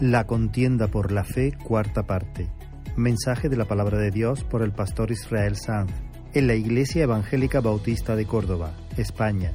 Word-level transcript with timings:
La 0.00 0.26
contienda 0.26 0.88
por 0.88 1.12
la 1.12 1.24
fe, 1.24 1.52
cuarta 1.52 2.04
parte. 2.04 2.48
Mensaje 2.96 3.50
de 3.50 3.58
la 3.58 3.66
palabra 3.66 3.98
de 3.98 4.10
Dios 4.10 4.44
por 4.44 4.62
el 4.62 4.72
pastor 4.72 5.10
Israel 5.10 5.56
Sanz 5.56 5.92
en 6.32 6.46
la 6.46 6.54
Iglesia 6.54 7.02
Evangélica 7.02 7.60
Bautista 7.60 8.16
de 8.16 8.24
Córdoba, 8.24 8.72
España, 8.96 9.52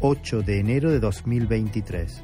8 0.00 0.42
de 0.42 0.60
enero 0.60 0.92
de 0.92 1.00
2023. 1.00 2.22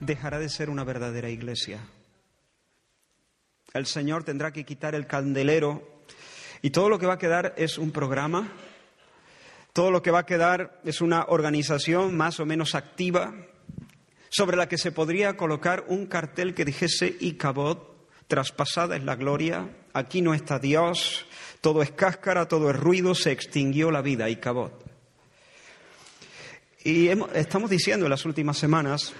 Dejará 0.00 0.38
de 0.38 0.48
ser 0.48 0.70
una 0.70 0.84
verdadera 0.84 1.30
iglesia. 1.30 1.80
El 3.74 3.86
Señor 3.86 4.24
tendrá 4.24 4.52
que 4.52 4.64
quitar 4.64 4.94
el 4.94 5.06
candelero 5.06 6.02
y 6.62 6.70
todo 6.70 6.88
lo 6.88 6.98
que 6.98 7.06
va 7.06 7.14
a 7.14 7.18
quedar 7.18 7.54
es 7.56 7.78
un 7.78 7.90
programa, 7.90 8.52
todo 9.72 9.90
lo 9.90 10.02
que 10.02 10.10
va 10.10 10.20
a 10.20 10.26
quedar 10.26 10.80
es 10.84 11.00
una 11.00 11.26
organización 11.28 12.16
más 12.16 12.40
o 12.40 12.46
menos 12.46 12.74
activa 12.74 13.34
sobre 14.30 14.56
la 14.56 14.68
que 14.68 14.78
se 14.78 14.92
podría 14.92 15.36
colocar 15.36 15.84
un 15.88 16.06
cartel 16.06 16.54
que 16.54 16.64
dijese 16.64 17.16
Icabod, 17.20 17.78
traspasada 18.26 18.96
es 18.96 19.04
la 19.04 19.16
gloria, 19.16 19.68
aquí 19.92 20.20
no 20.20 20.34
está 20.34 20.58
Dios, 20.58 21.26
todo 21.60 21.82
es 21.82 21.90
cáscara, 21.92 22.48
todo 22.48 22.70
es 22.70 22.76
ruido, 22.76 23.14
se 23.14 23.32
extinguió 23.32 23.90
la 23.90 24.02
vida, 24.02 24.28
Icabod. 24.28 24.72
Y 26.84 27.08
estamos 27.34 27.70
diciendo 27.70 28.06
en 28.06 28.10
las 28.10 28.24
últimas 28.24 28.56
semanas, 28.56 29.14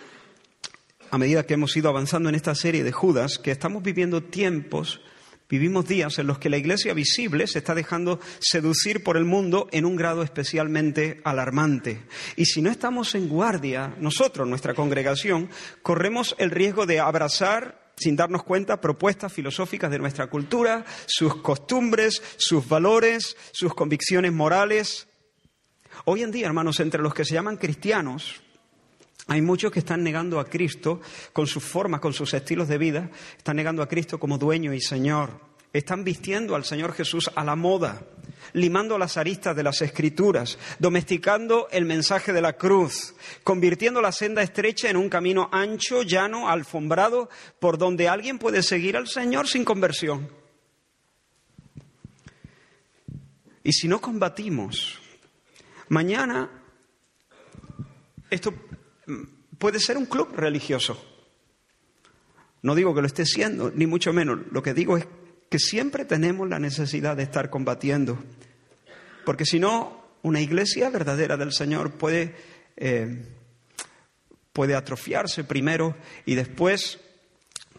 a 1.10 1.18
medida 1.18 1.44
que 1.44 1.54
hemos 1.54 1.76
ido 1.76 1.88
avanzando 1.88 2.28
en 2.28 2.34
esta 2.34 2.54
serie 2.54 2.84
de 2.84 2.92
Judas, 2.92 3.38
que 3.38 3.50
estamos 3.50 3.82
viviendo 3.82 4.22
tiempos, 4.22 5.00
vivimos 5.48 5.86
días 5.86 6.18
en 6.18 6.26
los 6.26 6.38
que 6.38 6.50
la 6.50 6.58
iglesia 6.58 6.94
visible 6.94 7.46
se 7.46 7.58
está 7.58 7.74
dejando 7.74 8.20
seducir 8.40 9.02
por 9.02 9.16
el 9.16 9.24
mundo 9.24 9.68
en 9.72 9.84
un 9.84 9.96
grado 9.96 10.22
especialmente 10.22 11.20
alarmante. 11.24 12.04
Y 12.36 12.46
si 12.46 12.62
no 12.62 12.70
estamos 12.70 13.14
en 13.14 13.28
guardia, 13.28 13.94
nosotros, 13.98 14.46
nuestra 14.46 14.74
congregación, 14.74 15.48
corremos 15.82 16.34
el 16.38 16.50
riesgo 16.50 16.86
de 16.86 17.00
abrazar 17.00 17.92
sin 17.96 18.14
darnos 18.14 18.44
cuenta, 18.44 18.80
propuestas 18.80 19.32
filosóficas 19.32 19.90
de 19.90 19.98
nuestra 19.98 20.28
cultura, 20.28 20.84
sus 21.06 21.36
costumbres, 21.42 22.22
sus 22.36 22.68
valores, 22.68 23.36
sus 23.52 23.74
convicciones 23.74 24.32
morales, 24.32 25.08
Hoy 26.04 26.22
en 26.22 26.30
día, 26.30 26.46
hermanos, 26.46 26.80
entre 26.80 27.02
los 27.02 27.14
que 27.14 27.24
se 27.24 27.34
llaman 27.34 27.56
cristianos, 27.56 28.42
hay 29.28 29.40
muchos 29.42 29.70
que 29.70 29.78
están 29.78 30.02
negando 30.02 30.40
a 30.40 30.46
Cristo 30.46 31.00
con 31.32 31.46
sus 31.46 31.62
formas, 31.62 32.00
con 32.00 32.12
sus 32.12 32.34
estilos 32.34 32.66
de 32.68 32.78
vida, 32.78 33.10
están 33.36 33.56
negando 33.56 33.82
a 33.82 33.88
Cristo 33.88 34.18
como 34.18 34.38
dueño 34.38 34.74
y 34.74 34.80
Señor. 34.80 35.46
Están 35.72 36.02
vistiendo 36.02 36.56
al 36.56 36.64
Señor 36.64 36.94
Jesús 36.94 37.30
a 37.34 37.44
la 37.44 37.54
moda, 37.54 38.02
limando 38.54 38.96
las 38.98 39.18
aristas 39.18 39.54
de 39.54 39.62
las 39.62 39.82
escrituras, 39.82 40.58
domesticando 40.78 41.68
el 41.70 41.84
mensaje 41.84 42.32
de 42.32 42.40
la 42.40 42.54
cruz, 42.54 43.14
convirtiendo 43.44 44.00
la 44.00 44.12
senda 44.12 44.42
estrecha 44.42 44.88
en 44.88 44.96
un 44.96 45.10
camino 45.10 45.50
ancho, 45.52 46.02
llano, 46.02 46.48
alfombrado, 46.48 47.28
por 47.60 47.76
donde 47.76 48.08
alguien 48.08 48.38
puede 48.38 48.62
seguir 48.62 48.96
al 48.96 49.08
Señor 49.08 49.46
sin 49.46 49.64
conversión. 49.64 50.30
Y 53.62 53.72
si 53.74 53.86
no 53.86 54.00
combatimos 54.00 54.98
Mañana 55.88 56.50
esto 58.28 58.52
puede 59.58 59.80
ser 59.80 59.96
un 59.96 60.06
club 60.06 60.34
religioso. 60.34 61.02
No 62.62 62.74
digo 62.74 62.94
que 62.94 63.00
lo 63.00 63.06
esté 63.06 63.24
siendo, 63.24 63.70
ni 63.70 63.86
mucho 63.86 64.12
menos. 64.12 64.40
Lo 64.50 64.62
que 64.62 64.74
digo 64.74 64.96
es 64.96 65.06
que 65.48 65.58
siempre 65.58 66.04
tenemos 66.04 66.48
la 66.48 66.58
necesidad 66.58 67.16
de 67.16 67.22
estar 67.22 67.50
combatiendo. 67.50 68.18
Porque 69.24 69.44
si 69.44 69.58
no, 69.58 70.04
una 70.22 70.40
iglesia 70.40 70.90
verdadera 70.90 71.36
del 71.36 71.52
Señor 71.52 71.92
puede, 71.92 72.34
eh, 72.76 73.24
puede 74.52 74.74
atrofiarse 74.74 75.44
primero 75.44 75.96
y 76.26 76.34
después 76.34 76.98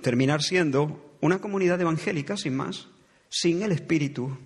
terminar 0.01 0.41
siendo 0.41 1.17
una 1.21 1.39
comunidad 1.39 1.81
evangélica 1.81 2.37
sin 2.37 2.55
más, 2.55 2.87
sin 3.29 3.61
el 3.61 3.71
Espíritu 3.73 4.37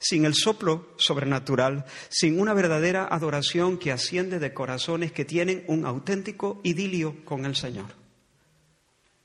sin 0.00 0.24
el 0.24 0.34
soplo 0.34 0.88
sobrenatural, 0.96 1.84
sin 2.08 2.40
una 2.40 2.54
verdadera 2.54 3.06
adoración 3.08 3.78
que 3.78 3.92
asciende 3.92 4.38
de 4.38 4.54
corazones 4.54 5.12
que 5.12 5.26
tienen 5.26 5.62
un 5.68 5.84
auténtico 5.84 6.60
idilio 6.64 7.22
con 7.24 7.44
el 7.44 7.54
Señor. 7.54 7.94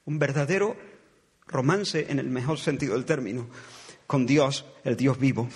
Un 0.04 0.20
verdadero 0.20 0.76
romance 1.48 2.08
en 2.10 2.20
el 2.20 2.30
mejor 2.30 2.60
sentido 2.60 2.94
del 2.94 3.06
término, 3.06 3.48
con 4.06 4.26
Dios, 4.26 4.66
el 4.84 4.98
Dios 4.98 5.18
vivo. 5.18 5.48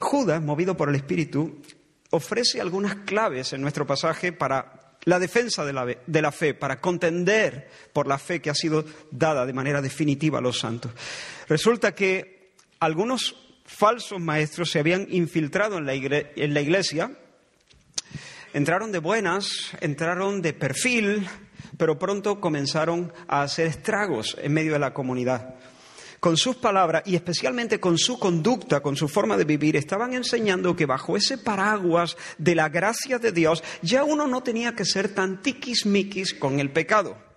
Judas, 0.00 0.42
movido 0.42 0.76
por 0.76 0.88
el 0.88 0.96
Espíritu, 0.96 1.62
ofrece 2.10 2.60
algunas 2.60 2.96
claves 2.96 3.52
en 3.52 3.62
nuestro 3.62 3.86
pasaje 3.86 4.32
para 4.32 4.96
la 5.04 5.18
defensa 5.18 5.64
de 5.64 5.72
la, 5.72 5.86
de 5.86 6.22
la, 6.22 6.32
fe, 6.32 6.52
para 6.52 6.80
contender 6.80 7.70
por 7.92 8.08
la 8.08 8.18
fe 8.18 8.40
que 8.40 8.50
ha 8.50 8.54
sido 8.54 8.84
dada 9.10 9.46
de 9.46 9.52
manera 9.52 9.80
definitiva 9.80 10.38
a 10.38 10.42
los 10.42 10.58
santos. 10.58 10.92
Resulta 11.46 11.94
que 11.94 12.52
algunos 12.80 13.43
falsos 13.64 14.20
maestros 14.20 14.70
se 14.70 14.78
habían 14.78 15.06
infiltrado 15.10 15.78
en 15.78 15.86
la, 15.86 15.94
iglesia, 15.94 17.10
entraron 18.52 18.92
de 18.92 18.98
buenas, 18.98 19.72
entraron 19.80 20.42
de 20.42 20.52
perfil, 20.52 21.26
pero 21.76 21.98
pronto 21.98 22.40
comenzaron 22.40 23.12
a 23.26 23.42
hacer 23.42 23.66
estragos 23.66 24.36
en 24.40 24.52
medio 24.52 24.74
de 24.74 24.78
la 24.78 24.94
comunidad. 24.94 25.54
Con 26.20 26.36
sus 26.38 26.56
palabras 26.56 27.02
y 27.04 27.16
especialmente 27.16 27.80
con 27.80 27.98
su 27.98 28.18
conducta, 28.18 28.80
con 28.80 28.96
su 28.96 29.08
forma 29.08 29.36
de 29.36 29.44
vivir, 29.44 29.76
estaban 29.76 30.14
enseñando 30.14 30.74
que 30.74 30.86
bajo 30.86 31.18
ese 31.18 31.36
paraguas 31.36 32.16
de 32.38 32.54
la 32.54 32.70
gracia 32.70 33.18
de 33.18 33.32
Dios 33.32 33.62
ya 33.82 34.04
uno 34.04 34.26
no 34.26 34.42
tenía 34.42 34.74
que 34.74 34.86
ser 34.86 35.10
tan 35.10 35.42
tiquismiquis 35.42 36.32
con 36.32 36.60
el 36.60 36.70
pecado 36.70 37.33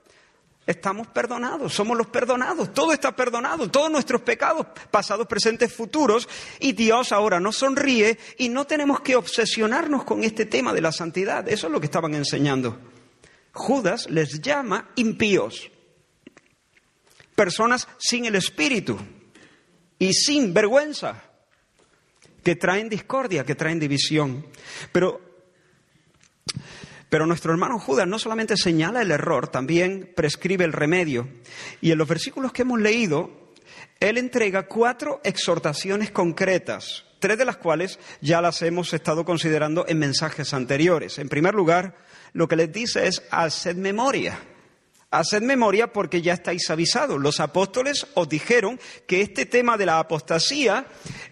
estamos 0.67 1.07
perdonados, 1.07 1.73
somos 1.73 1.97
los 1.97 2.07
perdonados, 2.07 2.73
todo 2.73 2.91
está 2.91 3.15
perdonado, 3.15 3.71
todos 3.71 3.89
nuestros 3.89 4.21
pecados, 4.21 4.67
pasados, 4.91 5.25
presentes, 5.25 5.73
futuros, 5.73 6.27
y 6.59 6.73
Dios 6.73 7.13
ahora 7.13 7.39
nos 7.39 7.55
sonríe 7.55 8.19
y 8.37 8.49
no 8.49 8.67
tenemos 8.67 8.99
que 8.99 9.15
obsesionarnos 9.15 10.03
con 10.03 10.25
este 10.25 10.45
tema 10.45 10.73
de 10.73 10.81
la 10.81 10.91
santidad. 10.91 11.47
Eso 11.47 11.67
es 11.67 11.73
lo 11.73 11.79
que 11.79 11.85
estaban 11.85 12.13
enseñando. 12.13 12.77
Judas 13.53 14.09
les 14.09 14.41
llama 14.41 14.89
impíos, 14.97 15.71
personas 17.33 17.87
sin 17.97 18.25
el 18.25 18.35
espíritu 18.35 18.99
y 19.97 20.13
sin 20.13 20.53
vergüenza, 20.53 21.23
que 22.43 22.55
traen 22.55 22.89
discordia, 22.89 23.45
que 23.45 23.55
traen 23.55 23.79
división. 23.79 24.45
Pero 24.91 25.26
pero 27.09 27.25
nuestro 27.25 27.51
hermano 27.51 27.79
Judas 27.79 28.07
no 28.07 28.19
solamente 28.19 28.57
señala 28.57 29.01
el 29.01 29.11
error, 29.11 29.47
también 29.47 30.11
prescribe 30.15 30.65
el 30.65 30.73
remedio. 30.73 31.27
Y 31.81 31.91
en 31.91 31.97
los 31.97 32.07
versículos 32.07 32.51
que 32.51 32.63
hemos 32.63 32.79
leído, 32.81 33.31
él 33.99 34.17
entrega 34.17 34.67
cuatro 34.67 35.21
exhortaciones 35.23 36.11
concretas, 36.11 37.05
tres 37.19 37.37
de 37.37 37.45
las 37.45 37.57
cuales 37.57 37.99
ya 38.21 38.41
las 38.41 38.61
hemos 38.61 38.93
estado 38.93 39.23
considerando 39.23 39.85
en 39.87 39.99
mensajes 39.99 40.53
anteriores. 40.53 41.17
En 41.17 41.29
primer 41.29 41.55
lugar, 41.55 41.95
lo 42.33 42.47
que 42.47 42.57
les 42.57 42.71
dice 42.71 43.07
es, 43.07 43.23
haced 43.31 43.75
memoria. 43.75 44.39
Haced 45.09 45.41
memoria 45.41 45.93
porque 45.93 46.21
ya 46.21 46.33
estáis 46.33 46.69
avisados. 46.69 47.19
Los 47.19 47.39
apóstoles 47.39 48.05
os 48.15 48.27
dijeron 48.27 48.79
que 49.07 49.21
este 49.21 49.45
tema 49.45 49.77
de 49.77 49.85
la 49.85 49.99
apostasía 49.99 50.85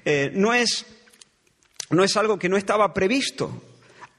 eh, 0.05 0.31
no, 0.33 0.53
es, 0.53 0.85
no 1.89 2.03
es 2.03 2.15
algo 2.15 2.39
que 2.39 2.47
no 2.47 2.55
estaba 2.55 2.93
previsto. 2.93 3.61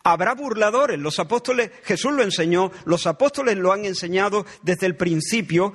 Habrá 0.08 0.36
burladores, 0.36 1.00
los 1.00 1.18
apóstoles, 1.18 1.72
Jesús 1.82 2.12
lo 2.12 2.22
enseñó, 2.22 2.70
los 2.84 3.08
apóstoles 3.08 3.56
lo 3.56 3.72
han 3.72 3.84
enseñado 3.84 4.46
desde 4.62 4.86
el 4.86 4.94
principio. 4.94 5.72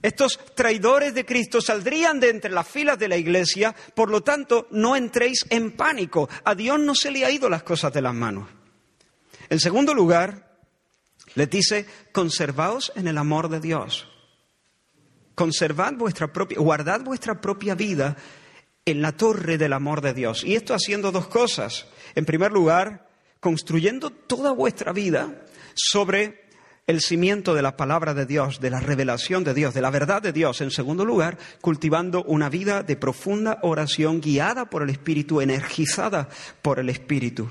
Estos 0.00 0.38
traidores 0.54 1.12
de 1.12 1.26
Cristo 1.26 1.60
saldrían 1.60 2.20
de 2.20 2.30
entre 2.30 2.52
las 2.52 2.68
filas 2.68 3.00
de 3.00 3.08
la 3.08 3.16
iglesia, 3.16 3.74
por 3.96 4.10
lo 4.10 4.22
tanto, 4.22 4.68
no 4.70 4.94
entréis 4.94 5.44
en 5.50 5.72
pánico. 5.72 6.28
A 6.44 6.54
Dios 6.54 6.78
no 6.78 6.94
se 6.94 7.10
le 7.10 7.24
ha 7.24 7.32
ido 7.32 7.48
las 7.48 7.64
cosas 7.64 7.92
de 7.92 8.00
las 8.00 8.14
manos. 8.14 8.48
En 9.48 9.58
segundo 9.58 9.92
lugar, 9.92 10.56
les 11.34 11.50
dice, 11.50 11.84
conservaos 12.12 12.92
en 12.94 13.08
el 13.08 13.18
amor 13.18 13.48
de 13.48 13.58
Dios. 13.58 14.06
Conservad 15.34 15.94
vuestra 15.94 16.32
propia, 16.32 16.58
guardad 16.60 17.00
vuestra 17.00 17.40
propia 17.40 17.74
vida 17.74 18.16
en 18.84 19.02
la 19.02 19.16
torre 19.16 19.58
del 19.58 19.72
amor 19.72 20.00
de 20.00 20.14
Dios. 20.14 20.44
Y 20.44 20.54
esto 20.54 20.74
haciendo 20.74 21.10
dos 21.10 21.26
cosas. 21.26 21.88
En 22.14 22.24
primer 22.24 22.52
lugar, 22.52 23.07
construyendo 23.40 24.10
toda 24.10 24.52
vuestra 24.52 24.92
vida 24.92 25.42
sobre 25.74 26.48
el 26.86 27.02
cimiento 27.02 27.54
de 27.54 27.60
la 27.60 27.76
palabra 27.76 28.14
de 28.14 28.24
Dios, 28.24 28.60
de 28.60 28.70
la 28.70 28.80
revelación 28.80 29.44
de 29.44 29.52
Dios, 29.52 29.74
de 29.74 29.82
la 29.82 29.90
verdad 29.90 30.22
de 30.22 30.32
Dios. 30.32 30.60
En 30.62 30.70
segundo 30.70 31.04
lugar, 31.04 31.36
cultivando 31.60 32.24
una 32.24 32.48
vida 32.48 32.82
de 32.82 32.96
profunda 32.96 33.58
oración 33.62 34.20
guiada 34.20 34.70
por 34.70 34.82
el 34.82 34.90
Espíritu, 34.90 35.42
energizada 35.42 36.28
por 36.62 36.78
el 36.78 36.88
Espíritu. 36.88 37.50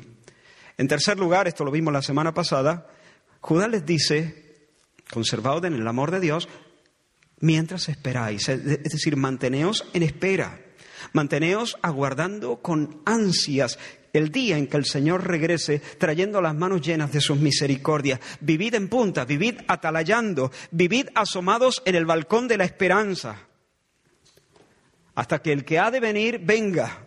En 0.78 0.88
tercer 0.88 1.20
lugar, 1.20 1.48
esto 1.48 1.64
lo 1.64 1.72
vimos 1.72 1.94
la 1.94 2.02
semana 2.02 2.34
pasada, 2.34 2.88
Judas 3.40 3.70
les 3.70 3.86
dice, 3.86 4.58
conservaos 5.12 5.64
en 5.64 5.74
el 5.74 5.88
amor 5.88 6.12
de 6.12 6.20
Dios 6.20 6.50
mientras 7.40 7.90
esperáis. 7.90 8.50
Es 8.50 8.64
decir, 8.64 9.16
manteneos 9.16 9.86
en 9.94 10.04
espera. 10.04 10.60
Manteneos 11.14 11.78
aguardando 11.82 12.58
con 12.58 13.02
ansias 13.06 13.78
el 14.18 14.32
día 14.32 14.58
en 14.58 14.68
que 14.68 14.78
el 14.78 14.86
Señor 14.86 15.26
regrese 15.28 15.80
trayendo 15.80 16.42
las 16.42 16.56
manos 16.56 16.82
llenas 16.82 17.12
de 17.12 17.22
sus 17.22 17.38
misericordias. 17.38 18.20
Vivid 18.42 18.76
en 18.76 18.88
punta, 18.88 19.26
vivid 19.26 19.62
atalayando, 19.68 20.52
vivid 20.72 21.10
asomados 21.16 21.82
en 21.86 21.96
el 21.96 22.06
balcón 22.06 22.48
de 22.48 22.58
la 22.58 22.66
esperanza, 22.66 23.48
hasta 25.16 25.42
que 25.42 25.52
el 25.52 25.66
que 25.66 25.80
ha 25.80 25.92
de 25.92 26.00
venir 26.00 26.40
venga. 26.44 27.04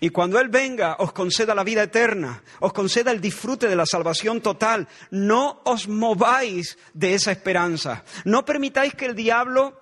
Y 0.00 0.10
cuando 0.10 0.40
Él 0.40 0.48
venga, 0.48 0.96
os 0.98 1.12
conceda 1.12 1.54
la 1.54 1.62
vida 1.62 1.84
eterna, 1.84 2.42
os 2.58 2.72
conceda 2.72 3.12
el 3.12 3.20
disfrute 3.20 3.68
de 3.68 3.76
la 3.76 3.86
salvación 3.86 4.40
total. 4.40 4.88
No 5.12 5.60
os 5.64 5.86
mováis 5.86 6.76
de 6.92 7.14
esa 7.14 7.30
esperanza. 7.30 8.04
No 8.24 8.44
permitáis 8.44 8.94
que 8.94 9.06
el 9.06 9.14
diablo 9.14 9.80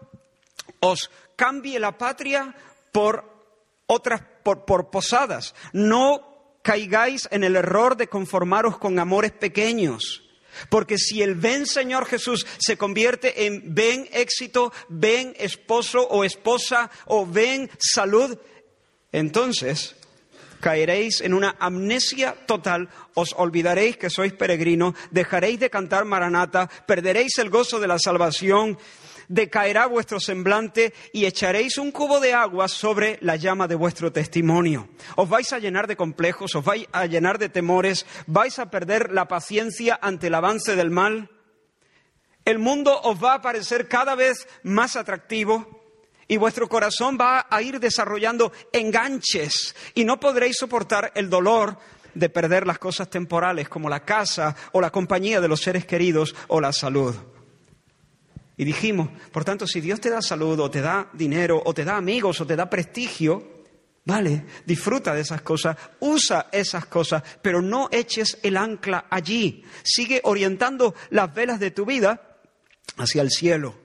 os 0.80 1.10
cambie 1.36 1.80
la 1.80 1.96
patria 1.96 2.54
por 2.92 3.24
otras, 3.86 4.22
por, 4.42 4.90
posadas. 4.90 5.54
No 5.72 6.29
caigáis 6.62 7.28
en 7.30 7.44
el 7.44 7.56
error 7.56 7.96
de 7.96 8.08
conformaros 8.08 8.78
con 8.78 8.98
amores 8.98 9.32
pequeños. 9.32 10.22
Porque 10.68 10.98
si 10.98 11.22
el 11.22 11.36
ven 11.36 11.66
Señor 11.66 12.06
Jesús 12.06 12.46
se 12.58 12.76
convierte 12.76 13.46
en 13.46 13.74
ven 13.74 14.08
éxito, 14.12 14.72
ven 14.88 15.34
esposo 15.38 16.06
o 16.08 16.24
esposa 16.24 16.90
o 17.06 17.24
ven 17.26 17.70
salud, 17.78 18.36
entonces 19.12 19.96
caeréis 20.60 21.20
en 21.22 21.34
una 21.34 21.56
amnesia 21.58 22.36
total, 22.46 22.90
os 23.14 23.34
olvidaréis 23.36 23.96
que 23.96 24.10
sois 24.10 24.32
peregrinos, 24.32 24.94
dejaréis 25.10 25.58
de 25.58 25.70
cantar 25.70 26.04
Maranata, 26.04 26.68
perderéis 26.86 27.38
el 27.38 27.48
gozo 27.48 27.80
de 27.80 27.88
la 27.88 27.98
salvación, 27.98 28.78
decaerá 29.30 29.86
vuestro 29.86 30.18
semblante 30.18 30.92
y 31.12 31.24
echaréis 31.24 31.78
un 31.78 31.92
cubo 31.92 32.18
de 32.18 32.34
agua 32.34 32.66
sobre 32.66 33.16
la 33.22 33.36
llama 33.36 33.68
de 33.68 33.76
vuestro 33.76 34.12
testimonio. 34.12 34.88
Os 35.14 35.28
vais 35.28 35.52
a 35.52 35.60
llenar 35.60 35.86
de 35.86 35.96
complejos, 35.96 36.56
os 36.56 36.64
vais 36.64 36.86
a 36.92 37.06
llenar 37.06 37.38
de 37.38 37.48
temores, 37.48 38.06
vais 38.26 38.58
a 38.58 38.70
perder 38.70 39.12
la 39.12 39.28
paciencia 39.28 39.98
ante 40.02 40.26
el 40.26 40.34
avance 40.34 40.74
del 40.74 40.90
mal. 40.90 41.30
El 42.44 42.58
mundo 42.58 43.00
os 43.02 43.22
va 43.22 43.34
a 43.34 43.40
parecer 43.40 43.86
cada 43.86 44.16
vez 44.16 44.48
más 44.64 44.96
atractivo 44.96 45.80
y 46.26 46.36
vuestro 46.36 46.68
corazón 46.68 47.16
va 47.18 47.46
a 47.48 47.62
ir 47.62 47.78
desarrollando 47.78 48.52
enganches 48.72 49.76
y 49.94 50.04
no 50.04 50.18
podréis 50.18 50.56
soportar 50.56 51.12
el 51.14 51.30
dolor 51.30 51.78
de 52.14 52.28
perder 52.28 52.66
las 52.66 52.80
cosas 52.80 53.08
temporales 53.08 53.68
como 53.68 53.88
la 53.88 54.04
casa 54.04 54.56
o 54.72 54.80
la 54.80 54.90
compañía 54.90 55.40
de 55.40 55.46
los 55.46 55.60
seres 55.60 55.86
queridos 55.86 56.34
o 56.48 56.60
la 56.60 56.72
salud. 56.72 57.14
Y 58.60 58.64
dijimos, 58.66 59.08
por 59.32 59.42
tanto, 59.42 59.66
si 59.66 59.80
Dios 59.80 60.02
te 60.02 60.10
da 60.10 60.20
salud 60.20 60.60
o 60.60 60.70
te 60.70 60.82
da 60.82 61.08
dinero 61.14 61.62
o 61.64 61.72
te 61.72 61.82
da 61.82 61.96
amigos 61.96 62.42
o 62.42 62.46
te 62.46 62.56
da 62.56 62.68
prestigio, 62.68 63.64
vale, 64.04 64.44
disfruta 64.66 65.14
de 65.14 65.22
esas 65.22 65.40
cosas, 65.40 65.78
usa 66.00 66.50
esas 66.52 66.84
cosas, 66.84 67.22
pero 67.40 67.62
no 67.62 67.88
eches 67.90 68.36
el 68.42 68.58
ancla 68.58 69.06
allí. 69.08 69.64
Sigue 69.82 70.20
orientando 70.24 70.94
las 71.08 71.32
velas 71.32 71.58
de 71.58 71.70
tu 71.70 71.86
vida 71.86 72.36
hacia 72.98 73.22
el 73.22 73.30
cielo. 73.30 73.78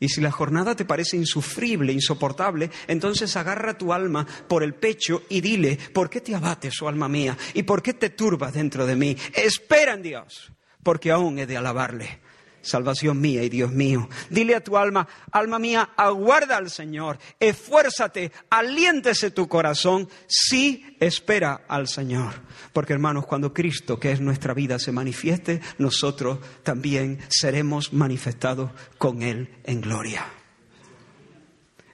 Y 0.00 0.08
si 0.08 0.22
la 0.22 0.30
jornada 0.30 0.74
te 0.74 0.86
parece 0.86 1.18
insufrible, 1.18 1.92
insoportable, 1.92 2.70
entonces 2.86 3.36
agarra 3.36 3.76
tu 3.76 3.92
alma 3.92 4.26
por 4.48 4.62
el 4.62 4.72
pecho 4.76 5.24
y 5.28 5.42
dile, 5.42 5.78
¿por 5.92 6.08
qué 6.08 6.22
te 6.22 6.34
abates, 6.34 6.80
oh 6.80 6.88
alma 6.88 7.06
mía? 7.06 7.36
¿Y 7.52 7.64
por 7.64 7.82
qué 7.82 7.92
te 7.92 8.08
turbas 8.08 8.54
dentro 8.54 8.86
de 8.86 8.96
mí? 8.96 9.14
Espera 9.34 9.92
en 9.92 10.00
Dios, 10.00 10.52
porque 10.82 11.10
aún 11.10 11.38
he 11.38 11.44
de 11.44 11.58
alabarle 11.58 12.24
salvación 12.66 13.20
mía 13.20 13.42
y 13.42 13.48
Dios 13.48 13.72
mío. 13.72 14.08
Dile 14.28 14.54
a 14.54 14.64
tu 14.64 14.76
alma, 14.76 15.06
alma 15.30 15.58
mía, 15.58 15.90
aguarda 15.96 16.56
al 16.56 16.70
Señor, 16.70 17.18
esfuérzate, 17.38 18.32
aliéntese 18.50 19.30
tu 19.30 19.48
corazón, 19.48 20.08
sí 20.26 20.96
espera 21.00 21.62
al 21.68 21.88
Señor. 21.88 22.34
Porque 22.72 22.92
hermanos, 22.92 23.26
cuando 23.26 23.54
Cristo, 23.54 23.98
que 23.98 24.12
es 24.12 24.20
nuestra 24.20 24.52
vida, 24.52 24.78
se 24.78 24.92
manifieste, 24.92 25.60
nosotros 25.78 26.38
también 26.62 27.18
seremos 27.28 27.92
manifestados 27.92 28.70
con 28.98 29.22
Él 29.22 29.48
en 29.64 29.80
gloria. 29.80 30.26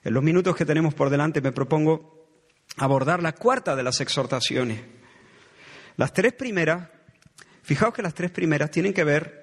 En 0.03 0.13
los 0.13 0.23
minutos 0.23 0.55
que 0.55 0.65
tenemos 0.65 0.93
por 0.93 1.09
delante 1.09 1.39
me 1.39 1.51
propongo 1.51 2.27
abordar 2.77 3.21
la 3.21 3.33
cuarta 3.33 3.75
de 3.75 3.83
las 3.83 4.01
exhortaciones. 4.01 4.81
Las 5.95 6.11
tres 6.11 6.33
primeras, 6.33 6.89
fijaos 7.61 7.93
que 7.93 8.01
las 8.01 8.13
tres 8.13 8.31
primeras 8.31 8.71
tienen 8.71 8.93
que 8.93 9.03
ver 9.03 9.42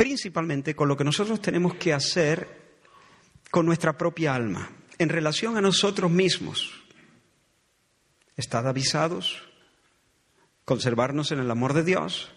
principalmente 0.00 0.74
con 0.74 0.88
lo 0.88 0.96
que 0.96 1.04
nosotros 1.04 1.42
tenemos 1.42 1.74
que 1.74 1.92
hacer 1.92 2.78
con 3.50 3.66
nuestra 3.66 3.98
propia 3.98 4.34
alma, 4.34 4.70
en 4.96 5.10
relación 5.10 5.58
a 5.58 5.60
nosotros 5.60 6.10
mismos. 6.10 6.72
Estad 8.34 8.66
avisados, 8.66 9.42
conservarnos 10.64 11.32
en 11.32 11.40
el 11.40 11.50
amor 11.50 11.74
de 11.74 11.84
Dios, 11.84 12.32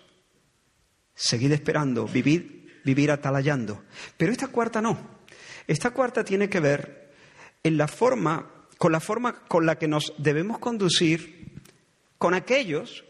seguid 1.15 1.53
esperando, 1.53 2.05
vivir, 2.05 2.81
vivir 2.83 3.11
atalayando. 3.11 3.85
Pero 4.17 4.33
esta 4.33 4.49
cuarta 4.49 4.81
no. 4.81 5.21
Esta 5.65 5.91
cuarta 5.91 6.25
tiene 6.25 6.49
que 6.49 6.59
ver 6.59 7.13
en 7.63 7.77
la 7.77 7.87
forma, 7.87 8.67
con 8.77 8.91
la 8.91 8.99
forma 8.99 9.45
con 9.45 9.65
la 9.65 9.79
que 9.79 9.87
nos 9.87 10.13
debemos 10.17 10.59
conducir 10.59 11.61
con 12.17 12.33
aquellos 12.33 13.05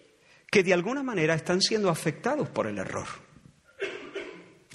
que 0.51 0.61
de 0.61 0.75
alguna 0.75 1.01
manera 1.01 1.33
están 1.33 1.59
siendo 1.59 1.89
afectados 1.89 2.49
por 2.49 2.67
el 2.67 2.77
error. 2.77 3.22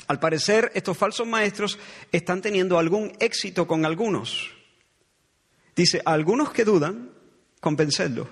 Al 0.08 0.18
parecer, 0.18 0.72
estos 0.74 0.96
falsos 0.96 1.26
maestros 1.26 1.78
están 2.10 2.40
teniendo 2.40 2.78
algún 2.78 3.12
éxito 3.20 3.66
con 3.66 3.84
algunos. 3.84 4.50
Dice, 5.76 6.00
a 6.04 6.12
algunos 6.12 6.50
que 6.50 6.64
dudan, 6.64 7.12
convencedlos. 7.60 8.26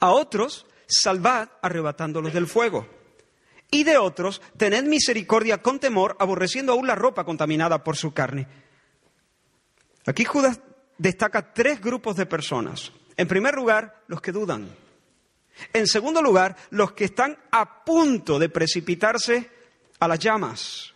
A 0.00 0.10
otros, 0.10 0.66
salvad 0.88 1.48
arrebatándolos 1.62 2.34
del 2.34 2.48
fuego. 2.48 2.88
Y 3.70 3.84
de 3.84 3.96
otros, 3.96 4.42
tened 4.56 4.84
misericordia 4.84 5.62
con 5.62 5.78
temor, 5.78 6.16
aborreciendo 6.18 6.72
aún 6.72 6.88
la 6.88 6.96
ropa 6.96 7.24
contaminada 7.24 7.84
por 7.84 7.96
su 7.96 8.12
carne. 8.12 8.48
Aquí 10.04 10.24
Judas 10.24 10.60
destaca 10.96 11.54
tres 11.54 11.80
grupos 11.80 12.16
de 12.16 12.26
personas. 12.26 12.92
En 13.16 13.28
primer 13.28 13.54
lugar, 13.54 14.02
los 14.08 14.20
que 14.20 14.32
dudan. 14.32 14.68
En 15.72 15.86
segundo 15.86 16.22
lugar, 16.22 16.56
los 16.70 16.92
que 16.92 17.04
están 17.04 17.38
a 17.52 17.84
punto 17.84 18.38
de 18.38 18.48
precipitarse 18.48 19.57
a 19.98 20.08
las 20.08 20.18
llamas. 20.18 20.94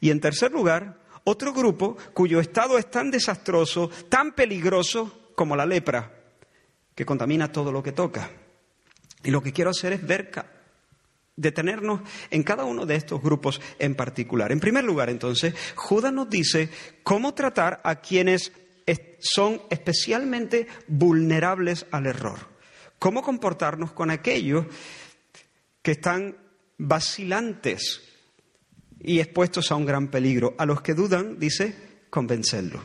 Y 0.00 0.10
en 0.10 0.20
tercer 0.20 0.52
lugar, 0.52 0.98
otro 1.24 1.52
grupo 1.52 1.96
cuyo 2.14 2.40
estado 2.40 2.78
es 2.78 2.90
tan 2.90 3.10
desastroso, 3.10 3.90
tan 4.08 4.32
peligroso 4.32 5.30
como 5.34 5.56
la 5.56 5.66
lepra, 5.66 6.12
que 6.94 7.04
contamina 7.04 7.52
todo 7.52 7.70
lo 7.70 7.82
que 7.82 7.92
toca. 7.92 8.30
Y 9.22 9.30
lo 9.30 9.42
que 9.42 9.52
quiero 9.52 9.70
hacer 9.70 9.92
es 9.92 10.06
ver, 10.06 10.30
detenernos 11.36 12.00
en 12.30 12.42
cada 12.42 12.64
uno 12.64 12.86
de 12.86 12.96
estos 12.96 13.20
grupos 13.22 13.60
en 13.78 13.94
particular. 13.94 14.52
En 14.52 14.60
primer 14.60 14.84
lugar, 14.84 15.10
entonces, 15.10 15.54
Judas 15.74 16.12
nos 16.12 16.30
dice 16.30 16.70
cómo 17.02 17.34
tratar 17.34 17.80
a 17.84 17.96
quienes 17.96 18.52
son 19.18 19.60
especialmente 19.70 20.66
vulnerables 20.86 21.86
al 21.90 22.06
error. 22.06 22.38
Cómo 22.98 23.22
comportarnos 23.22 23.92
con 23.92 24.10
aquellos 24.10 24.66
que 25.82 25.92
están 25.92 26.36
vacilantes 26.78 28.07
y 29.00 29.20
expuestos 29.20 29.70
a 29.70 29.76
un 29.76 29.86
gran 29.86 30.08
peligro. 30.08 30.54
A 30.58 30.66
los 30.66 30.82
que 30.82 30.94
dudan, 30.94 31.38
dice, 31.38 31.74
convencerlos. 32.10 32.82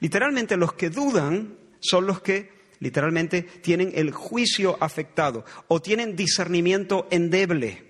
Literalmente 0.00 0.56
los 0.56 0.74
que 0.74 0.90
dudan 0.90 1.56
son 1.80 2.06
los 2.06 2.20
que 2.20 2.50
literalmente 2.80 3.42
tienen 3.42 3.92
el 3.94 4.10
juicio 4.10 4.76
afectado 4.80 5.44
o 5.68 5.80
tienen 5.80 6.16
discernimiento 6.16 7.06
endeble. 7.10 7.84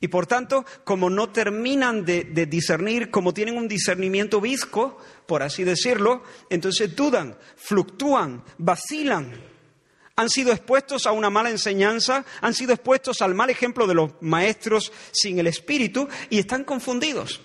Y 0.00 0.08
por 0.08 0.26
tanto, 0.26 0.64
como 0.84 1.10
no 1.10 1.30
terminan 1.30 2.04
de, 2.04 2.22
discernir, 2.48 3.10
como 3.10 3.34
tienen 3.34 3.58
un 3.58 3.66
discernimiento 3.66 4.40
visco, 4.40 4.98
por 5.26 5.42
así 5.42 5.64
decirlo, 5.64 6.22
entonces 6.50 6.94
dudan, 6.94 7.36
fluctúan, 7.56 8.44
vacilan 8.58 9.32
han 10.18 10.28
sido 10.28 10.52
expuestos 10.52 11.06
a 11.06 11.12
una 11.12 11.30
mala 11.30 11.48
enseñanza, 11.48 12.24
han 12.40 12.52
sido 12.52 12.72
expuestos 12.72 13.22
al 13.22 13.36
mal 13.36 13.50
ejemplo 13.50 13.86
de 13.86 13.94
los 13.94 14.10
maestros 14.20 14.90
sin 15.12 15.38
el 15.38 15.46
espíritu 15.46 16.08
y 16.28 16.40
están 16.40 16.64
confundidos. 16.64 17.40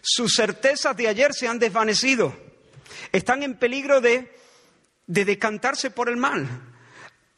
Sus 0.00 0.34
certezas 0.34 0.96
de 0.96 1.06
ayer 1.06 1.32
se 1.32 1.46
han 1.46 1.60
desvanecido. 1.60 2.36
Están 3.12 3.44
en 3.44 3.56
peligro 3.56 4.00
de, 4.00 4.36
de 5.06 5.24
decantarse 5.24 5.92
por 5.92 6.08
el 6.08 6.16
mal. 6.16 6.48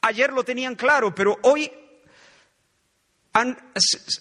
Ayer 0.00 0.32
lo 0.32 0.42
tenían 0.42 0.74
claro, 0.74 1.14
pero 1.14 1.38
hoy 1.42 1.70
han, 3.34 3.58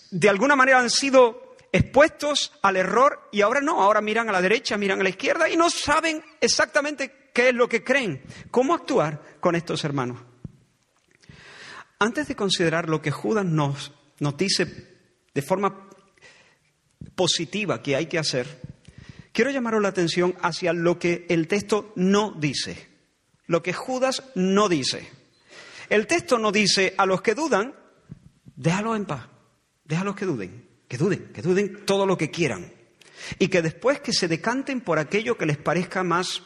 de 0.10 0.30
alguna 0.30 0.58
manera 0.58 0.80
han 0.80 0.90
sido 0.90 1.56
expuestos 1.72 2.52
al 2.62 2.76
error 2.76 3.30
y 3.32 3.40
ahora 3.40 3.62
no, 3.62 3.82
ahora 3.82 4.02
miran 4.02 4.28
a 4.28 4.34
la 4.34 4.42
derecha, 4.42 4.76
miran 4.76 5.00
a 5.00 5.04
la 5.04 5.10
izquierda 5.12 5.48
y 5.48 5.56
no 5.56 5.70
saben 5.70 6.22
exactamente 6.42 7.21
qué 7.34 7.50
es 7.50 7.56
lo 7.56 7.68
que 7.68 7.84
creen, 7.84 8.22
cómo 8.50 8.74
actuar 8.74 9.38
con 9.40 9.56
estos 9.56 9.84
hermanos. 9.84 10.20
Antes 12.00 12.28
de 12.28 12.36
considerar 12.36 12.90
lo 12.90 13.02
que 13.02 13.12
Judas 13.12 13.46
nos, 13.46 13.92
dice 14.38 15.00
de 15.34 15.42
forma 15.42 15.88
positiva 17.16 17.82
que 17.82 17.96
hay 17.96 18.08
que 18.08 18.18
hacer, 18.18 18.48
quiero 19.32 19.52
llamaros 19.52 19.82
la 19.82 19.90
atención 19.90 20.36
hacia 20.42 20.74
lo 20.74 20.98
que 20.98 21.26
el 21.30 21.48
texto 21.48 21.94
no 21.96 22.32
dice, 22.32 22.90
lo 23.46 23.62
que 23.62 23.74
Judas 23.74 24.24
no 24.36 24.68
dice. 24.68 25.08
El 25.90 26.08
texto 26.08 26.40
no 26.40 26.52
dice 26.52 26.96
a 26.98 27.06
los 27.06 27.22
que 27.22 27.36
dudan, 27.36 27.76
déjalos 28.56 28.96
en 28.96 29.06
paz, 29.06 29.28
déjalos 29.84 30.16
que 30.16 30.26
duden, 30.26 30.70
que 30.88 30.98
duden, 30.98 31.32
que 31.34 31.42
duden 31.42 31.86
todo 31.86 32.06
lo 32.06 32.18
que 32.18 32.32
quieran. 32.32 32.74
Y 33.38 33.50
que 33.50 33.62
después 33.62 34.00
que 34.00 34.14
se 34.14 34.28
decanten 34.28 34.82
por 34.82 34.98
aquello 34.98 35.38
que 35.38 35.46
les 35.46 35.58
parezca 35.58 36.04
más, 36.04 36.42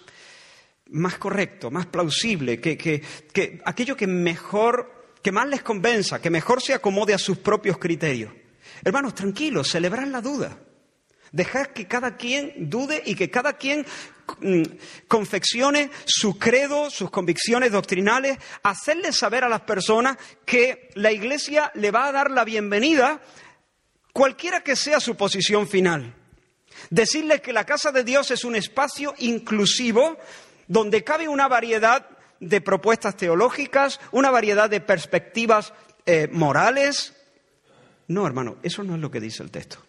más 0.91 1.17
correcto, 1.17 1.71
más 1.71 1.85
plausible, 1.87 2.59
que, 2.59 2.77
que, 2.77 3.01
que 3.33 3.61
aquello 3.65 3.95
que 3.95 4.07
mejor, 4.07 5.13
que 5.21 5.31
más 5.31 5.47
les 5.47 5.63
convenza, 5.63 6.21
que 6.21 6.29
mejor 6.29 6.61
se 6.61 6.73
acomode 6.73 7.13
a 7.13 7.17
sus 7.17 7.37
propios 7.37 7.77
criterios. 7.77 8.31
Hermanos, 8.83 9.15
tranquilos, 9.15 9.69
celebran 9.69 10.11
la 10.11 10.21
duda. 10.21 10.59
Dejad 11.31 11.67
que 11.67 11.87
cada 11.87 12.15
quien 12.15 12.69
dude 12.69 13.01
y 13.05 13.15
que 13.15 13.29
cada 13.29 13.53
quien 13.53 13.85
mm, 14.39 14.63
confeccione 15.07 15.89
su 16.05 16.37
credo, 16.37 16.89
sus 16.89 17.09
convicciones 17.11 17.71
doctrinales, 17.71 18.37
hacerle 18.63 19.11
saber 19.11 19.43
a 19.43 19.49
las 19.49 19.61
personas 19.61 20.17
que 20.45 20.89
la 20.93 21.11
Iglesia 21.11 21.71
le 21.75 21.91
va 21.91 22.07
a 22.07 22.11
dar 22.11 22.31
la 22.31 22.45
bienvenida, 22.45 23.21
cualquiera 24.13 24.61
que 24.61 24.75
sea 24.75 24.99
su 24.99 25.15
posición 25.15 25.67
final. 25.67 26.15
Decirles 26.89 27.41
que 27.41 27.53
la 27.53 27.65
casa 27.65 27.91
de 27.91 28.03
Dios 28.03 28.31
es 28.31 28.45
un 28.45 28.55
espacio 28.55 29.13
inclusivo 29.17 30.17
donde 30.67 31.03
cabe 31.03 31.27
una 31.27 31.47
variedad 31.47 32.07
de 32.39 32.61
propuestas 32.61 33.17
teológicas, 33.17 33.99
una 34.11 34.31
variedad 34.31 34.69
de 34.69 34.81
perspectivas 34.81 35.73
eh, 36.05 36.27
morales. 36.31 37.13
No, 38.07 38.27
hermano, 38.27 38.57
eso 38.63 38.83
no 38.83 38.95
es 38.95 39.01
lo 39.01 39.09
que 39.11 39.19
dice 39.19 39.43
el 39.43 39.51
texto. 39.51 39.79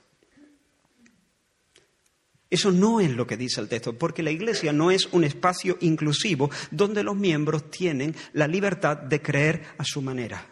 Eso 2.48 2.70
no 2.70 3.00
es 3.00 3.10
lo 3.10 3.26
que 3.26 3.36
dice 3.36 3.60
el 3.60 3.68
texto, 3.68 3.98
porque 3.98 4.22
la 4.22 4.30
Iglesia 4.30 4.72
no 4.72 4.90
es 4.90 5.06
un 5.06 5.24
espacio 5.24 5.76
inclusivo 5.80 6.50
donde 6.70 7.02
los 7.02 7.16
miembros 7.16 7.70
tienen 7.70 8.14
la 8.32 8.46
libertad 8.46 8.96
de 8.96 9.20
creer 9.20 9.64
a 9.78 9.84
su 9.84 10.00
manera. 10.00 10.46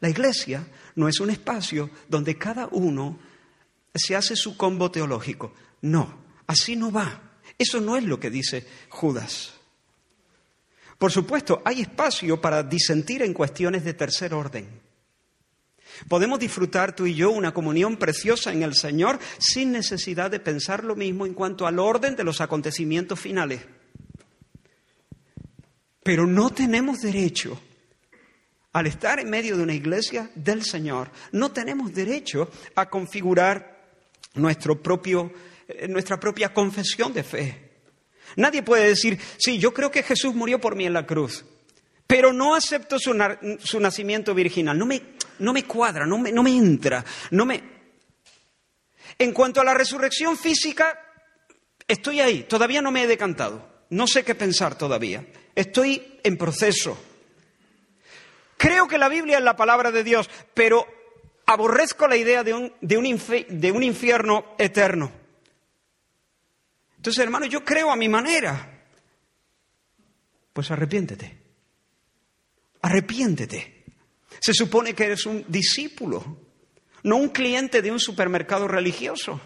La 0.00 0.08
Iglesia 0.08 0.66
no 0.96 1.06
es 1.06 1.20
un 1.20 1.30
espacio 1.30 1.90
donde 2.08 2.38
cada 2.38 2.66
uno 2.72 3.18
se 3.94 4.16
hace 4.16 4.34
su 4.34 4.56
combo 4.56 4.90
teológico. 4.90 5.54
No, 5.82 6.24
así 6.46 6.76
no 6.76 6.90
va. 6.90 7.31
Eso 7.62 7.80
no 7.80 7.96
es 7.96 8.02
lo 8.02 8.18
que 8.18 8.28
dice 8.28 8.66
Judas. 8.88 9.52
Por 10.98 11.12
supuesto, 11.12 11.62
hay 11.64 11.82
espacio 11.82 12.40
para 12.40 12.64
disentir 12.64 13.22
en 13.22 13.32
cuestiones 13.32 13.84
de 13.84 13.94
tercer 13.94 14.34
orden. 14.34 14.66
Podemos 16.08 16.40
disfrutar 16.40 16.96
tú 16.96 17.06
y 17.06 17.14
yo 17.14 17.30
una 17.30 17.54
comunión 17.54 17.98
preciosa 17.98 18.52
en 18.52 18.64
el 18.64 18.74
Señor 18.74 19.20
sin 19.38 19.70
necesidad 19.70 20.28
de 20.28 20.40
pensar 20.40 20.82
lo 20.82 20.96
mismo 20.96 21.24
en 21.24 21.34
cuanto 21.34 21.64
al 21.64 21.78
orden 21.78 22.16
de 22.16 22.24
los 22.24 22.40
acontecimientos 22.40 23.20
finales. 23.20 23.60
Pero 26.02 26.26
no 26.26 26.50
tenemos 26.50 27.00
derecho, 27.00 27.60
al 28.72 28.88
estar 28.88 29.20
en 29.20 29.30
medio 29.30 29.56
de 29.56 29.62
una 29.62 29.74
iglesia 29.74 30.32
del 30.34 30.64
Señor, 30.64 31.12
no 31.30 31.52
tenemos 31.52 31.94
derecho 31.94 32.50
a 32.74 32.90
configurar 32.90 33.86
nuestro 34.34 34.82
propio, 34.82 35.32
nuestra 35.88 36.18
propia 36.18 36.52
confesión 36.52 37.12
de 37.12 37.22
fe. 37.22 37.70
Nadie 38.36 38.62
puede 38.62 38.88
decir, 38.88 39.18
sí, 39.38 39.58
yo 39.58 39.74
creo 39.74 39.90
que 39.90 40.02
Jesús 40.02 40.34
murió 40.34 40.60
por 40.60 40.76
mí 40.76 40.86
en 40.86 40.92
la 40.94 41.06
cruz, 41.06 41.44
pero 42.06 42.32
no 42.32 42.54
acepto 42.54 42.98
su, 42.98 43.14
su 43.62 43.80
nacimiento 43.80 44.34
virginal. 44.34 44.78
No 44.78 44.86
me, 44.86 45.02
no 45.38 45.52
me 45.52 45.64
cuadra, 45.64 46.06
no 46.06 46.18
me, 46.18 46.32
no 46.32 46.42
me 46.42 46.56
entra, 46.56 47.04
no 47.30 47.44
me... 47.44 47.72
En 49.18 49.32
cuanto 49.32 49.60
a 49.60 49.64
la 49.64 49.74
resurrección 49.74 50.38
física, 50.38 50.98
estoy 51.86 52.20
ahí, 52.20 52.44
todavía 52.44 52.80
no 52.80 52.90
me 52.90 53.02
he 53.02 53.06
decantado, 53.06 53.84
no 53.90 54.06
sé 54.06 54.24
qué 54.24 54.34
pensar 54.34 54.76
todavía, 54.76 55.26
estoy 55.54 56.18
en 56.22 56.38
proceso. 56.38 56.98
Creo 58.56 58.88
que 58.88 58.98
la 58.98 59.08
Biblia 59.08 59.38
es 59.38 59.44
la 59.44 59.56
palabra 59.56 59.90
de 59.90 60.04
Dios, 60.04 60.30
pero 60.54 60.86
aborrezco 61.46 62.06
la 62.06 62.16
idea 62.16 62.42
de 62.44 62.54
un, 62.54 62.72
de 62.80 62.96
un, 63.72 63.82
infierno 63.82 64.54
eterno. 64.58 65.12
Entonces, 67.02 67.24
hermano, 67.24 67.46
yo 67.46 67.64
creo 67.64 67.90
a 67.90 67.96
mi 67.96 68.08
manera. 68.08 68.84
Pues 70.52 70.70
arrepiéntete. 70.70 71.36
Arrepiéntete. 72.80 73.84
Se 74.40 74.54
supone 74.54 74.94
que 74.94 75.06
eres 75.06 75.26
un 75.26 75.44
discípulo, 75.48 76.38
no 77.02 77.16
un 77.16 77.30
cliente 77.30 77.82
de 77.82 77.90
un 77.90 77.98
supermercado 77.98 78.68
religioso. 78.68 79.40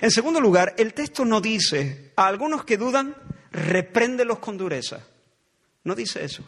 En 0.00 0.10
segundo 0.10 0.40
lugar, 0.40 0.74
el 0.76 0.92
texto 0.92 1.24
no 1.24 1.40
dice, 1.40 2.12
a 2.16 2.26
algunos 2.26 2.64
que 2.64 2.76
dudan, 2.76 3.14
repréndelos 3.52 4.40
con 4.40 4.58
dureza. 4.58 5.06
No 5.84 5.94
dice 5.94 6.24
eso. 6.24 6.44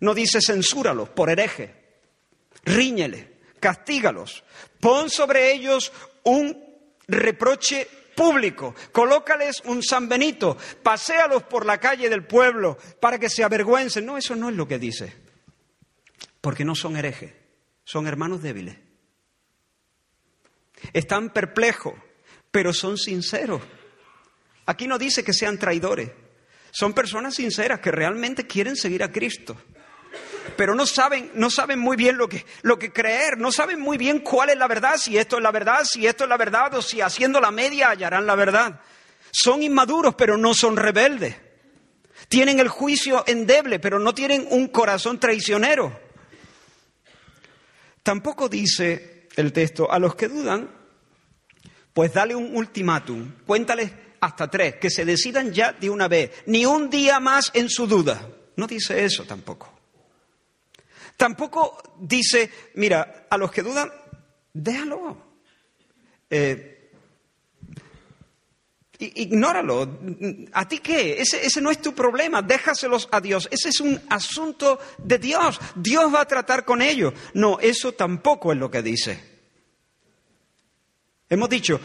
No 0.00 0.14
dice 0.14 0.40
censúralos 0.40 1.10
por 1.10 1.30
hereje, 1.30 2.00
ríñele, 2.64 3.38
castígalos, 3.60 4.42
pon 4.80 5.10
sobre 5.10 5.52
ellos 5.52 5.92
un 6.24 6.65
reproche 7.08 7.88
público, 8.14 8.74
colócales 8.92 9.62
un 9.66 9.82
San 9.82 10.08
Benito, 10.08 10.56
paséalos 10.82 11.44
por 11.44 11.66
la 11.66 11.78
calle 11.78 12.08
del 12.08 12.24
pueblo 12.24 12.78
para 13.00 13.18
que 13.18 13.28
se 13.28 13.44
avergüencen. 13.44 14.04
No, 14.04 14.16
eso 14.16 14.34
no 14.34 14.48
es 14.48 14.56
lo 14.56 14.66
que 14.66 14.78
dice, 14.78 15.12
porque 16.40 16.64
no 16.64 16.74
son 16.74 16.96
herejes, 16.96 17.32
son 17.84 18.06
hermanos 18.06 18.42
débiles. 18.42 18.78
Están 20.92 21.30
perplejos, 21.32 21.94
pero 22.50 22.72
son 22.72 22.98
sinceros. 22.98 23.62
Aquí 24.66 24.86
no 24.86 24.98
dice 24.98 25.22
que 25.22 25.32
sean 25.32 25.58
traidores, 25.58 26.10
son 26.70 26.92
personas 26.92 27.34
sinceras 27.34 27.80
que 27.80 27.92
realmente 27.92 28.46
quieren 28.46 28.76
seguir 28.76 29.02
a 29.02 29.12
Cristo 29.12 29.56
pero 30.56 30.74
no 30.74 30.86
saben, 30.86 31.30
no 31.34 31.50
saben 31.50 31.78
muy 31.78 31.96
bien 31.96 32.16
lo 32.16 32.28
que, 32.28 32.44
lo 32.62 32.78
que 32.78 32.92
creer, 32.92 33.38
no 33.38 33.50
saben 33.52 33.80
muy 33.80 33.96
bien 33.98 34.20
cuál 34.20 34.50
es 34.50 34.56
la 34.56 34.68
verdad, 34.68 34.96
si 34.96 35.16
esto 35.16 35.36
es 35.36 35.42
la 35.42 35.50
verdad, 35.50 35.84
si 35.84 36.06
esto 36.06 36.24
es 36.24 36.30
la 36.30 36.36
verdad 36.36 36.74
o 36.74 36.82
si 36.82 37.00
haciendo 37.00 37.40
la 37.40 37.50
media 37.50 37.90
hallarán 37.90 38.26
la 38.26 38.34
verdad. 38.34 38.80
Son 39.32 39.62
inmaduros, 39.62 40.14
pero 40.14 40.36
no 40.36 40.54
son 40.54 40.76
rebeldes. 40.76 41.36
Tienen 42.28 42.58
el 42.58 42.68
juicio 42.68 43.24
endeble, 43.26 43.78
pero 43.78 43.98
no 43.98 44.14
tienen 44.14 44.46
un 44.50 44.68
corazón 44.68 45.20
traicionero. 45.20 45.98
Tampoco 48.02 48.48
dice 48.48 49.28
el 49.36 49.52
texto, 49.52 49.90
a 49.90 49.98
los 49.98 50.14
que 50.14 50.28
dudan, 50.28 50.70
pues 51.92 52.12
dale 52.12 52.34
un 52.34 52.56
ultimátum, 52.56 53.32
cuéntales 53.46 53.90
hasta 54.20 54.48
tres, 54.48 54.76
que 54.76 54.90
se 54.90 55.04
decidan 55.04 55.52
ya 55.52 55.72
de 55.72 55.90
una 55.90 56.08
vez, 56.08 56.30
ni 56.46 56.66
un 56.66 56.90
día 56.90 57.20
más 57.20 57.50
en 57.54 57.68
su 57.68 57.86
duda. 57.86 58.28
No 58.56 58.66
dice 58.66 59.04
eso 59.04 59.24
tampoco. 59.24 59.75
Tampoco 61.16 61.96
dice, 61.98 62.50
mira, 62.74 63.26
a 63.30 63.38
los 63.38 63.50
que 63.50 63.62
dudan, 63.62 63.90
déjalo. 64.52 65.16
Eh, 66.28 66.90
ignóralo. 68.98 69.98
¿A 70.52 70.68
ti 70.68 70.78
qué? 70.78 71.20
Ese, 71.20 71.44
ese, 71.44 71.60
no 71.60 71.70
es 71.70 71.80
tu 71.80 71.94
problema. 71.94 72.42
Déjaselos 72.42 73.08
a 73.12 73.20
Dios. 73.20 73.48
Ese 73.50 73.70
es 73.70 73.80
un 73.80 74.00
asunto 74.08 74.78
de 74.98 75.18
Dios. 75.18 75.60
Dios 75.74 76.12
va 76.14 76.22
a 76.22 76.28
tratar 76.28 76.64
con 76.64 76.82
ellos. 76.82 77.14
No, 77.34 77.58
eso 77.60 77.92
tampoco 77.92 78.52
es 78.52 78.58
lo 78.58 78.70
que 78.70 78.82
dice. 78.82 79.36
Hemos 81.28 81.48
dicho, 81.48 81.80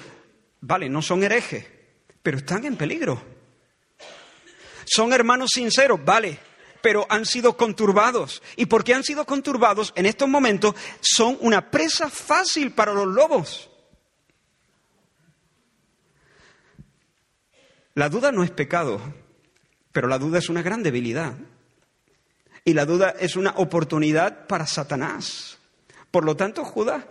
vale, 0.61 0.87
no 0.89 1.01
son 1.01 1.23
herejes, 1.23 1.65
pero 2.21 2.37
están 2.37 2.65
en 2.65 2.75
peligro. 2.75 3.21
Son 4.85 5.13
hermanos 5.13 5.51
sinceros, 5.53 6.03
vale, 6.03 6.37
pero 6.81 7.05
han 7.09 7.25
sido 7.25 7.57
conturbados. 7.57 8.41
Y 8.55 8.65
porque 8.65 8.93
han 8.93 9.03
sido 9.03 9.25
conturbados, 9.25 9.93
en 9.95 10.05
estos 10.05 10.27
momentos 10.27 10.75
son 11.01 11.37
una 11.41 11.71
presa 11.71 12.09
fácil 12.09 12.71
para 12.73 12.93
los 12.93 13.07
lobos. 13.07 13.69
La 17.93 18.09
duda 18.09 18.31
no 18.31 18.43
es 18.43 18.51
pecado, 18.51 19.01
pero 19.91 20.07
la 20.07 20.17
duda 20.17 20.39
es 20.39 20.49
una 20.49 20.61
gran 20.61 20.81
debilidad. 20.83 21.35
Y 22.63 22.73
la 22.73 22.85
duda 22.85 23.15
es 23.19 23.35
una 23.35 23.51
oportunidad 23.57 24.47
para 24.47 24.65
Satanás. 24.65 25.57
Por 26.09 26.25
lo 26.25 26.35
tanto, 26.35 26.63
Judas 26.63 27.05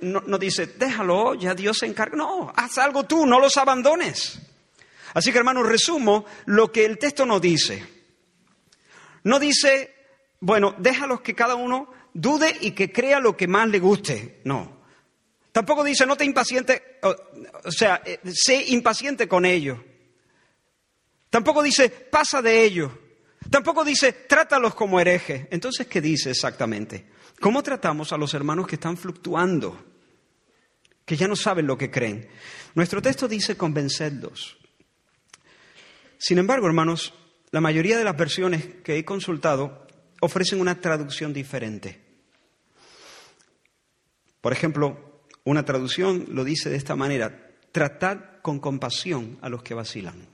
no, 0.00 0.22
no, 0.26 0.38
dice, 0.38 0.66
déjalo, 0.66 1.34
ya 1.34 1.54
Dios 1.54 1.78
se 1.78 1.86
encarga. 1.86 2.16
No, 2.16 2.52
haz 2.54 2.78
algo 2.78 3.04
tú, 3.04 3.26
no 3.26 3.38
los 3.38 3.56
abandones. 3.56 4.40
Así 5.14 5.32
que, 5.32 5.38
hermanos, 5.38 5.66
resumo 5.66 6.24
lo 6.46 6.70
que 6.70 6.84
el 6.84 6.98
texto 6.98 7.26
nos 7.26 7.40
dice. 7.40 7.99
No 9.24 9.38
dice, 9.38 9.94
bueno, 10.40 10.74
déjalos 10.78 11.20
que 11.20 11.34
cada 11.34 11.54
uno 11.54 11.92
dude 12.14 12.56
y 12.60 12.72
que 12.72 12.92
crea 12.92 13.20
lo 13.20 13.36
que 13.36 13.46
más 13.46 13.68
le 13.68 13.78
guste. 13.78 14.40
No. 14.44 14.80
Tampoco 15.52 15.82
dice, 15.82 16.06
no 16.06 16.16
te 16.16 16.24
impacientes, 16.24 16.80
o, 17.02 17.72
sea, 17.72 18.02
eh, 18.04 18.20
sé 18.32 18.64
impaciente 18.68 19.26
con 19.26 19.44
ellos. 19.44 19.78
Tampoco 21.28 21.62
dice, 21.62 21.90
pasa 21.90 22.40
de 22.40 22.62
ellos. 22.64 22.92
Tampoco 23.50 23.84
dice, 23.84 24.12
trátalos 24.12 24.74
como 24.74 25.00
herejes. 25.00 25.48
Entonces, 25.50 25.86
¿qué 25.86 26.00
dice 26.00 26.30
exactamente? 26.30 27.06
¿Cómo 27.40 27.62
tratamos 27.62 28.12
a 28.12 28.16
los 28.16 28.34
hermanos 28.34 28.66
que 28.66 28.76
están 28.76 28.96
fluctuando? 28.96 29.84
Que 31.04 31.16
ya 31.16 31.26
no 31.26 31.34
saben 31.34 31.66
lo 31.66 31.76
que 31.76 31.90
creen. 31.90 32.28
Nuestro 32.74 33.02
texto 33.02 33.26
dice 33.26 33.56
convencerlos. 33.56 34.56
Sin 36.18 36.38
embargo, 36.38 36.66
hermanos, 36.66 37.14
la 37.50 37.60
mayoría 37.60 37.98
de 37.98 38.04
las 38.04 38.16
versiones 38.16 38.64
que 38.84 38.96
he 38.96 39.04
consultado 39.04 39.86
ofrecen 40.20 40.60
una 40.60 40.80
traducción 40.80 41.32
diferente. 41.32 42.00
Por 44.40 44.52
ejemplo, 44.52 45.22
una 45.44 45.64
traducción 45.64 46.26
lo 46.28 46.44
dice 46.44 46.70
de 46.70 46.76
esta 46.76 46.96
manera, 46.96 47.50
tratad 47.72 48.40
con 48.42 48.60
compasión 48.60 49.38
a 49.42 49.48
los 49.48 49.62
que 49.62 49.74
vacilan. 49.74 50.28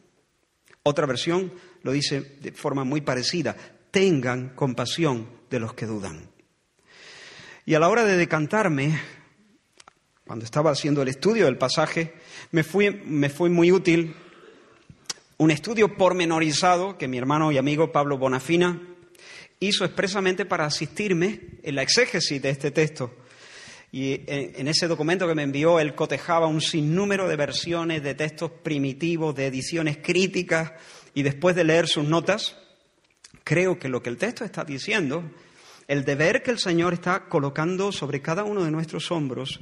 Otra 0.82 1.06
versión 1.06 1.52
lo 1.82 1.92
dice 1.92 2.20
de 2.40 2.52
forma 2.52 2.84
muy 2.84 3.00
parecida, 3.00 3.56
tengan 3.90 4.50
compasión 4.50 5.28
de 5.50 5.60
los 5.60 5.74
que 5.74 5.86
dudan. 5.86 6.30
Y 7.64 7.74
a 7.74 7.80
la 7.80 7.88
hora 7.88 8.04
de 8.04 8.16
decantarme, 8.16 9.00
cuando 10.26 10.44
estaba 10.44 10.70
haciendo 10.70 11.02
el 11.02 11.08
estudio 11.08 11.46
del 11.46 11.58
pasaje, 11.58 12.14
me 12.52 12.62
fue 12.62 12.90
me 12.90 13.30
fue 13.30 13.48
muy 13.48 13.72
útil 13.72 14.14
un 15.38 15.50
estudio 15.50 15.96
pormenorizado 15.96 16.96
que 16.96 17.08
mi 17.08 17.18
hermano 17.18 17.52
y 17.52 17.58
amigo 17.58 17.92
Pablo 17.92 18.16
Bonafina 18.16 18.80
hizo 19.60 19.84
expresamente 19.84 20.46
para 20.46 20.64
asistirme 20.64 21.40
en 21.62 21.74
la 21.74 21.82
exégesis 21.82 22.40
de 22.40 22.50
este 22.50 22.70
texto. 22.70 23.14
Y 23.92 24.22
en, 24.26 24.68
ese 24.68 24.88
documento 24.88 25.28
que 25.28 25.34
me 25.34 25.42
envió, 25.42 25.78
él 25.78 25.94
cotejaba 25.94 26.46
un 26.46 26.60
sinnúmero 26.60 27.28
de 27.28 27.36
versiones 27.36 28.02
de 28.02 28.14
textos 28.14 28.50
primitivos, 28.50 29.34
de 29.34 29.46
ediciones 29.46 29.98
críticas, 29.98 30.72
y 31.14 31.22
después 31.22 31.54
de 31.54 31.64
leer 31.64 31.86
sus 31.86 32.04
notas, 32.04 32.56
creo 33.44 33.78
que 33.78 33.88
lo 33.88 34.02
que 34.02 34.10
el 34.10 34.18
texto 34.18 34.44
está 34.44 34.64
diciendo, 34.64 35.22
el 35.88 36.04
deber 36.04 36.42
que 36.42 36.50
el 36.50 36.58
Señor 36.58 36.94
está 36.94 37.28
colocando 37.28 37.92
sobre 37.92 38.20
cada 38.20 38.44
uno 38.44 38.64
de 38.64 38.70
nuestros 38.70 39.10
hombros, 39.10 39.60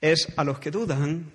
es 0.00 0.28
a 0.36 0.44
los 0.44 0.58
que 0.58 0.70
dudan 0.70 1.32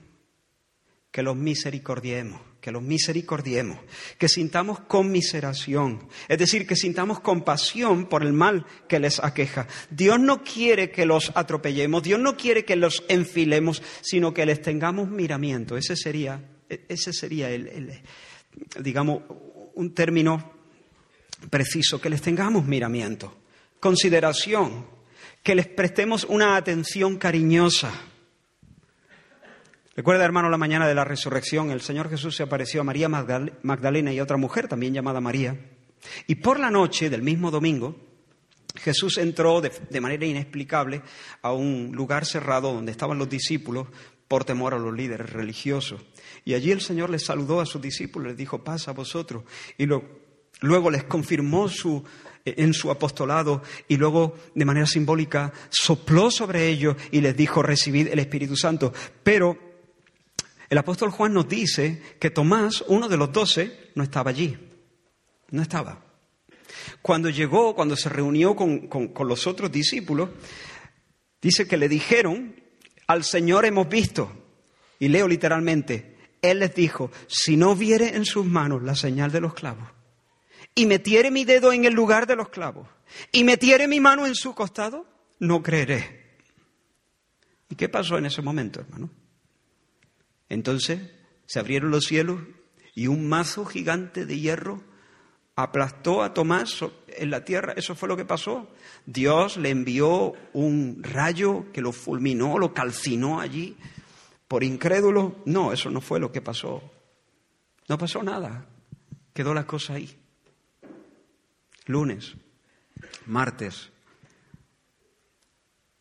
que 1.09 1.23
los 1.23 1.35
misericordiemos 1.35 2.41
que 2.65 2.71
los 2.71 2.81
misericordiemos, 2.81 3.77
que 4.17 4.27
sintamos 4.27 4.79
conmiseración, 4.79 6.07
es 6.27 6.39
decir, 6.39 6.65
que 6.65 6.75
sintamos 6.75 7.19
compasión 7.19 8.07
por 8.07 8.23
el 8.23 8.33
mal 8.33 8.65
que 8.89 8.99
les 8.99 9.23
aqueja. 9.23 9.67
Dios 9.91 10.19
no 10.19 10.43
quiere 10.43 10.89
que 10.89 11.05
los 11.05 11.31
atropellemos, 11.35 12.01
Dios 12.01 12.19
no 12.19 12.35
quiere 12.35 12.65
que 12.65 12.75
los 12.75 13.03
enfilemos, 13.07 13.83
sino 14.01 14.33
que 14.33 14.47
les 14.47 14.63
tengamos 14.63 15.07
miramiento. 15.11 15.77
Ese 15.77 15.95
sería, 15.95 16.43
ese 16.67 17.13
sería 17.13 17.51
el, 17.51 18.01
digamos, 18.81 19.21
un 19.75 19.93
término 19.93 20.53
preciso, 21.51 22.01
que 22.01 22.09
les 22.09 22.23
tengamos 22.23 22.65
miramiento, 22.65 23.37
consideración, 23.79 24.87
que 25.43 25.53
les 25.53 25.67
prestemos 25.67 26.23
una 26.23 26.55
atención 26.55 27.17
cariñosa 27.17 27.93
Recuerda, 29.95 30.25
hermano, 30.25 30.49
la 30.49 30.57
mañana 30.57 30.87
de 30.87 30.93
la 30.93 31.05
resurrección, 31.05 31.71
el 31.71 31.79
Señor 31.79 32.09
Jesús 32.09 32.35
se 32.35 32.43
apareció 32.43 32.81
a 32.81 32.83
María 32.83 33.07
Magdalena 33.07 34.11
y 34.11 34.19
a 34.19 34.23
otra 34.23 34.35
mujer 34.35 34.67
también 34.67 34.93
llamada 34.93 35.21
María. 35.21 35.57
Y 36.27 36.35
por 36.35 36.59
la 36.59 36.69
noche 36.69 37.09
del 37.09 37.21
mismo 37.21 37.49
domingo, 37.49 37.95
Jesús 38.75 39.17
entró 39.17 39.61
de, 39.61 40.01
manera 40.01 40.25
inexplicable 40.25 41.01
a 41.41 41.53
un 41.53 41.91
lugar 41.93 42.25
cerrado 42.25 42.73
donde 42.73 42.91
estaban 42.91 43.17
los 43.17 43.29
discípulos 43.29 43.87
por 44.27 44.43
temor 44.43 44.73
a 44.73 44.79
los 44.79 44.93
líderes 44.93 45.29
religiosos. 45.29 46.01
Y 46.43 46.55
allí 46.55 46.71
el 46.71 46.81
Señor 46.81 47.09
les 47.09 47.23
saludó 47.23 47.61
a 47.61 47.65
sus 47.65 47.81
discípulos, 47.81 48.27
les 48.27 48.37
dijo, 48.37 48.65
paz 48.65 48.89
a 48.89 48.91
vosotros. 48.91 49.45
Y 49.77 49.85
luego 49.85 50.91
les 50.91 51.05
confirmó 51.05 51.69
su, 51.69 52.03
en 52.43 52.73
su 52.73 52.91
apostolado 52.91 53.63
y 53.87 53.95
luego 53.95 54.35
de 54.53 54.65
manera 54.65 54.87
simbólica 54.87 55.53
sopló 55.69 56.29
sobre 56.29 56.67
ellos 56.67 56.97
y 57.11 57.21
les 57.21 57.37
dijo, 57.37 57.63
recibid 57.63 58.09
el 58.09 58.19
Espíritu 58.19 58.57
Santo. 58.57 58.91
Pero 59.23 59.64
el 60.69 60.77
apóstol 60.77 61.11
Juan 61.11 61.33
nos 61.33 61.47
dice 61.47 62.01
que 62.19 62.29
Tomás, 62.29 62.83
uno 62.87 63.07
de 63.07 63.17
los 63.17 63.31
doce, 63.31 63.91
no 63.95 64.03
estaba 64.03 64.31
allí. 64.31 64.57
No 65.51 65.61
estaba. 65.61 66.03
Cuando 67.01 67.29
llegó, 67.29 67.75
cuando 67.75 67.95
se 67.95 68.09
reunió 68.09 68.55
con, 68.55 68.89
los 69.27 69.47
otros 69.47 69.71
discípulos, 69.71 70.29
dice 71.41 71.67
que 71.67 71.77
le 71.77 71.87
dijeron, 71.87 72.55
al 73.07 73.23
Señor 73.23 73.65
hemos 73.65 73.87
visto. 73.87 74.31
Y 74.97 75.09
leo 75.09 75.27
literalmente, 75.27 76.17
Él 76.41 76.59
les 76.59 76.73
dijo, 76.73 77.11
si 77.27 77.57
no 77.57 77.75
viere 77.75 78.15
en 78.15 78.25
sus 78.25 78.45
manos 78.45 78.81
la 78.81 78.95
señal 78.95 79.31
de 79.31 79.41
los 79.41 79.53
clavos, 79.53 79.89
y 80.73 80.85
metiere 80.85 81.31
mi 81.31 81.45
dedo 81.45 81.71
en 81.71 81.85
el 81.85 81.93
lugar 81.93 82.27
de 82.27 82.35
los 82.35 82.49
clavos, 82.49 82.87
y 83.31 83.43
metiere 83.43 83.87
mi 83.87 83.99
mano 83.99 84.25
en 84.25 84.35
su 84.35 84.55
costado, 84.55 85.05
no 85.39 85.61
creeré. 85.61 86.37
¿Y 87.69 87.75
qué 87.75 87.89
pasó 87.89 88.17
en 88.17 88.25
ese 88.25 88.41
momento, 88.41 88.79
hermano? 88.79 89.09
Entonces 90.55 91.01
se 91.47 91.59
abrieron 91.59 91.91
los 91.91 92.05
cielos 92.05 92.39
y 92.93 93.07
un 93.07 93.27
mazo 93.27 93.65
gigante 93.65 94.25
de 94.25 94.39
hierro 94.39 94.81
aplastó 95.53 96.23
a 96.23 96.33
Tomás 96.33 96.79
en 97.09 97.29
la 97.29 97.43
tierra. 97.43 97.73
Eso 97.75 97.93
fue 97.93 98.07
lo 98.07 98.15
que 98.15 98.23
pasó. 98.23 98.71
Dios 99.05 99.57
le 99.57 99.69
envió 99.69 100.31
un 100.53 101.03
rayo 101.03 101.73
que 101.73 101.81
lo 101.81 101.91
fulminó, 101.91 102.57
lo 102.57 102.73
calcinó 102.73 103.41
allí. 103.41 103.75
Por 104.47 104.63
incrédulo, 104.63 105.41
no, 105.45 105.73
eso 105.73 105.89
no 105.89 105.99
fue 105.99 106.21
lo 106.21 106.31
que 106.31 106.41
pasó. 106.41 106.81
No 107.89 107.97
pasó 107.97 108.23
nada. 108.23 108.65
Quedó 109.33 109.53
la 109.53 109.67
cosa 109.67 109.95
ahí. 109.95 110.17
Lunes, 111.85 112.33
martes. 113.25 113.91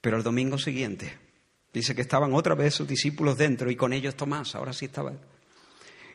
Pero 0.00 0.16
el 0.16 0.22
domingo 0.22 0.58
siguiente 0.58 1.23
Dice 1.74 1.92
que 1.92 2.02
estaban 2.02 2.32
otra 2.34 2.54
vez 2.54 2.72
sus 2.72 2.86
discípulos 2.86 3.36
dentro 3.36 3.68
y 3.68 3.74
con 3.74 3.92
ellos 3.92 4.14
Tomás, 4.14 4.54
ahora 4.54 4.72
sí 4.72 4.84
estaba. 4.84 5.12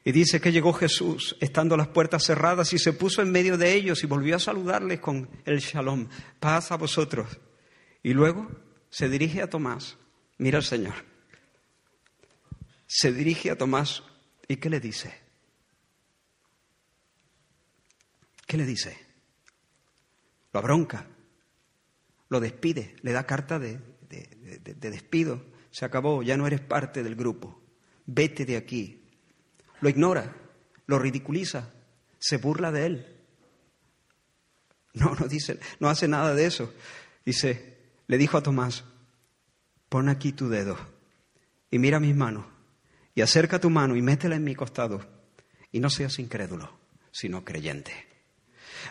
Y 0.05 0.13
dice 0.13 0.39
que 0.39 0.53
llegó 0.53 0.71
Jesús 0.71 1.35
estando 1.41 1.75
las 1.75 1.89
puertas 1.89 2.23
cerradas 2.23 2.71
y 2.71 2.79
se 2.79 2.93
puso 2.93 3.21
en 3.21 3.29
medio 3.29 3.57
de 3.57 3.73
ellos 3.73 4.01
y 4.01 4.07
volvió 4.07 4.37
a 4.37 4.39
saludarles 4.39 5.01
con 5.01 5.29
el 5.43 5.59
shalom, 5.59 6.07
paz 6.39 6.71
a 6.71 6.77
vosotros. 6.77 7.37
Y 8.01 8.13
luego 8.13 8.49
se 8.89 9.09
dirige 9.09 9.41
a 9.41 9.49
Tomás, 9.49 9.97
mira 10.37 10.59
al 10.59 10.63
Señor, 10.63 10.95
se 12.87 13.11
dirige 13.11 13.51
a 13.51 13.57
Tomás 13.57 14.03
y 14.47 14.55
¿qué 14.55 14.69
le 14.69 14.79
dice? 14.79 15.13
¿Qué 18.47 18.55
le 18.55 18.65
dice? 18.65 18.97
Lo 20.53 20.61
abronca, 20.61 21.05
lo 22.29 22.39
despide, 22.39 22.95
le 23.01 23.11
da 23.11 23.25
carta 23.25 23.59
de, 23.59 23.88
de, 24.09 24.89
despido, 24.89 25.45
se 25.71 25.85
acabó, 25.85 26.23
ya 26.23 26.35
no 26.35 26.47
eres 26.47 26.61
parte 26.61 27.03
del 27.03 27.15
grupo, 27.15 27.61
vete 28.05 28.45
de 28.45 28.57
aquí. 28.57 29.03
Lo 29.81 29.89
ignora, 29.89 30.35
lo 30.87 30.99
ridiculiza, 30.99 31.71
se 32.17 32.37
burla 32.37 32.71
de 32.71 32.85
él. 32.85 33.15
No, 34.93 35.15
no 35.15 35.27
dice, 35.27 35.59
no 35.79 35.87
hace 35.87 36.07
nada 36.07 36.33
de 36.33 36.45
eso. 36.45 36.73
Dice, 37.23 37.77
le 38.07 38.17
dijo 38.17 38.37
a 38.37 38.43
Tomás, 38.43 38.83
pon 39.87 40.09
aquí 40.09 40.31
tu 40.33 40.49
dedo 40.49 40.77
y 41.69 41.77
mira 41.77 41.99
mis 41.99 42.15
manos 42.15 42.45
y 43.13 43.21
acerca 43.21 43.59
tu 43.59 43.69
mano 43.69 43.95
y 43.95 44.01
métela 44.01 44.35
en 44.35 44.43
mi 44.43 44.55
costado 44.55 44.99
y 45.71 45.79
no 45.79 45.89
seas 45.89 46.17
incrédulo, 46.19 46.79
sino 47.11 47.45
creyente. 47.45 47.93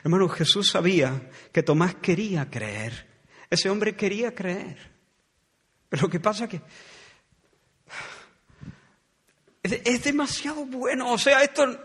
Hermano, 0.04 0.28
Jesús 0.28 0.70
sabía 0.70 1.30
que 1.52 1.62
Tomás 1.62 1.96
quería 1.96 2.48
creer. 2.48 3.06
Ese 3.50 3.70
hombre 3.70 3.96
quería 3.96 4.34
creer. 4.34 4.97
Pero 5.88 6.02
lo 6.02 6.08
que 6.10 6.20
pasa 6.20 6.44
es 6.44 6.50
que 6.50 6.62
es, 9.62 10.04
demasiado 10.04 10.64
bueno. 10.64 11.12
O 11.12 11.18
sea, 11.18 11.42
esto, 11.42 11.82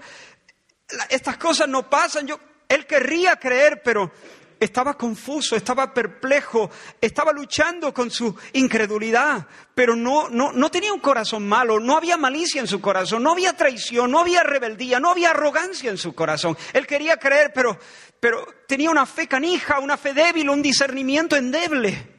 estas 1.09 1.37
cosas 1.37 1.67
no 1.67 1.89
pasan. 1.89 2.27
Yo, 2.27 2.39
él 2.67 2.85
querría 2.85 3.35
creer, 3.35 3.81
pero 3.83 4.11
estaba 4.59 4.93
confuso, 4.95 5.55
estaba 5.55 5.93
perplejo, 5.93 6.69
estaba 7.01 7.33
luchando 7.33 7.93
con 7.93 8.09
su 8.09 8.35
incredulidad, 8.53 9.45
pero 9.75 9.95
no, 9.95 10.29
no, 10.29 10.53
no 10.53 10.71
tenía 10.71 10.93
un 10.93 11.01
corazón 11.01 11.47
malo, 11.47 11.79
no 11.79 11.97
había 11.97 12.15
malicia 12.15 12.61
en 12.61 12.67
su 12.67 12.79
corazón, 12.79 13.23
no 13.23 13.33
había 13.33 13.53
traición, 13.57 14.09
no 14.11 14.19
había 14.19 14.43
rebeldía, 14.43 14.99
no 14.99 15.11
había 15.11 15.31
arrogancia 15.31 15.89
en 15.89 15.97
su 15.97 16.15
corazón. 16.15 16.57
Él 16.71 16.87
quería 16.87 17.17
creer, 17.17 17.51
pero, 17.53 17.77
pero 18.19 18.45
tenía 18.67 18.89
una 18.89 19.05
fe 19.05 19.27
canija, 19.27 19.79
una 19.79 19.97
fe 19.97 20.13
débil, 20.13 20.49
un 20.49 20.61
discernimiento 20.61 21.35
endeble. 21.35 22.12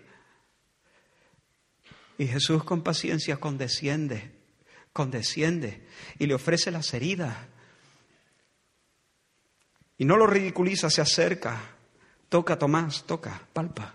Y 2.19 2.27
Jesús 2.27 2.65
con 2.65 2.83
paciencia 2.83 3.37
condesciende, 3.37 4.33
condesciende 4.93 5.87
y 6.19 6.27
le 6.27 6.35
ofrece 6.35 6.71
las 6.71 6.93
heridas. 6.95 7.37
Y 9.99 10.05
no 10.05 10.17
lo 10.17 10.27
ridiculiza, 10.27 10.91
se 10.91 11.01
acerca, 11.01 11.61
toca 12.29 12.59
Tomás, 12.59 13.05
toca, 13.05 13.49
palpa. 13.53 13.95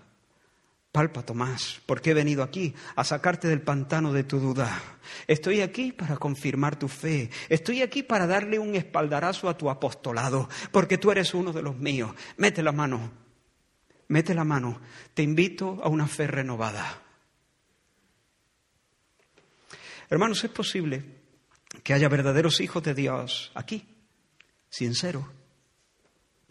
Palpa, 0.92 1.22
Tomás, 1.22 1.80
porque 1.86 2.10
he 2.10 2.14
venido 2.14 2.42
aquí 2.42 2.74
a 2.96 3.04
sacarte 3.04 3.46
del 3.46 3.62
pantano 3.62 4.12
de 4.12 4.24
tu 4.24 4.40
duda. 4.40 4.82
Estoy 5.28 5.60
aquí 5.60 5.92
para 5.92 6.16
confirmar 6.16 6.76
tu 6.76 6.88
fe. 6.88 7.30
Estoy 7.48 7.82
aquí 7.82 8.02
para 8.02 8.26
darle 8.26 8.58
un 8.58 8.74
espaldarazo 8.74 9.48
a 9.48 9.56
tu 9.56 9.70
apostolado, 9.70 10.48
porque 10.72 10.98
tú 10.98 11.12
eres 11.12 11.32
uno 11.32 11.52
de 11.52 11.62
los 11.62 11.76
míos. 11.76 12.12
Mete 12.38 12.64
la 12.64 12.72
mano, 12.72 13.12
mete 14.08 14.34
la 14.34 14.42
mano. 14.42 14.80
Te 15.14 15.22
invito 15.22 15.78
a 15.80 15.88
una 15.88 16.08
fe 16.08 16.26
renovada. 16.26 17.02
Hermanos, 20.10 20.44
es 20.44 20.50
posible 20.50 21.04
que 21.82 21.94
haya 21.94 22.08
verdaderos 22.08 22.60
hijos 22.60 22.82
de 22.82 22.94
Dios 22.94 23.52
aquí, 23.54 23.86
sinceros, 24.68 25.24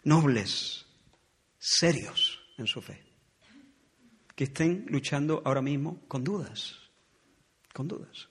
nobles, 0.02 0.86
serios 1.58 2.40
en 2.56 2.66
su 2.66 2.80
fe 2.80 3.10
que 4.40 4.44
estén 4.44 4.86
luchando 4.88 5.42
ahora 5.44 5.60
mismo 5.60 6.00
con 6.08 6.24
dudas, 6.24 6.74
con 7.74 7.86
dudas. 7.86 8.26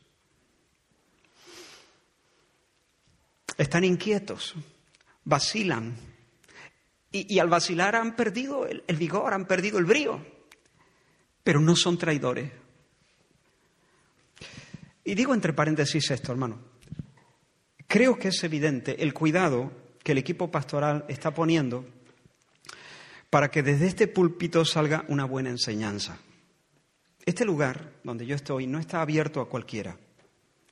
Están 3.55 3.83
inquietos, 3.83 4.55
vacilan, 5.23 5.95
y, 7.11 7.37
al 7.37 7.47
vacilar 7.47 7.95
han 7.95 8.15
perdido 8.15 8.65
el, 8.65 8.83
el 8.87 8.95
vigor, 8.95 9.35
han 9.35 9.45
perdido 9.45 9.77
el 9.77 9.85
brío, 9.85 10.19
pero 11.43 11.59
no 11.59 11.75
son 11.75 11.99
traidores. 11.99 12.51
Y 15.09 15.15
digo 15.15 15.33
entre 15.33 15.53
paréntesis 15.53 16.11
esto, 16.11 16.31
hermano. 16.31 16.59
Creo 17.87 18.19
que 18.19 18.27
es 18.27 18.43
evidente 18.43 19.01
el 19.01 19.11
cuidado 19.11 19.71
que 20.03 20.11
el 20.11 20.19
equipo 20.19 20.51
pastoral 20.51 21.03
está 21.07 21.33
poniendo 21.33 21.83
para 23.31 23.49
que 23.49 23.63
desde 23.63 23.87
este 23.87 24.07
púlpito 24.07 24.63
salga 24.65 25.05
una 25.07 25.25
buena 25.25 25.49
enseñanza. 25.49 26.19
Este 27.25 27.43
lugar 27.43 27.93
donde 28.03 28.27
yo 28.27 28.35
estoy 28.35 28.67
no 28.67 28.77
está 28.77 29.01
abierto 29.01 29.41
a 29.41 29.49
cualquiera. 29.49 29.97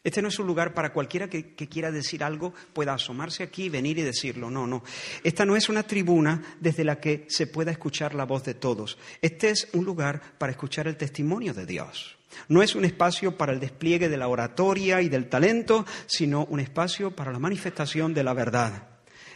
Este 0.03 0.21
no 0.21 0.27
es 0.27 0.37
un 0.37 0.45
lugar 0.45 0.75
para 0.75 0.93
cualquiera 0.93 1.27
que, 1.27 1.55
quiera 1.55 1.91
decir 1.91 2.23
algo, 2.23 2.53
pueda 2.73 2.93
asomarse 2.93 3.41
aquí, 3.41 3.69
venir 3.69 3.97
y 3.97 4.03
decirlo. 4.03 4.51
No, 4.51 4.67
no. 4.67 4.83
Esta 5.23 5.47
no 5.47 5.55
es 5.55 5.67
una 5.67 5.81
tribuna 5.81 6.57
desde 6.59 6.83
la 6.83 6.99
que 6.99 7.25
se 7.27 7.47
pueda 7.47 7.71
escuchar 7.71 8.13
la 8.13 8.25
voz 8.25 8.43
de 8.43 8.53
todos. 8.53 8.99
Este 9.19 9.49
es 9.49 9.67
un 9.73 9.83
lugar 9.83 10.21
para 10.37 10.51
escuchar 10.51 10.87
el 10.87 10.95
testimonio 10.95 11.55
de 11.55 11.65
Dios. 11.65 12.16
No 12.47 12.61
es 12.61 12.75
un 12.75 12.85
espacio 12.85 13.37
para 13.37 13.53
el 13.53 13.59
despliegue 13.59 14.09
de 14.09 14.17
la 14.17 14.27
oratoria 14.27 15.01
y 15.01 15.09
del 15.09 15.29
talento, 15.29 15.85
sino 16.05 16.45
un 16.45 16.59
espacio 16.59 17.11
para 17.11 17.31
la 17.31 17.39
manifestación 17.39 18.13
de 18.13 18.23
la 18.23 18.33
verdad. 18.33 18.87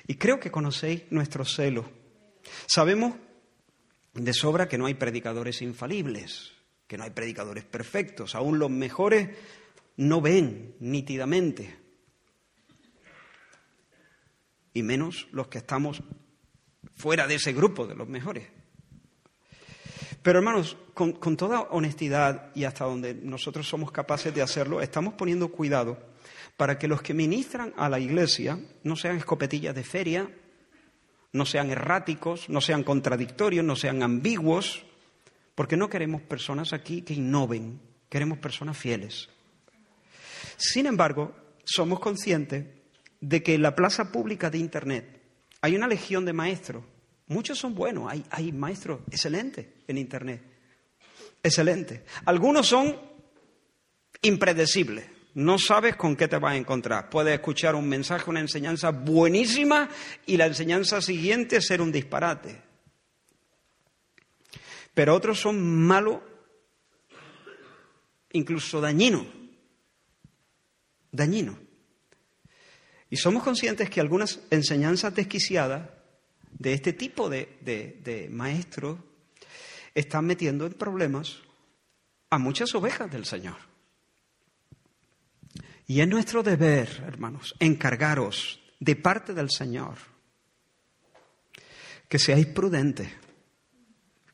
Y 0.07 0.15
creo 0.15 0.39
que 0.39 0.51
conocéis 0.51 1.03
nuestro 1.09 1.45
celo 1.45 2.01
Sabemos 2.67 3.15
de 4.13 4.33
sobra 4.33 4.67
que 4.67 4.77
no 4.77 4.85
hay 4.85 4.95
predicadores 4.95 5.61
infalibles, 5.61 6.51
que 6.87 6.97
no 6.97 7.03
hay 7.03 7.11
predicadores 7.11 7.63
perfectos, 7.63 8.35
aún 8.35 8.59
los 8.59 8.69
mejores 8.69 9.29
no 9.97 10.21
ven 10.21 10.75
nítidamente, 10.79 11.77
y 14.73 14.83
menos 14.83 15.27
los 15.31 15.47
que 15.47 15.59
estamos 15.59 16.01
fuera 16.95 17.27
de 17.27 17.35
ese 17.35 17.53
grupo 17.53 17.87
de 17.87 17.95
los 17.95 18.07
mejores. 18.07 18.47
Pero 20.21 20.39
hermanos, 20.39 20.77
con, 20.93 21.13
con, 21.13 21.35
toda 21.35 21.61
honestidad 21.71 22.51
y 22.53 22.65
hasta 22.65 22.85
donde 22.85 23.13
nosotros 23.13 23.67
somos 23.67 23.91
capaces 23.91 24.33
de 24.33 24.41
hacerlo, 24.41 24.81
estamos 24.81 25.15
poniendo 25.15 25.49
cuidado 25.49 25.97
para 26.57 26.77
que 26.77 26.87
los 26.87 27.01
que 27.01 27.13
ministran 27.13 27.73
a 27.75 27.89
la 27.89 27.99
iglesia 27.99 28.59
no 28.83 28.95
sean 28.95 29.17
escopetillas 29.17 29.73
de 29.73 29.83
feria, 29.83 30.29
no 31.33 31.45
sean 31.45 31.71
erráticos, 31.71 32.49
no 32.49 32.61
sean 32.61 32.83
contradictorios, 32.83 33.65
no 33.65 33.75
sean 33.75 34.03
ambiguos, 34.03 34.83
porque 35.55 35.77
no 35.77 35.89
queremos 35.89 36.21
personas 36.21 36.73
aquí 36.73 37.01
que 37.01 37.13
innoven, 37.13 37.79
queremos 38.09 38.37
personas 38.37 38.77
fieles. 38.77 39.29
Sin 40.57 40.85
embargo, 40.85 41.35
somos 41.63 41.99
conscientes 41.99 42.65
de 43.19 43.43
que 43.43 43.55
en 43.55 43.61
la 43.61 43.75
plaza 43.75 44.11
pública 44.11 44.49
de 44.49 44.57
Internet 44.57 45.21
hay 45.61 45.75
una 45.75 45.87
legión 45.87 46.25
de 46.25 46.33
maestros. 46.33 46.83
Muchos 47.31 47.59
son 47.59 47.73
buenos, 47.73 48.11
hay, 48.29 48.51
maestros 48.51 48.99
excelentes 49.09 49.65
en 49.87 49.97
Internet. 49.97 50.41
Excelentes. 51.41 52.01
Algunos 52.25 52.67
son 52.67 52.93
impredecibles. 54.21 55.05
No 55.35 55.57
sabes 55.57 55.95
con 55.95 56.17
qué 56.17 56.27
te 56.27 56.37
vas 56.37 56.51
a 56.51 56.57
encontrar. 56.57 57.09
Puedes 57.09 57.33
escuchar 57.33 57.75
un 57.75 57.87
mensaje, 57.87 58.29
una 58.29 58.41
enseñanza 58.41 58.89
buenísima 58.89 59.87
y 60.25 60.35
la 60.35 60.47
enseñanza 60.47 61.01
siguiente 61.01 61.61
ser 61.61 61.81
un 61.81 61.89
disparate. 61.89 62.61
Pero 64.93 65.15
otros 65.15 65.39
son 65.39 65.63
malos, 65.63 66.19
incluso 68.33 68.81
dañinos. 68.81 69.25
Dañinos. 71.13 71.55
Y 73.09 73.15
somos 73.15 73.41
conscientes 73.41 73.89
que 73.89 74.01
algunas 74.01 74.41
enseñanzas 74.49 75.15
desquiciadas 75.15 76.00
de 76.57 76.73
este 76.73 76.93
tipo 76.93 77.29
de, 77.29 77.57
de 77.61 78.29
maestros 78.31 78.99
están 79.93 80.25
metiendo 80.25 80.65
en 80.65 80.73
problemas 80.73 81.39
a 82.29 82.37
muchas 82.37 82.73
ovejas 82.75 83.11
del 83.11 83.25
Señor. 83.25 83.57
Y 85.87 85.99
es 85.99 86.07
nuestro 86.07 86.41
deber, 86.41 87.03
hermanos, 87.05 87.55
encargaros 87.59 88.61
de 88.79 88.95
parte 88.95 89.33
del 89.33 89.49
Señor 89.49 89.97
que 92.11 92.19
seáis 92.19 92.45
prudentes, 92.47 93.07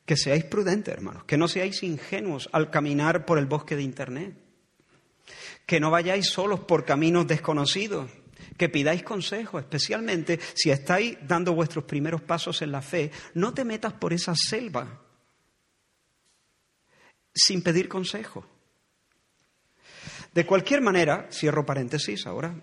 que 0.04 0.16
seáis 0.16 0.42
prudentes, 0.44 0.92
hermanos, 0.92 1.22
que 1.24 1.36
no 1.36 1.46
seáis 1.46 1.84
ingenuos 1.84 2.48
al 2.50 2.70
caminar 2.70 3.24
por 3.24 3.38
el 3.38 3.46
bosque 3.46 3.76
de 3.76 3.82
Internet, 3.82 4.34
que 5.64 5.78
no 5.78 5.88
vayáis 5.88 6.26
solos 6.26 6.58
por 6.58 6.84
caminos 6.84 7.28
desconocidos, 7.28 8.10
que 8.58 8.68
pidáis 8.68 9.02
consejo, 9.02 9.58
especialmente 9.58 10.38
si 10.54 10.70
estáis 10.70 11.16
dando 11.22 11.54
vuestros 11.54 11.84
primeros 11.84 12.20
pasos 12.20 12.60
en 12.60 12.72
la 12.72 12.82
fe, 12.82 13.10
no 13.34 13.54
te 13.54 13.64
metas 13.64 13.94
por 13.94 14.12
esa 14.12 14.34
selva 14.34 15.00
sin 17.34 17.62
pedir 17.62 17.88
consejo. 17.88 18.44
De 20.34 20.44
cualquier 20.44 20.80
manera, 20.80 21.28
cierro 21.32 21.64
paréntesis 21.64 22.26
ahora, 22.26 22.54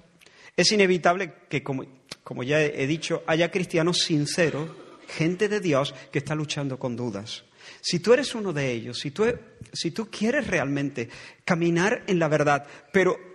es 0.55 0.71
inevitable 0.71 1.33
que, 1.49 1.63
como, 1.63 2.43
ya 2.43 2.61
he 2.61 2.87
dicho, 2.87 3.23
haya 3.27 3.51
cristianos 3.51 3.99
sinceros, 3.99 4.69
gente 5.07 5.49
de 5.49 5.59
Dios 5.59 5.93
que 6.11 6.19
está 6.19 6.35
luchando 6.35 6.79
con 6.79 6.95
dudas. 6.95 7.43
Si 7.81 7.99
tú 7.99 8.13
eres 8.13 8.35
uno 8.35 8.53
de 8.53 8.71
ellos, 8.71 8.99
si 8.99 9.11
tú, 9.11 9.25
si 9.73 9.91
tú 9.91 10.09
quieres 10.09 10.47
realmente 10.47 11.09
caminar 11.43 12.03
en 12.07 12.19
la 12.19 12.27
verdad, 12.27 12.65
pero, 12.91 13.34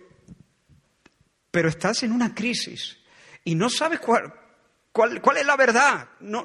pero 1.51 1.69
estás 1.69 2.03
en 2.03 2.13
una 2.13 2.35
crisis 2.35 2.99
y 3.45 3.55
no 3.55 3.71
sabes 3.71 4.01
cuál, 4.01 4.33
cuál, 4.93 5.21
cuál 5.21 5.37
es 5.39 5.47
la 5.47 5.57
verdad, 5.57 6.09
no, 6.21 6.45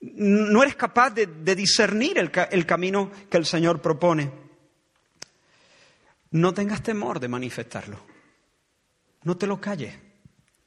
no 0.00 0.62
eres 0.62 0.76
capaz 0.76 1.10
de, 1.10 1.26
discernir 1.54 2.18
el, 2.18 2.30
el 2.50 2.66
camino 2.66 3.10
que 3.30 3.36
el 3.36 3.46
Señor 3.46 3.80
propone, 3.80 4.30
no 6.30 6.52
tengas 6.52 6.82
temor 6.82 7.20
de 7.20 7.28
manifestarlo. 7.28 8.00
No 9.22 9.36
te 9.36 9.46
lo 9.46 9.60
calles. 9.60 9.96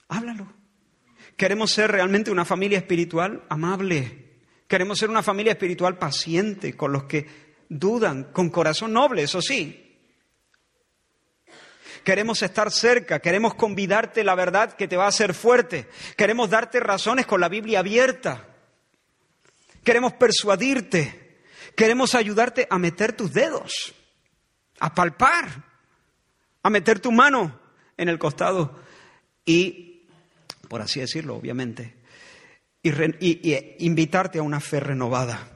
Háblalo. 0.08 0.52
Queremos 1.36 1.72
ser 1.72 1.92
realmente 1.92 2.32
una 2.32 2.46
familia 2.46 2.80
espiritual 2.80 3.44
amable. 3.50 4.40
Queremos 4.68 4.98
ser 4.98 5.10
una 5.10 5.22
familia 5.22 5.52
espiritual 5.52 5.98
paciente 5.98 6.76
con 6.76 6.92
los 6.92 7.04
que 7.04 7.28
dudan, 7.70 8.32
con 8.32 8.50
corazón 8.50 8.94
noble, 8.94 9.24
eso 9.24 9.42
sí. 9.42 9.87
Queremos 12.08 12.42
estar 12.42 12.72
cerca, 12.72 13.20
queremos 13.20 13.56
convidarte 13.56 14.24
la 14.24 14.34
verdad 14.34 14.72
que 14.78 14.88
te 14.88 14.96
va 14.96 15.04
a 15.04 15.10
hacer 15.10 15.34
fuerte. 15.34 15.90
Queremos 16.16 16.50
darte 16.50 16.80
razones 16.80 17.26
con 17.26 17.42
la 17.42 17.50
Biblia 17.50 17.80
abierta. 17.80 18.48
Queremos 19.84 20.14
persuadirte. 20.14 21.42
Queremos 21.76 22.16
ayudarte 22.16 22.66
a 22.70 22.80
meter 22.80 23.12
tus 23.12 23.34
dedos 23.34 23.94
a 24.80 24.96
palpar, 24.96 25.66
a 26.64 26.70
meter 26.70 27.02
tu 27.02 27.12
mano 27.12 27.60
en 27.98 28.08
el 28.08 28.18
costado 28.18 28.80
y, 29.44 30.08
por 30.70 30.82
así 30.82 31.02
decirlo, 31.02 31.36
obviamente, 31.36 31.94
y, 32.84 33.86
invitarte 33.86 34.40
a 34.40 34.44
una 34.44 34.62
fe 34.62 34.80
renovada. 34.80 35.50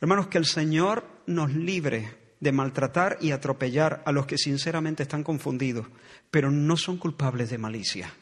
Hermanos, 0.00 0.28
que 0.28 0.38
el 0.38 0.46
Señor 0.46 1.06
nos 1.26 1.52
libre 1.52 2.25
de 2.40 2.52
maltratar 2.52 3.18
y 3.20 3.30
atropellar 3.30 4.02
a 4.04 4.12
los 4.12 4.26
que 4.26 4.38
sinceramente 4.38 5.02
están 5.02 5.22
confundidos, 5.22 5.86
pero 6.30 6.50
no 6.50 6.76
son 6.76 6.98
culpables 6.98 7.50
de 7.50 7.58
malicia. 7.58 8.12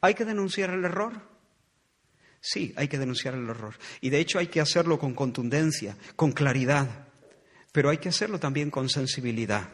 ¿Hay 0.00 0.14
que 0.14 0.24
denunciar 0.24 0.70
el 0.70 0.84
error? 0.84 1.12
Sí, 2.40 2.72
hay 2.76 2.88
que 2.88 2.98
denunciar 2.98 3.34
el 3.34 3.48
error. 3.48 3.74
Y 4.00 4.10
de 4.10 4.20
hecho 4.20 4.38
hay 4.38 4.46
que 4.46 4.60
hacerlo 4.60 4.98
con 4.98 5.14
contundencia, 5.14 5.96
con 6.14 6.32
claridad 6.32 7.06
pero 7.76 7.90
hay 7.90 7.98
que 7.98 8.08
hacerlo 8.08 8.40
también 8.40 8.70
con 8.70 8.88
sensibilidad. 8.88 9.68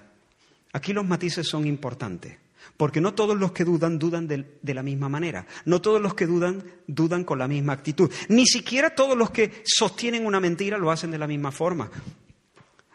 Aquí 0.73 0.93
los 0.93 1.07
matices 1.07 1.47
son 1.47 1.69
importantes. 1.69 2.37
Porque 2.77 3.01
no 3.01 3.15
todos 3.15 3.39
los 3.39 3.53
que 3.53 3.63
dudan 3.65 3.97
dudan 3.97 4.27
de, 4.27 4.75
la 4.75 4.83
misma 4.83 5.09
manera. 5.09 5.47
No 5.67 5.81
todos 5.81 6.03
los 6.03 6.13
que 6.15 6.27
dudan 6.27 6.65
dudan 6.89 7.23
con 7.23 7.39
la 7.39 7.47
misma 7.47 7.75
actitud. 7.75 8.11
Ni 8.29 8.45
siquiera 8.45 8.97
todos 8.97 9.17
los 9.17 9.31
que 9.31 9.63
sostienen 9.65 10.27
una 10.27 10.41
mentira 10.41 10.79
lo 10.79 10.91
hacen 10.91 11.13
de 11.13 11.19
la 11.19 11.29
misma 11.29 11.53
forma. 11.53 11.93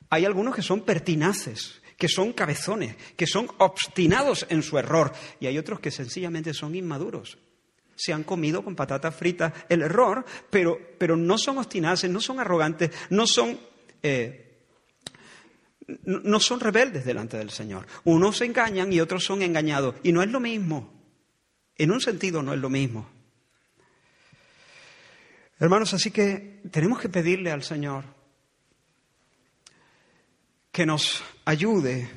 Hay 0.09 0.25
algunos 0.25 0.55
que 0.55 0.61
son 0.61 0.81
pertinaces, 0.81 1.81
que 1.97 2.07
son 2.07 2.33
cabezones, 2.33 2.95
que 3.15 3.27
son 3.27 3.49
obstinados 3.57 4.45
en 4.49 4.63
su 4.63 4.77
error. 4.77 5.11
Y 5.39 5.47
hay 5.47 5.57
otros 5.57 5.79
que 5.79 5.91
sencillamente 5.91 6.53
son 6.53 6.75
inmaduros. 6.75 7.37
Se 7.95 8.13
han 8.13 8.23
comido 8.23 8.63
con 8.63 8.75
patatas 8.75 9.15
fritas 9.15 9.53
el 9.69 9.81
error, 9.81 10.23
pero, 10.49 10.79
pero 10.99 11.17
no 11.17 11.37
son 11.37 11.57
obstinaces, 11.57 12.09
no 12.09 12.21
son 12.21 12.39
arrogantes, 12.39 12.91
no 13.09 13.27
son... 13.27 13.59
Eh, 14.03 14.43
no 16.03 16.41
son 16.41 16.59
rebeldes 16.59 17.05
delante 17.05 17.37
del 17.37 17.49
Señor. 17.49 17.87
Unos 18.03 18.37
se 18.37 18.45
engañan 18.45 18.91
y 18.91 18.99
otros 18.99 19.23
son 19.23 19.41
engañados. 19.41 19.95
Y 20.03 20.11
no 20.11 20.21
es 20.21 20.29
lo 20.29 20.41
mismo. 20.41 20.93
En 21.77 21.91
un 21.91 22.01
sentido 22.01 22.43
no 22.43 22.53
es 22.53 22.59
lo 22.59 22.69
mismo. 22.69 23.07
Hermanos, 25.59 25.93
así 25.93 26.11
que 26.11 26.59
tenemos 26.71 26.99
que 26.99 27.07
pedirle 27.07 27.51
al 27.51 27.63
Señor 27.63 28.03
que 30.71 30.85
nos 30.85 31.23
ayude 31.45 32.09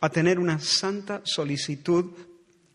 a 0.00 0.08
tener 0.08 0.38
una 0.38 0.58
santa 0.58 1.22
solicitud 1.24 2.12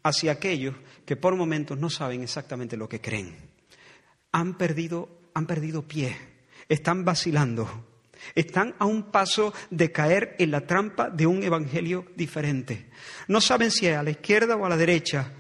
hacia 0.04 0.34
aquellos 0.34 0.76
que 1.06 1.16
por 1.16 1.36
momentos 1.36 1.78
no 1.78 1.90
saben 1.90 2.22
exactamente 2.22 2.78
lo 2.78 2.90
que 2.90 3.02
creen. 3.02 3.36
Han 4.32 4.58
perdido, 4.58 5.10
han 5.34 5.48
perdido 5.48 5.84
pie, 5.84 6.16
están 6.68 7.06
vacilando 7.06 7.68
están 8.34 8.76
a 8.80 8.86
un 8.86 9.12
paso 9.12 9.54
de 9.70 9.92
caer 9.92 10.36
en 10.40 10.52
la 10.52 10.66
trampa 10.66 11.10
de 11.10 11.28
un 11.28 11.44
evangelio 11.44 12.06
diferente. 12.16 12.90
No 13.28 13.42
saben 13.42 13.72
si 13.72 13.88
es 13.88 13.98
a 13.98 14.04
la 14.04 14.10
izquierda 14.10 14.56
o 14.56 14.66
a 14.66 14.70
la 14.70 14.78
derecha. 14.78 15.34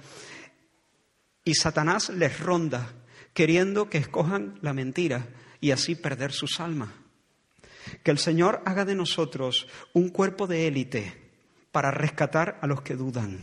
Y 1.43 1.55
Satanás 1.55 2.09
les 2.09 2.39
ronda, 2.39 2.93
queriendo 3.33 3.89
que 3.89 3.97
escojan 3.97 4.59
la 4.61 4.73
mentira 4.73 5.27
y 5.61 5.71
así 5.71 5.95
perder 5.95 6.31
sus 6.31 6.59
almas. 6.59 6.89
Que 8.03 8.11
el 8.11 8.17
Señor 8.17 8.61
haga 8.65 8.85
de 8.85 8.95
nosotros 8.95 9.67
un 9.93 10.09
cuerpo 10.09 10.47
de 10.47 10.67
élite 10.67 11.13
para 11.71 11.91
rescatar 11.91 12.57
a 12.61 12.67
los 12.67 12.81
que 12.81 12.95
dudan. 12.95 13.39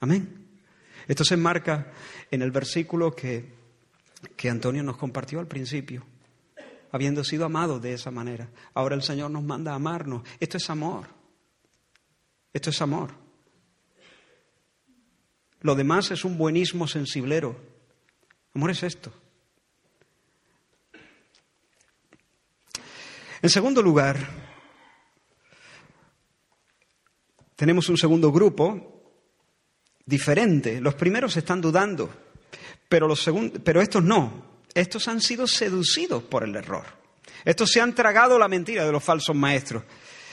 Amén. 0.00 0.60
Esto 1.08 1.24
se 1.24 1.34
enmarca 1.34 1.92
en 2.30 2.42
el 2.42 2.50
versículo 2.50 3.14
que, 3.14 3.52
que 4.36 4.50
Antonio 4.50 4.82
nos 4.82 4.96
compartió 4.96 5.38
al 5.40 5.46
principio 5.46 6.04
habiendo 6.96 7.24
sido 7.24 7.44
amados 7.44 7.82
de 7.82 7.92
esa 7.92 8.10
manera. 8.10 8.48
Ahora 8.74 8.94
el 8.94 9.02
Señor 9.02 9.30
nos 9.30 9.42
manda 9.42 9.72
a 9.72 9.76
amarnos. 9.76 10.22
Esto 10.40 10.56
es 10.56 10.70
amor. 10.70 11.06
Esto 12.52 12.70
es 12.70 12.80
amor. 12.80 13.10
Lo 15.60 15.74
demás 15.74 16.10
es 16.10 16.24
un 16.24 16.38
buenismo 16.38 16.86
sensiblero. 16.86 17.56
Amor 18.54 18.70
es 18.70 18.82
esto. 18.82 19.12
En 23.46 23.50
segundo 23.50 23.80
lugar, 23.80 24.16
tenemos 27.54 27.88
un 27.88 27.96
segundo 27.96 28.32
grupo 28.32 29.04
diferente. 30.04 30.80
Los 30.80 30.96
primeros 30.96 31.36
están 31.36 31.60
dudando, 31.60 32.10
pero, 32.88 33.06
los 33.06 33.24
pero 33.62 33.80
estos 33.80 34.02
no 34.02 34.64
estos 34.74 35.06
han 35.06 35.20
sido 35.20 35.46
seducidos 35.46 36.24
por 36.24 36.42
el 36.42 36.56
error. 36.56 36.86
Estos 37.44 37.70
se 37.70 37.80
han 37.80 37.94
tragado 37.94 38.36
la 38.36 38.48
mentira 38.48 38.84
de 38.84 38.90
los 38.90 39.04
falsos 39.04 39.36
maestros. 39.36 39.84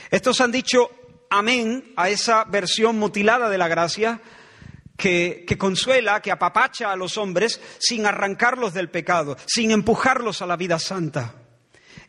Estos 0.09 0.41
han 0.41 0.51
dicho 0.51 0.89
amén 1.29 1.93
a 1.95 2.09
esa 2.09 2.45
versión 2.45 2.97
mutilada 2.97 3.47
de 3.47 3.59
la 3.59 3.67
gracia 3.67 4.21
que, 4.97 5.45
que, 5.47 5.55
consuela, 5.55 6.19
que 6.19 6.31
apapacha 6.31 6.91
a 6.91 6.95
los 6.95 7.19
hombres 7.19 7.61
sin 7.77 8.07
arrancarlos 8.07 8.73
del 8.73 8.89
pecado, 8.89 9.37
sin 9.45 9.69
empujarlos 9.69 10.41
a 10.41 10.47
la 10.47 10.57
vida 10.57 10.79
santa. 10.79 11.42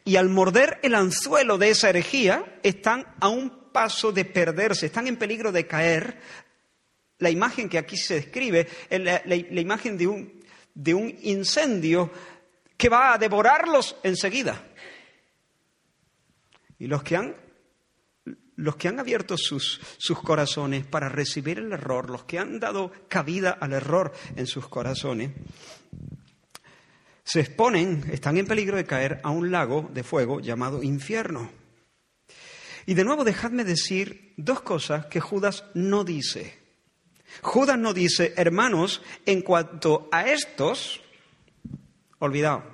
Y 0.04 0.16
al 0.16 0.28
morder 0.28 0.78
el 0.82 0.94
anzuelo 0.94 1.56
de 1.56 1.70
esa 1.70 1.88
herejía, 1.88 2.60
están 2.62 3.06
a 3.20 3.28
un 3.28 3.72
paso 3.72 4.12
de 4.12 4.26
perderse, 4.26 4.86
están 4.86 5.08
en 5.08 5.16
peligro 5.16 5.50
de 5.50 5.66
caer. 5.66 6.20
La 7.18 7.30
imagen 7.30 7.70
que 7.70 7.78
aquí 7.78 7.96
se 7.96 8.16
describe 8.16 8.68
es 8.90 9.00
la, 9.00 9.60
imagen 9.60 9.96
de 9.96 10.06
un, 10.94 11.18
incendio 11.22 12.12
que 12.76 12.90
va 12.90 13.14
a 13.14 13.18
devorarlos 13.18 13.96
enseguida. 14.02 14.62
Y 16.78 16.86
los 16.86 17.02
que 17.02 17.16
han, 17.16 17.36
los 18.56 18.76
que 18.76 18.88
han 18.88 19.00
abierto 19.00 19.38
sus 19.38 19.80
corazones 20.22 20.86
para 20.86 21.08
recibir 21.08 21.58
el 21.58 21.72
error, 21.72 22.10
los 22.10 22.24
que 22.24 22.38
han 22.38 22.60
dado 22.60 22.92
cabida 23.08 23.52
al 23.52 23.72
error 23.72 24.12
en 24.36 24.46
sus 24.46 24.68
corazones, 24.68 25.30
se 27.24 27.40
exponen, 27.40 28.04
están 28.12 28.36
en 28.36 28.46
peligro 28.46 28.76
de 28.76 28.84
caer 28.84 29.20
a 29.22 29.30
un 29.30 29.50
lago 29.50 29.90
de 29.92 30.04
fuego 30.04 30.40
llamado 30.40 30.82
infierno. 30.82 31.50
Y 32.86 32.94
de 32.94 33.04
nuevo 33.04 33.24
dejadme 33.24 33.64
decir 33.64 34.34
dos 34.36 34.60
cosas 34.60 35.06
que 35.06 35.20
Judas 35.20 35.64
no 35.72 36.04
dice. 36.04 36.58
Judas 37.40 37.78
no 37.78 37.94
dice, 37.94 38.34
hermanos, 38.36 39.02
en 39.24 39.40
cuanto 39.40 40.08
a 40.12 40.28
estos, 40.28 41.00
olvidaos. 42.18 42.64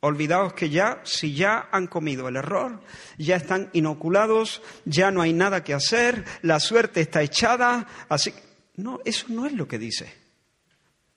Olvidaos 0.00 0.52
que 0.52 0.68
ya, 0.68 1.00
si 1.04 1.34
ya 1.34 1.68
han 1.72 1.86
comido 1.86 2.28
el 2.28 2.36
error, 2.36 2.80
ya 3.16 3.36
están 3.36 3.70
inoculados, 3.72 4.60
ya 4.84 5.10
no 5.10 5.22
hay 5.22 5.32
nada 5.32 5.64
que 5.64 5.72
hacer, 5.72 6.24
la 6.42 6.60
suerte 6.60 7.00
está 7.00 7.22
echada, 7.22 7.86
así. 8.08 8.34
No, 8.76 9.00
eso 9.04 9.26
no 9.28 9.46
es 9.46 9.52
lo 9.52 9.66
que 9.66 9.78
dice. 9.78 10.23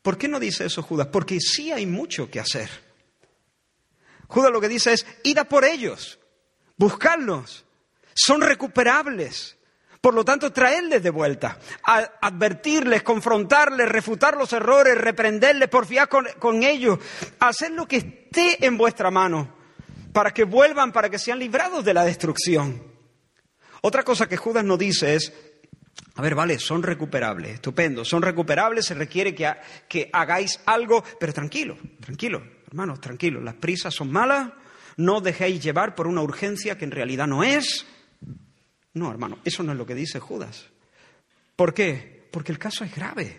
¿Por 0.08 0.18
qué 0.18 0.30
no 0.30 0.40
dice 0.40 0.64
eso 0.64 0.82
Judas? 0.84 1.10
Porque 1.12 1.38
sí 1.42 1.70
hay 1.74 1.86
mucho 1.86 2.32
que 2.32 2.40
hacer. 2.40 2.70
Judas 4.30 4.54
lo 4.54 4.62
que 4.62 4.70
dice 4.70 4.94
es, 4.94 5.06
id 5.24 5.38
a 5.38 5.44
por 5.44 5.66
ellos, 5.66 6.18
buscarlos, 6.78 7.66
son 8.14 8.40
recuperables. 8.40 9.58
Por 10.00 10.14
lo 10.14 10.24
tanto, 10.24 10.54
traerles 10.54 11.04
de 11.04 11.10
vuelta, 11.10 11.60
advertirles, 12.22 13.04
confrontarles, 13.04 13.90
refutar 13.90 14.38
los 14.38 14.54
errores, 14.54 14.98
reprenderles, 14.98 15.68
porfiar 15.68 16.08
con, 16.08 16.26
con 16.40 16.64
ellos, 16.64 17.00
hacer 17.40 17.72
lo 17.72 17.86
que 17.86 17.98
esté 17.98 18.66
en 18.66 18.78
vuestra 18.78 19.12
mano 19.12 19.58
para 20.14 20.34
que 20.34 20.46
vuelvan, 20.46 20.94
para 20.94 21.10
que 21.10 21.20
sean 21.20 21.38
librados 21.38 21.84
de 21.84 21.94
la 21.94 22.06
destrucción. 22.06 22.82
Otra 23.82 24.04
cosa 24.04 24.30
que 24.30 24.38
Judas 24.38 24.64
no 24.64 24.78
dice 24.78 25.16
es, 25.16 25.34
a 26.18 26.22
ver, 26.22 26.34
vale, 26.34 26.58
son 26.58 26.82
recuperables, 26.82 27.54
estupendo, 27.54 28.04
son 28.04 28.24
recuperables, 28.24 28.86
se 28.86 28.96
requiere 28.96 29.36
que, 29.36 29.52
que 29.88 30.10
hagáis 30.12 30.60
algo, 30.66 31.04
pero 31.20 31.32
tranquilo, 31.32 31.78
tranquilo, 32.00 32.44
hermanos, 32.66 33.00
tranquilo, 33.00 33.40
las 33.40 33.54
prisas 33.54 33.94
son 33.94 34.12
malas, 34.12 34.52
no 34.98 35.22
dejéis 35.22 35.64
llevar 35.64 35.94
por 35.94 36.08
una 36.08 36.24
urgencia 36.24 36.76
que 36.76 36.86
en 36.86 36.92
realidad 36.92 37.28
no 37.28 37.44
es, 37.44 37.86
no, 38.94 39.12
hermano, 39.12 39.38
eso 39.46 39.62
no 39.62 39.74
es 39.74 39.78
lo 39.78 39.86
que 39.86 39.94
dice 39.94 40.20
Judas. 40.20 40.66
¿Por 41.56 41.76
qué? 41.76 42.28
Porque 42.32 42.52
el 42.52 42.58
caso 42.58 42.84
es 42.84 42.96
grave. 42.96 43.38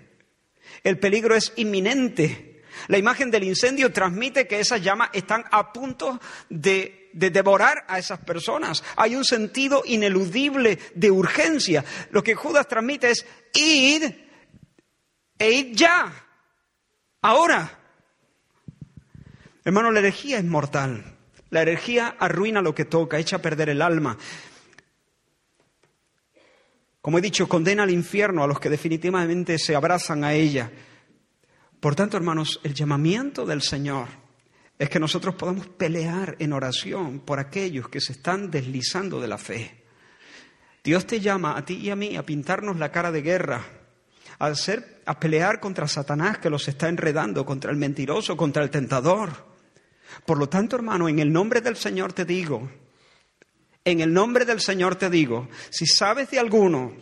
El 0.84 1.00
peligro 1.00 1.34
es 1.34 1.52
inminente. 1.56 2.62
La 2.86 2.96
imagen 2.98 3.30
del 3.30 3.42
incendio 3.42 3.92
transmite 3.92 4.46
que 4.46 4.60
esas 4.60 4.82
llamas 4.82 5.10
están 5.12 5.44
a 5.50 5.72
punto 5.72 6.20
de, 6.48 6.97
devorar 7.12 7.85
a 7.88 7.99
esas 7.99 8.21
personas. 8.21 8.85
Hay 8.97 9.16
un 9.16 9.25
sentido 9.25 9.83
ineludible 9.85 10.79
de 10.94 11.11
urgencia. 11.11 11.85
Lo 12.11 12.23
que 12.23 12.35
Judas 12.35 12.68
transmite 12.68 13.11
es 13.11 13.27
id 13.55 14.05
e 15.38 15.53
id 15.53 15.77
ya, 15.77 16.12
ahora. 17.23 17.79
Hermano, 19.64 19.90
la 19.90 20.01
herejía 20.01 20.38
es 20.38 20.44
mortal. 20.44 21.16
La 21.51 21.62
herejía 21.62 22.16
arruina 22.18 22.61
lo 22.61 22.75
que 22.75 22.85
toca, 22.85 23.18
echa 23.18 23.37
a 23.37 23.42
perder 23.42 23.71
el 23.71 23.83
alma. 23.83 24.18
Como 27.01 27.18
he 27.18 27.23
dicho, 27.23 27.49
condena 27.49 27.85
al 27.85 27.90
infierno 27.90 28.42
a 28.42 28.47
los 28.47 28.61
que 28.61 28.68
definitivamente 28.68 29.59
se 29.59 29.75
abrazan 29.75 30.25
a 30.25 30.35
ella. 30.35 30.71
Por 31.81 31.94
tanto, 31.94 32.16
hermanos, 32.16 32.61
el 32.64 32.75
llamamiento 32.75 33.47
del 33.47 33.62
Señor 33.62 34.09
es 34.78 34.88
que 34.88 35.00
nosotros 35.00 35.34
podamos 35.34 35.66
pelear 35.66 36.36
en 36.38 36.52
oración 36.52 37.20
por 37.20 37.40
aquellos 37.40 37.88
que 37.88 38.00
se 38.00 38.12
están 38.12 38.50
deslizando 38.50 39.20
de 39.20 39.28
la 39.28 39.38
fe. 39.38 39.82
Dios 40.84 41.06
te 41.06 41.20
llama 41.20 41.56
a 41.56 41.64
ti 41.64 41.74
y 41.74 41.90
a 41.90 41.96
mí 41.96 42.16
a 42.16 42.24
pintarnos 42.24 42.78
la 42.78 42.92
cara 42.92 43.10
de 43.10 43.22
guerra, 43.22 43.64
a, 44.38 44.46
hacer, 44.46 45.02
a 45.04 45.18
pelear 45.18 45.58
contra 45.58 45.88
Satanás 45.88 46.38
que 46.38 46.48
los 46.48 46.68
está 46.68 46.88
enredando, 46.88 47.44
contra 47.44 47.72
el 47.72 47.76
mentiroso, 47.76 48.36
contra 48.36 48.62
el 48.62 48.70
tentador. 48.70 49.30
Por 50.24 50.38
lo 50.38 50.48
tanto, 50.48 50.76
hermano, 50.76 51.08
en 51.08 51.18
el 51.18 51.32
nombre 51.32 51.60
del 51.60 51.76
Señor 51.76 52.12
te 52.12 52.24
digo, 52.24 52.70
en 53.84 54.00
el 54.00 54.12
nombre 54.12 54.44
del 54.44 54.60
Señor 54.60 54.96
te 54.96 55.10
digo, 55.10 55.48
si 55.70 55.86
sabes 55.86 56.30
de 56.30 56.38
alguno 56.38 56.92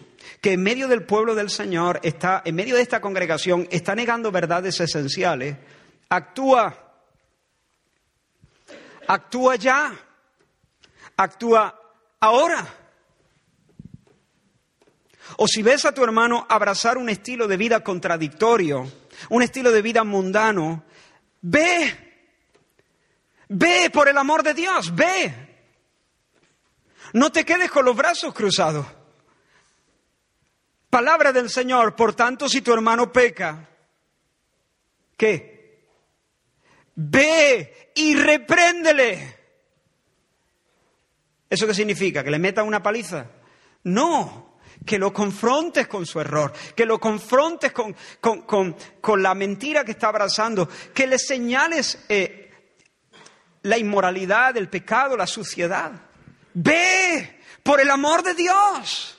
que 0.41 0.53
en 0.53 0.63
medio 0.63 0.89
del 0.89 1.05
pueblo 1.05 1.35
del 1.35 1.51
Señor 1.51 2.01
está, 2.03 2.43
en 2.45 2.55
medio 2.55 2.77
de 2.77 2.83
esta 2.83 3.01
congregación, 3.01 3.69
está 3.71 3.95
negando 3.95 4.33
verdades 4.33 4.81
esenciales, 4.81 5.57
actúa. 6.09 6.86
Actúa 9.07 9.57
ya. 9.57 9.95
Actúa 11.17 11.79
ahora. 12.21 12.67
o 15.39 15.47
si 15.47 15.63
ves 15.63 15.85
a 15.85 15.93
tu 15.93 16.05
hermano 16.05 16.47
abrazar 16.49 16.97
un 16.97 17.09
estilo 17.09 17.49
de 17.49 17.57
vida 17.57 17.81
contradictorio, 17.81 18.91
un 19.31 19.43
estilo 19.43 19.73
de 19.73 19.83
vida 19.83 20.05
mundano, 20.05 20.85
ve, 21.43 22.23
ve 23.49 23.91
por 23.93 24.09
el 24.09 24.17
amor 24.17 24.43
de 24.43 24.55
Dios, 24.55 24.95
ve. 24.95 25.47
No 27.13 27.31
te 27.31 27.45
quedes 27.45 27.71
con 27.71 27.85
los 27.85 27.97
brazos 27.97 28.33
cruzados. 28.33 28.87
Palabra 30.91 31.33
del 31.33 31.51
Señor, 31.51 31.95
por 31.95 32.15
tanto, 32.15 32.49
si 32.49 32.63
tu 32.63 32.73
hermano 32.73 33.13
peca, 33.13 33.69
¿qué? 35.17 35.56
Ve 36.97 37.93
y 37.95 38.17
repréndele. 38.17 39.37
¿Eso 41.49 41.67
qué 41.67 41.75
significa? 41.75 42.25
¿Que 42.25 42.31
le 42.31 42.39
meta 42.39 42.63
una 42.63 42.83
paliza? 42.83 43.31
No, 43.85 44.59
que 44.85 44.99
lo 44.99 45.13
confrontes 45.13 45.87
con 45.87 46.07
su 46.07 46.21
error, 46.21 46.53
que 46.75 46.87
lo 46.87 46.99
confrontes 46.99 47.73
con, 47.73 47.95
con, 48.21 49.23
la 49.23 49.35
mentira 49.35 49.85
que 49.85 49.93
está 49.93 50.09
abrazando, 50.09 50.69
que 50.95 51.07
le 51.07 51.19
señales 51.19 52.05
eh, 52.09 52.51
la 53.63 53.79
inmoralidad, 53.79 54.57
el 54.57 54.69
pecado, 54.69 55.17
la 55.17 55.27
suciedad. 55.27 55.93
Ve, 56.55 57.41
por 57.63 57.81
el 57.81 57.91
amor 57.91 58.23
de 58.23 58.35
Dios. 58.35 59.19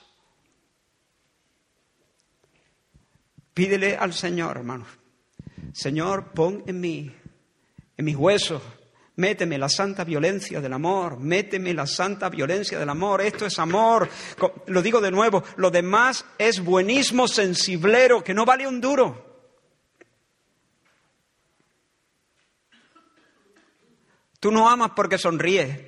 Pídele 3.53 3.95
al 3.95 4.13
Señor, 4.13 4.57
hermanos. 4.57 4.87
Señor, 5.73 6.31
pon 6.31 6.63
en 6.67 6.79
mí, 6.79 7.15
en 7.97 8.05
mis 8.05 8.15
huesos, 8.15 8.61
Méteme 9.17 9.57
la 9.57 9.67
santa 9.67 10.03
violencia 10.03 10.61
del 10.61 10.73
amor, 10.73 11.19
méteme 11.19 11.73
la 11.73 11.87
santa 11.87 12.29
violencia 12.29 12.77
del 12.77 12.87
amor. 12.87 13.19
Esto 13.21 13.47
es 13.47 13.57
amor. 13.57 14.07
Lo 14.67 14.81
digo 14.83 15.01
de 15.01 15.09
nuevo, 15.09 15.43
lo 15.55 15.71
demás 15.71 16.23
es 16.37 16.63
buenismo 16.63 17.27
sensiblero 17.27 18.23
que 18.23 18.35
no 18.35 18.45
vale 18.45 18.67
un 18.67 18.79
duro. 18.79 19.25
Tú 24.39 24.51
no 24.51 24.69
amas 24.69 24.91
porque 24.95 25.17
sonríes. 25.17 25.79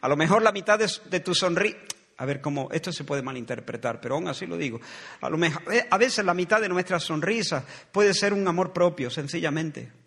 A 0.00 0.08
lo 0.08 0.16
mejor 0.16 0.42
la 0.42 0.52
mitad 0.52 0.78
de, 0.78 1.20
tu 1.20 1.34
sonrisa, 1.34 1.78
a 2.18 2.24
ver 2.24 2.40
cómo 2.40 2.68
esto 2.70 2.92
se 2.92 3.02
puede 3.02 3.22
malinterpretar, 3.22 4.00
pero 4.00 4.14
aún 4.14 4.28
así 4.28 4.46
lo 4.46 4.56
digo. 4.56 4.80
A, 5.20 5.28
lo 5.28 5.36
mejor, 5.36 5.64
a 5.90 5.98
veces 5.98 6.24
la 6.24 6.34
mitad 6.34 6.60
de 6.60 6.68
nuestra 6.68 7.00
sonrisa 7.00 7.64
puede 7.90 8.14
ser 8.14 8.32
un 8.32 8.46
amor 8.46 8.72
propio, 8.72 9.10
sencillamente. 9.10 10.03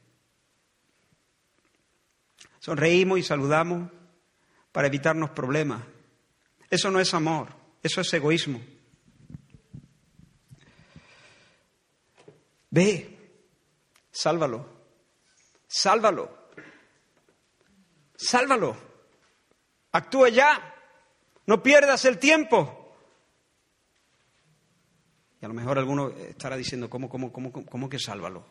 Sonreímos 2.68 3.18
y 3.18 3.24
saludamos 3.24 3.90
para 4.74 4.88
evitarnos 4.88 5.30
problemas. 5.30 5.86
Eso 6.70 6.92
no 6.92 7.00
es 7.00 7.14
amor, 7.14 7.48
eso 7.82 8.02
es 8.02 8.14
egoísmo. 8.14 8.60
Ve, 12.70 13.40
sálvalo, 14.12 14.68
sálvalo, 15.66 16.50
sálvalo. 18.18 18.76
Actúa 19.94 20.28
ya, 20.28 20.76
no 21.46 21.64
pierdas 21.64 22.04
el 22.04 22.18
tiempo. 22.18 22.98
Y 25.40 25.46
a 25.46 25.48
lo 25.48 25.54
mejor 25.54 25.80
alguno 25.80 26.10
estará 26.10 26.58
diciendo, 26.58 26.90
¿cómo, 26.90 27.08
cómo, 27.08 27.32
cómo, 27.32 27.54
cómo 27.54 27.90
que 27.90 27.98
sálvalo? 27.98 28.46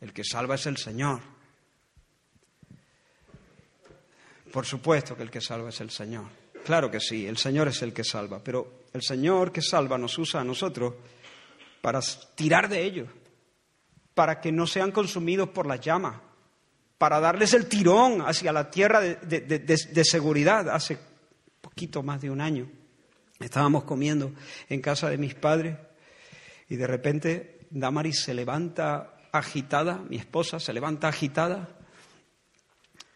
El 0.00 0.14
que 0.14 0.24
salva 0.24 0.54
es 0.54 0.64
el 0.64 0.78
Señor. 0.78 1.20
Por 4.52 4.64
supuesto 4.66 5.16
que 5.16 5.22
el 5.22 5.30
que 5.30 5.40
salva 5.40 5.68
es 5.68 5.80
el 5.80 5.90
Señor. 5.90 6.26
Claro 6.64 6.90
que 6.90 7.00
sí, 7.00 7.26
el 7.26 7.38
Señor 7.38 7.68
es 7.68 7.80
el 7.82 7.92
que 7.92 8.04
salva, 8.04 8.42
pero 8.42 8.82
el 8.92 9.02
Señor 9.02 9.52
que 9.52 9.62
salva 9.62 9.96
nos 9.96 10.18
usa 10.18 10.40
a 10.40 10.44
nosotros 10.44 10.94
para 11.80 12.00
tirar 12.34 12.68
de 12.68 12.84
ellos, 12.84 13.08
para 14.14 14.40
que 14.40 14.52
no 14.52 14.66
sean 14.66 14.92
consumidos 14.92 15.48
por 15.50 15.66
las 15.66 15.80
llamas, 15.80 16.20
para 16.98 17.20
darles 17.20 17.54
el 17.54 17.68
tirón 17.68 18.22
hacia 18.22 18.52
la 18.52 18.70
tierra 18.70 19.00
de, 19.00 20.04
seguridad. 20.04 20.68
Hace 20.68 20.98
poquito 21.60 22.02
más 22.02 22.20
de 22.20 22.30
un 22.30 22.40
año 22.40 22.68
estábamos 23.38 23.84
comiendo 23.84 24.32
en 24.68 24.80
casa 24.80 25.08
de 25.08 25.16
mis 25.16 25.34
padres 25.34 25.76
y 26.68 26.76
de 26.76 26.86
repente 26.86 27.66
Damaris 27.70 28.22
se 28.22 28.34
levanta 28.34 29.14
agitada, 29.32 30.02
mi 30.08 30.16
esposa 30.16 30.58
se 30.58 30.72
levanta 30.72 31.08
agitada 31.08 31.68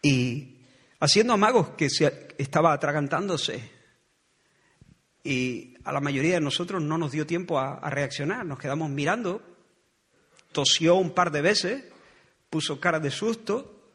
y 0.01 0.52
haciendo 1.03 1.33
amagos 1.33 1.71
que 1.71 1.89
se 1.89 2.29
estaba 2.37 2.71
atragantándose. 2.71 3.69
Y 5.21 5.75
a 5.83 5.91
la 5.91 5.99
mayoría 5.99 6.35
de 6.35 6.39
nosotros 6.39 6.81
no 6.81 6.97
nos 6.97 7.11
dio 7.11 7.27
tiempo 7.27 7.59
a, 7.59 7.89
reaccionar, 7.89 8.45
nos 8.45 8.57
quedamos 8.57 8.89
mirando, 8.89 9.41
tosió 10.53 10.95
un 10.95 11.11
par 11.11 11.31
de 11.31 11.41
veces, 11.41 11.83
puso 12.49 12.79
cara 12.79 13.01
de 13.01 13.11
susto, 13.11 13.91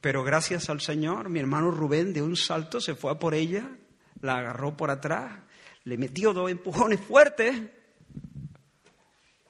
pero 0.00 0.22
gracias 0.22 0.70
al 0.70 0.80
Señor, 0.80 1.28
mi 1.28 1.40
hermano 1.40 1.72
Rubén 1.72 2.12
de 2.12 2.22
un 2.22 2.36
salto 2.36 2.80
se 2.80 2.94
fue 2.94 3.18
por 3.18 3.34
ella, 3.34 3.68
la 4.20 4.38
agarró 4.38 4.76
por 4.76 4.90
atrás, 4.92 5.40
le 5.82 5.98
metió 5.98 6.32
dos 6.32 6.52
empujones 6.52 7.00
fuertes, 7.00 7.60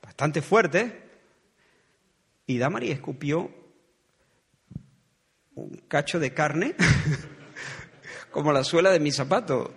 bastante 0.02 0.40
fuertes, 0.40 0.90
y 2.46 2.56
Damari 2.56 2.90
escupió 2.90 3.59
un 5.60 5.82
cacho 5.88 6.18
de 6.18 6.32
carne, 6.32 6.74
como 8.30 8.52
la 8.52 8.64
suela 8.64 8.90
de 8.90 9.00
mi 9.00 9.12
zapato, 9.12 9.72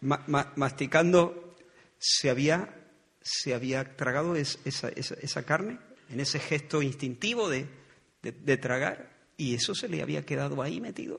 masticando, 0.00 1.56
se 1.98 2.30
había, 2.30 2.74
se 3.22 3.54
había 3.54 3.96
tragado 3.96 4.36
esa, 4.36 5.42
carne 5.44 5.78
en 6.10 6.20
ese 6.20 6.38
gesto 6.38 6.82
instintivo 6.82 7.48
de, 7.48 7.66
de 8.22 8.56
tragar 8.56 9.16
y 9.36 9.54
eso 9.54 9.74
se 9.74 9.88
le 9.88 10.02
había 10.02 10.24
quedado 10.24 10.62
ahí 10.62 10.80
metido. 10.80 11.18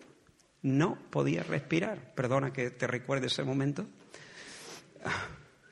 No 0.62 0.97
podía 1.10 1.43
respirar. 1.43 2.13
Perdona 2.15 2.52
que 2.52 2.71
te 2.71 2.88
recuerde 2.88 3.28
ese 3.28 3.43
momento. 3.43 3.88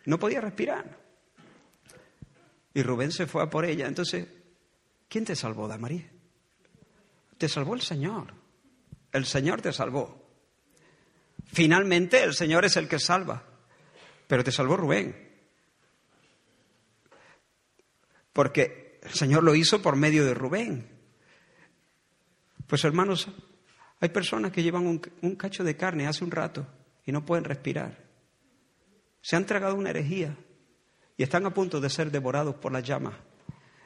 No 0.06 0.20
podía 0.20 0.42
respirar. 0.42 1.00
Y 2.74 2.84
Rubén 2.84 3.12
se 3.12 3.26
fue 3.26 3.42
a 3.42 3.50
por 3.50 3.66
ella. 3.66 3.88
Entonces 3.88 4.28
¿Quién 5.16 5.24
te 5.24 5.38
salvó, 5.38 5.66
Damarí? 5.66 6.06
Te 7.38 7.48
salvó 7.48 7.74
el 7.74 7.80
Señor. 7.80 8.34
El 9.14 9.26
Señor 9.26 9.62
te 9.62 9.72
salvó. 9.72 10.28
Finalmente 11.46 12.22
el 12.22 12.34
Señor 12.34 12.66
es 12.66 12.76
el 12.76 12.90
que 12.90 13.00
salva. 13.00 13.42
Pero 14.28 14.44
te 14.44 14.52
salvó 14.52 14.76
Rubén. 14.76 15.16
Porque 18.34 19.00
el 19.04 19.14
Señor 19.14 19.44
lo 19.44 19.56
hizo 19.56 19.82
por 19.82 19.96
medio 19.96 20.26
de 20.26 20.34
Rubén. 20.34 20.86
Pues 22.68 22.84
hermanos, 22.84 23.30
hay 24.02 24.10
personas 24.10 24.52
que 24.52 24.64
llevan 24.64 24.86
un, 24.86 25.02
un, 25.22 25.36
cacho 25.38 25.64
de 25.64 25.78
carne 25.78 26.08
hace 26.08 26.26
un 26.26 26.32
rato 26.32 26.68
y 27.06 27.14
no 27.14 27.26
pueden 27.26 27.46
respirar. 27.46 28.04
Se 29.22 29.38
han 29.38 29.46
tragado 29.46 29.76
una 29.76 29.92
herejía 29.92 30.36
y 31.16 31.24
están 31.24 31.46
a 31.46 31.54
punto 31.54 31.80
de 31.80 31.90
ser 31.90 32.12
devorados 32.12 32.56
por 32.56 32.74
las 32.74 32.84
llamas. 32.84 33.16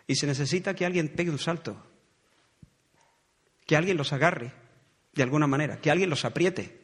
Y 0.09 0.15
se 0.15 0.25
necesita 0.25 0.73
que 0.73 0.87
alguien 0.87 1.09
pegue 1.09 1.29
un 1.29 1.37
salto, 1.37 1.77
que 3.67 3.75
alguien 3.75 3.95
los 3.95 4.11
agarre 4.11 4.51
de 5.13 5.21
alguna 5.21 5.45
manera, 5.45 5.79
que 5.79 5.91
alguien 5.91 6.09
los 6.09 6.25
apriete. 6.25 6.81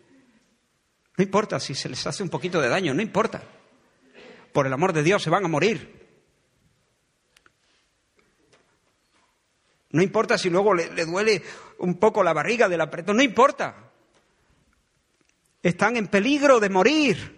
No 1.17 1.23
importa 1.23 1.59
si 1.59 1.73
se 1.73 1.89
les 1.89 2.05
hace 2.05 2.21
un 2.21 2.29
poquito 2.29 2.61
de 2.61 2.69
daño, 2.69 2.93
no 2.93 3.01
importa. 3.01 3.41
Por 4.53 4.67
el 4.67 4.73
amor 4.73 4.93
de 4.93 5.01
Dios 5.01 5.23
se 5.23 5.31
van 5.31 5.43
a 5.43 5.47
morir. 5.47 6.07
No 9.89 10.03
importa 10.03 10.37
si 10.37 10.51
luego 10.51 10.75
le, 10.75 10.93
le 10.93 11.05
duele 11.05 11.41
un 11.79 11.95
poco 11.95 12.23
la 12.23 12.31
barriga 12.31 12.69
del 12.69 12.81
apretón, 12.81 13.17
no 13.17 13.23
importa. 13.23 13.89
Están 15.63 15.97
en 15.97 16.09
peligro 16.09 16.59
de 16.59 16.69
morir. 16.69 17.34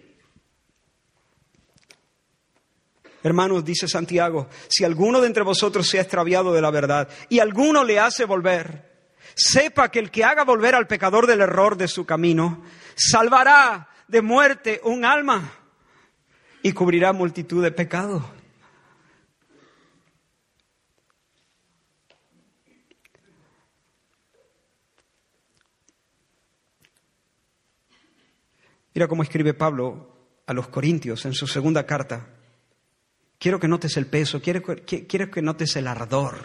Hermanos, 3.28 3.66
dice 3.66 3.90
Santiago, 3.90 4.48
si 4.70 4.86
alguno 4.86 5.20
de 5.20 5.28
entre 5.28 5.44
vosotros 5.44 5.86
se 5.86 6.00
ha 6.00 6.02
extraviado 6.02 6.54
de 6.54 6.62
la 6.62 6.72
verdad 6.72 7.10
y 7.28 7.40
alguno 7.40 7.84
le 7.84 8.00
hace 8.00 8.24
volver, 8.24 9.12
sepa 9.36 9.92
que 9.92 10.00
el 10.00 10.12
que 10.12 10.24
haga 10.24 10.46
volver 10.46 10.76
al 10.76 10.88
pecador 10.88 11.28
del 11.28 11.42
error 11.42 11.76
de 11.76 11.90
su 11.90 12.06
camino, 12.06 12.64
salvará 12.96 13.90
de 14.08 14.22
muerte 14.22 14.80
un 14.86 15.04
alma 15.04 15.52
y 16.64 16.72
cubrirá 16.72 17.12
multitud 17.12 17.62
de 17.62 17.72
pecados. 17.72 18.24
Mira 28.94 29.10
cómo 29.10 29.22
escribe 29.22 29.54
Pablo 29.54 30.16
a 30.46 30.54
los 30.54 30.70
Corintios 30.70 31.26
en 31.26 31.34
su 31.34 31.46
segunda 31.46 31.86
carta. 31.86 32.37
Quiero 33.40 33.60
que 33.60 33.68
notes 33.68 33.98
el 33.98 34.08
peso, 34.08 34.42
quiero, 34.42 34.64
quiero 34.86 35.30
que 35.30 35.42
notes 35.42 35.76
el 35.76 35.88
ardor. 35.88 36.40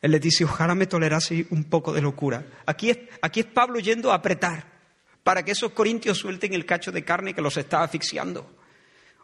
Él 0.00 0.10
le 0.10 0.20
dice, 0.20 0.44
ojalá 0.44 0.74
me 0.74 0.86
tolerase 0.86 1.46
un 1.50 1.64
poco 1.64 1.92
de 1.92 2.02
locura. 2.02 2.46
Aquí 2.66 2.90
es, 2.90 2.98
aquí 3.22 3.40
es 3.40 3.46
Pablo 3.46 3.78
yendo 3.78 4.12
a 4.12 4.16
apretar 4.16 4.76
para 5.22 5.44
que 5.44 5.52
esos 5.52 5.72
corintios 5.72 6.18
suelten 6.18 6.52
el 6.52 6.66
cacho 6.66 6.92
de 6.92 7.04
carne 7.04 7.34
que 7.34 7.40
los 7.40 7.56
está 7.56 7.82
asfixiando. 7.82 8.48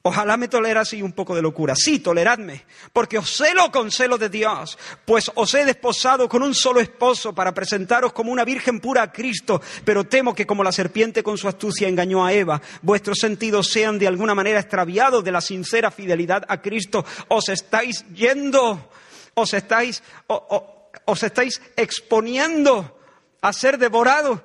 Ojalá 0.04 0.36
me 0.36 0.48
tolerase 0.48 1.00
un 1.00 1.12
poco 1.12 1.32
de 1.32 1.42
locura. 1.42 1.74
Sí, 1.76 2.00
toleradme, 2.00 2.66
porque 2.92 3.18
os 3.18 3.36
celo 3.36 3.70
con 3.70 3.92
celo 3.92 4.18
de 4.18 4.28
Dios, 4.28 4.76
pues 5.04 5.30
os 5.36 5.54
he 5.54 5.64
desposado 5.64 6.28
con 6.28 6.42
un 6.42 6.56
solo 6.56 6.80
esposo 6.80 7.32
para 7.32 7.54
presentaros 7.54 8.12
como 8.12 8.32
una 8.32 8.44
virgen 8.44 8.80
pura 8.80 9.02
a 9.02 9.12
Cristo, 9.12 9.62
pero 9.84 10.02
temo 10.02 10.34
que 10.34 10.44
como 10.44 10.64
la 10.64 10.72
serpiente 10.72 11.22
con 11.22 11.38
su 11.38 11.46
astucia 11.46 11.86
engañó 11.86 12.26
a 12.26 12.32
Eva, 12.32 12.60
vuestros 12.82 13.18
sentidos 13.18 13.68
sean 13.70 13.96
de 13.96 14.08
alguna 14.08 14.34
manera 14.34 14.58
extraviados 14.58 15.22
de 15.22 15.30
la 15.30 15.40
sincera 15.40 15.92
fidelidad 15.92 16.44
a 16.48 16.60
Cristo. 16.60 17.04
Os 17.28 17.48
estáis 17.48 18.04
yendo, 18.12 18.90
os 19.34 19.54
estáis, 19.54 20.02
os 20.26 21.22
estáis 21.22 21.62
exponiendo 21.76 22.98
a 23.40 23.52
ser 23.52 23.78
devorados 23.78 24.40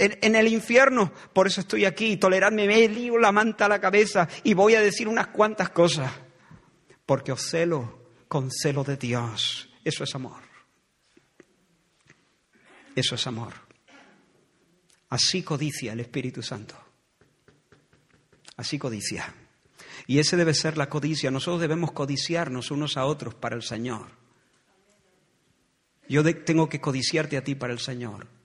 en, 0.00 0.34
el 0.34 0.48
infierno. 0.48 1.12
Por 1.32 1.46
eso 1.46 1.60
estoy 1.60 1.84
aquí. 1.84 2.16
Toleradme, 2.16 2.66
me 2.66 2.88
lío 2.88 3.18
la 3.18 3.32
manta 3.32 3.66
a 3.66 3.68
la 3.68 3.80
cabeza 3.80 4.28
y 4.42 4.54
voy 4.54 4.74
a 4.74 4.80
decir 4.80 5.06
unas 5.06 5.28
cuantas 5.28 5.70
cosas. 5.70 6.10
Porque 7.04 7.32
os 7.32 7.42
celo 7.42 8.06
con 8.28 8.50
celo 8.50 8.82
de 8.84 8.96
Dios. 8.96 9.68
Eso 9.84 10.04
es 10.04 10.14
amor. 10.14 10.42
Eso 12.96 13.14
es 13.14 13.26
amor. 13.26 13.52
Así 15.10 15.42
codicia 15.42 15.92
el 15.92 16.00
Espíritu 16.00 16.42
Santo. 16.42 16.76
Así 18.56 18.78
codicia. 18.78 19.34
Y 20.06 20.18
ese 20.18 20.36
debe 20.36 20.54
ser 20.54 20.78
la 20.78 20.88
codicia. 20.88 21.30
Nosotros 21.30 21.60
debemos 21.60 21.92
codiciarnos 21.92 22.70
unos 22.70 22.96
a 22.96 23.04
otros 23.04 23.34
para 23.34 23.56
el 23.56 23.62
Señor. 23.62 24.06
Yo 26.08 26.24
tengo 26.44 26.68
que 26.68 26.80
codiciarte 26.80 27.36
a 27.36 27.44
ti 27.44 27.54
para 27.54 27.72
el 27.72 27.78
Señor. 27.78 28.39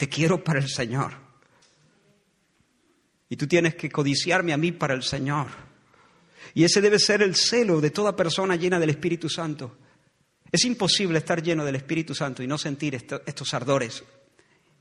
Te 0.00 0.08
quiero 0.08 0.42
para 0.42 0.60
el 0.60 0.66
Señor. 0.70 1.12
Y 3.28 3.36
tú 3.36 3.46
tienes 3.46 3.74
que 3.74 3.90
codiciarme 3.90 4.54
a 4.54 4.56
mí 4.56 4.72
para 4.72 4.94
el 4.94 5.02
Señor. 5.02 5.48
Y 6.54 6.64
ese 6.64 6.80
debe 6.80 6.98
ser 6.98 7.20
el 7.20 7.36
celo 7.36 7.82
de 7.82 7.90
toda 7.90 8.16
persona 8.16 8.56
llena 8.56 8.80
del 8.80 8.88
Espíritu 8.88 9.28
Santo. 9.28 9.76
Es 10.50 10.64
imposible 10.64 11.18
estar 11.18 11.42
lleno 11.42 11.66
del 11.66 11.74
Espíritu 11.74 12.14
Santo 12.14 12.42
y 12.42 12.46
no 12.46 12.56
sentir 12.56 12.94
estos 12.94 13.52
ardores 13.52 14.02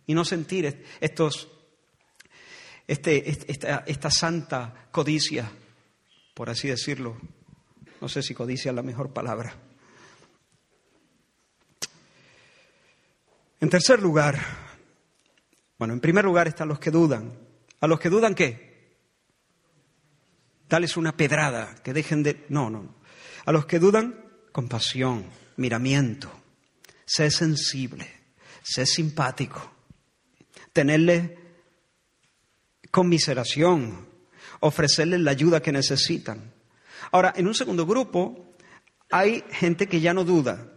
y 0.07 0.13
no 0.13 0.23
sentir 0.23 0.85
estos, 1.01 1.49
este, 2.87 3.29
esta, 3.51 3.83
esta 3.87 4.09
santa 4.09 4.87
codicia, 4.89 5.51
por 6.33 6.49
así 6.49 6.69
decirlo. 6.69 7.17
No 7.99 8.07
sé 8.07 8.23
si 8.23 8.33
codicia 8.33 8.69
es 8.69 8.75
la 8.75 8.83
mejor 8.83 9.11
palabra. 9.11 9.53
En 13.59 13.69
tercer 13.69 14.01
lugar, 14.01 14.68
bueno, 15.79 15.93
en 15.93 16.01
primer 16.01 16.25
lugar 16.25 16.49
están 16.49 16.67
los 16.67 16.77
que 16.77 16.91
dudan. 16.91 17.39
¿A 17.79 17.87
los 17.87 18.01
que 18.01 18.09
dudan 18.09 18.35
qué? 18.35 18.97
Dales 20.67 20.97
una 20.97 21.15
pedrada, 21.15 21.75
que 21.81 21.93
dejen 21.93 22.21
de... 22.21 22.45
No, 22.49 22.69
no, 22.69 22.83
no. 22.83 22.95
A 23.45 23.53
los 23.53 23.65
que 23.65 23.79
dudan, 23.79 24.25
compasión, 24.51 25.25
miramiento. 25.55 26.29
Sé 27.05 27.31
sensible, 27.31 28.07
sé 28.61 28.85
simpático. 28.85 29.71
Tenerle 30.73 31.39
conmiseración, 32.91 34.09
ofrecerles 34.59 35.21
la 35.21 35.31
ayuda 35.31 35.61
que 35.61 35.71
necesitan. 35.71 36.53
Ahora, 37.11 37.33
en 37.37 37.47
un 37.47 37.55
segundo 37.55 37.85
grupo 37.85 38.53
hay 39.09 39.45
gente 39.49 39.87
que 39.87 40.01
ya 40.01 40.13
no 40.13 40.25
duda. 40.25 40.73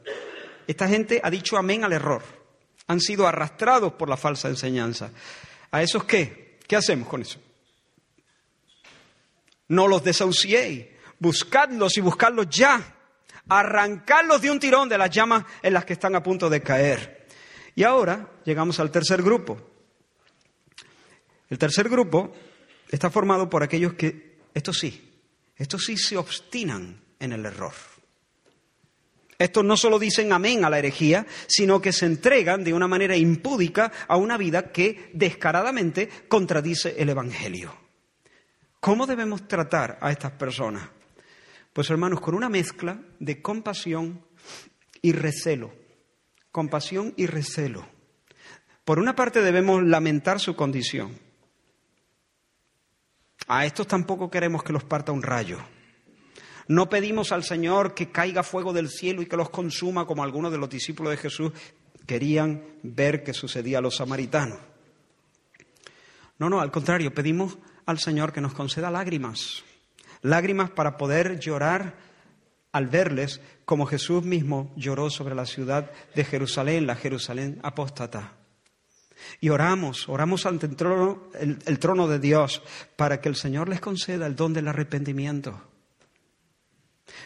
Esta 0.69 0.87
gente 0.87 1.21
ha 1.25 1.29
dicho 1.29 1.59
amén 1.59 1.83
al 1.83 1.93
error 1.93 2.42
han 2.87 3.01
sido 3.01 3.27
arrastrados 3.27 3.95
por 3.95 4.09
la 4.09 4.17
falsa 4.17 4.49
enseñanza. 4.49 5.11
¿A 5.71 5.83
esos 5.83 6.05
qué? 6.05 6.59
¿Qué 6.67 6.77
hacemos 6.77 7.09
con 7.09 7.23
eso? 7.23 7.39
No 9.69 9.89
los 9.89 10.05
desahuciéis, 10.05 10.87
buscadlos 11.19 11.97
y 11.97 12.01
buscadlos 12.01 12.49
ya, 12.51 12.95
arrancarlos 13.49 14.41
de 14.41 14.51
un 14.51 14.61
tirón 14.61 14.89
de 14.89 14.99
las 14.99 15.11
llamas 15.11 15.45
en 15.63 15.73
las 15.73 15.85
que 15.85 15.95
están 15.95 16.15
a 16.15 16.23
punto 16.23 16.51
de 16.51 16.63
caer. 16.63 17.27
Y 17.75 17.85
ahora 17.85 18.29
llegamos 18.45 18.79
al 18.81 18.91
tercer 18.91 19.23
grupo. 19.23 19.59
El 21.49 21.59
tercer 21.59 21.89
grupo 21.89 22.35
está 22.89 23.11
formado 23.11 23.49
por 23.49 23.63
aquellos 23.63 23.95
que, 23.95 24.39
esto 24.55 24.73
sí, 24.73 25.21
estos 25.57 25.85
sí 25.85 25.97
se 25.97 26.17
obstinan 26.17 27.01
en 27.19 27.33
el 27.33 27.47
error. 27.47 27.73
Estos 29.43 29.65
no 29.65 29.77
solo 29.77 29.99
dicen 29.99 30.33
amén 30.33 30.65
a 30.65 30.71
la 30.71 30.79
herejía, 30.79 31.27
sino 31.47 31.81
que 31.81 31.93
se 31.93 32.07
entregan 32.07 32.65
de 32.65 32.75
una 32.75 32.87
manera 32.87 33.17
impúdica 33.17 33.91
a 34.09 34.17
una 34.17 34.37
vida 34.37 34.73
que 34.73 35.11
descaradamente 35.13 36.09
contradice 36.29 36.95
el 36.99 37.09
Evangelio. 37.09 37.75
¿Cómo 38.81 39.07
debemos 39.07 39.47
tratar 39.47 39.99
a 40.01 40.11
estas 40.11 40.33
personas? 40.33 40.89
Pues 41.73 41.89
hermanos, 41.89 42.21
con 42.21 42.35
una 42.35 42.49
mezcla 42.49 43.01
de 43.19 43.41
compasión 43.41 44.25
y 45.01 45.13
recelo. 45.13 45.73
Compasión 46.51 47.15
y 47.17 47.27
recelo. 47.27 47.87
Por 48.85 48.99
una 48.99 49.15
parte 49.15 49.41
debemos 49.41 49.83
lamentar 49.83 50.41
su 50.41 50.55
condición. 50.57 51.19
A 53.47 53.65
estos 53.65 53.87
tampoco 53.87 54.31
queremos 54.31 54.63
que 54.63 54.73
los 54.73 54.85
parta 54.85 55.13
un 55.13 55.23
rayo. 55.23 55.59
No 56.69 56.89
pedimos 56.89 57.33
al 57.33 57.45
Señor 57.45 57.95
que 57.95 58.11
caiga 58.11 58.43
fuego 58.43 58.73
del 58.73 58.89
cielo 58.89 59.23
y 59.23 59.27
que 59.27 59.37
los 59.37 59.51
consuma 59.51 60.07
como 60.07 60.23
algunos 60.23 60.53
de 60.53 60.59
los 60.59 60.71
discípulos 60.71 61.11
de 61.11 61.17
Jesús 61.17 61.53
querían 62.07 62.63
ver 62.83 63.23
que 63.23 63.33
sucedía 63.33 63.79
a 63.79 63.81
los 63.81 63.97
samaritanos. 63.97 64.59
No, 66.39 66.49
no, 66.49 66.61
al 66.61 66.71
contrario, 66.71 67.15
pedimos 67.15 67.59
al 67.87 67.99
Señor 67.99 68.33
que 68.33 68.41
nos 68.41 68.55
conceda 68.55 68.91
lágrimas, 68.91 69.65
lágrimas 70.23 70.71
para 70.71 70.97
poder 70.97 71.39
llorar 71.39 71.95
al 72.73 72.87
verles 72.87 73.41
como 73.65 73.87
Jesús 73.87 74.25
mismo 74.25 74.73
lloró 74.77 75.11
sobre 75.11 75.35
la 75.35 75.47
ciudad 75.47 75.91
de 76.15 76.25
Jerusalén, 76.25 76.87
la 76.87 76.97
Jerusalén 76.97 77.61
apóstata. 77.63 78.33
Y 79.41 79.51
oramos, 79.51 80.09
oramos 80.09 80.47
ante 80.47 80.67
el 80.67 80.75
trono, 80.75 81.29
el 81.35 81.79
trono 81.79 82.09
de 82.09 82.19
Dios 82.19 82.63
para 82.97 83.21
que 83.21 83.29
el 83.29 83.37
Señor 83.37 83.69
les 83.69 83.81
conceda 83.81 84.27
el 84.27 84.35
don 84.35 84.53
del 84.53 84.69
arrepentimiento 84.69 85.72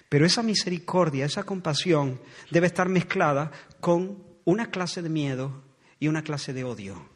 pero 0.08 0.26
esa 0.26 0.42
misericordia, 0.42 1.26
esa 1.26 1.44
compasión 1.44 2.20
debe 2.50 2.66
estar 2.66 2.88
mezclada 2.88 3.52
con 3.80 4.24
una 4.44 4.70
clase 4.70 5.02
de 5.02 5.08
miedo 5.08 5.62
y 5.98 6.08
una 6.08 6.22
clase 6.22 6.52
de 6.52 6.64
odio. 6.64 7.08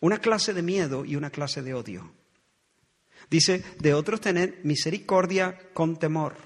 Una 0.00 0.18
clase 0.18 0.54
de 0.54 0.62
miedo 0.62 1.04
y 1.04 1.16
una 1.16 1.30
clase 1.30 1.62
de 1.62 1.74
odio. 1.74 2.12
Dice, 3.30 3.64
de 3.78 3.94
otros 3.94 4.20
tener 4.20 4.60
misericordia 4.62 5.58
con 5.74 5.98
temor, 5.98 6.36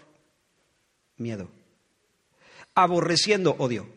miedo. 1.17 1.51
Aborreciendo 2.75 3.55
odio. 3.59 3.89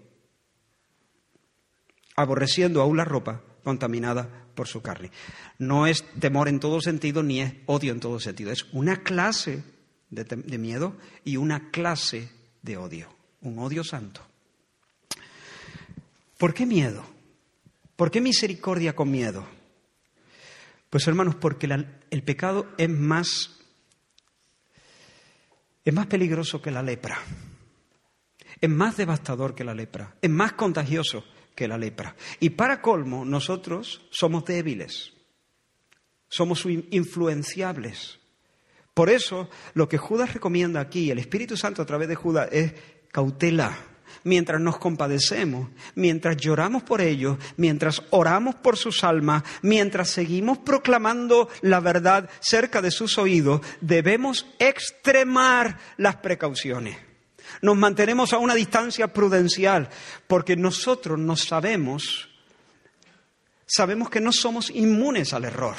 Aborreciendo 2.15 2.81
aún 2.81 2.97
la 2.97 3.05
ropa 3.05 3.41
contaminada 3.63 4.45
por 4.55 4.67
su 4.67 4.81
carne. 4.81 5.11
No 5.57 5.87
es 5.87 6.05
temor 6.19 6.47
en 6.47 6.59
todo 6.59 6.81
sentido 6.81 7.23
ni 7.23 7.41
es 7.41 7.53
odio 7.65 7.91
en 7.91 7.99
todo 7.99 8.19
sentido. 8.19 8.51
Es 8.51 8.65
una 8.71 9.03
clase 9.03 9.63
de, 10.15 10.57
miedo 10.57 10.95
y 11.23 11.37
una 11.37 11.69
clase 11.71 12.29
de 12.61 12.77
odio, 12.77 13.09
un 13.41 13.59
odio 13.59 13.83
santo. 13.83 14.21
¿Por 16.37 16.53
qué 16.53 16.65
miedo? 16.65 17.05
¿Por 17.95 18.11
qué 18.11 18.21
misericordia 18.21 18.95
con 18.95 19.11
miedo? 19.11 19.45
Pues 20.89 21.07
hermanos, 21.07 21.35
porque 21.35 21.67
el 22.09 22.23
pecado 22.23 22.67
es 22.77 22.89
más, 22.89 23.59
es 25.83 25.93
más 25.93 26.07
peligroso 26.07 26.61
que 26.61 26.71
la 26.71 26.81
lepra, 26.81 27.19
es 28.61 28.69
más 28.69 28.97
devastador 28.97 29.55
que 29.55 29.63
la 29.63 29.73
lepra, 29.73 30.15
es 30.21 30.29
más 30.29 30.53
contagioso 30.53 31.23
que 31.55 31.67
la 31.67 31.77
lepra. 31.77 32.15
Y 32.39 32.51
para 32.51 32.81
colmo, 32.81 33.25
nosotros 33.25 34.01
somos 34.11 34.45
débiles, 34.45 35.13
somos 36.27 36.65
influenciables. 36.65 38.19
Por 38.95 39.09
eso, 39.09 39.49
lo 39.73 39.89
que 39.89 39.97
Judas 39.97 40.33
recomienda 40.33 40.79
aquí, 40.79 41.11
el 41.11 41.19
Espíritu 41.19 41.57
Santo 41.57 41.81
a 41.81 41.85
través 41.85 42.07
de 42.07 42.15
Judas, 42.15 42.47
es 42.53 42.73
cautela. 43.11 43.77
Mientras 44.23 44.61
nos 44.61 44.77
compadecemos, 44.77 45.69
mientras 45.95 46.37
lloramos 46.37 46.81
por 46.83 47.01
ellos, 47.01 47.37
mientras 47.57 48.01
oramos 48.11 48.55
por 48.55 48.77
sus 48.77 49.03
almas, 49.03 49.43
mientras 49.61 50.11
seguimos 50.11 50.59
proclamando 50.59 51.49
la 51.61 51.81
verdad 51.81 52.29
cerca 52.39 52.81
de 52.81 52.89
sus 52.89 53.17
oídos, 53.17 53.59
debemos 53.81 54.47
extremar 54.59 55.77
las 55.97 56.15
precauciones. 56.15 56.97
Nos 57.61 57.75
mantenemos 57.75 58.31
a 58.31 58.37
una 58.37 58.55
distancia 58.55 59.11
prudencial, 59.11 59.89
porque 60.25 60.55
nosotros 60.55 61.19
no 61.19 61.35
sabemos, 61.35 62.29
sabemos 63.65 64.09
que 64.09 64.21
no 64.21 64.31
somos 64.31 64.69
inmunes 64.69 65.33
al 65.33 65.43
error. 65.43 65.75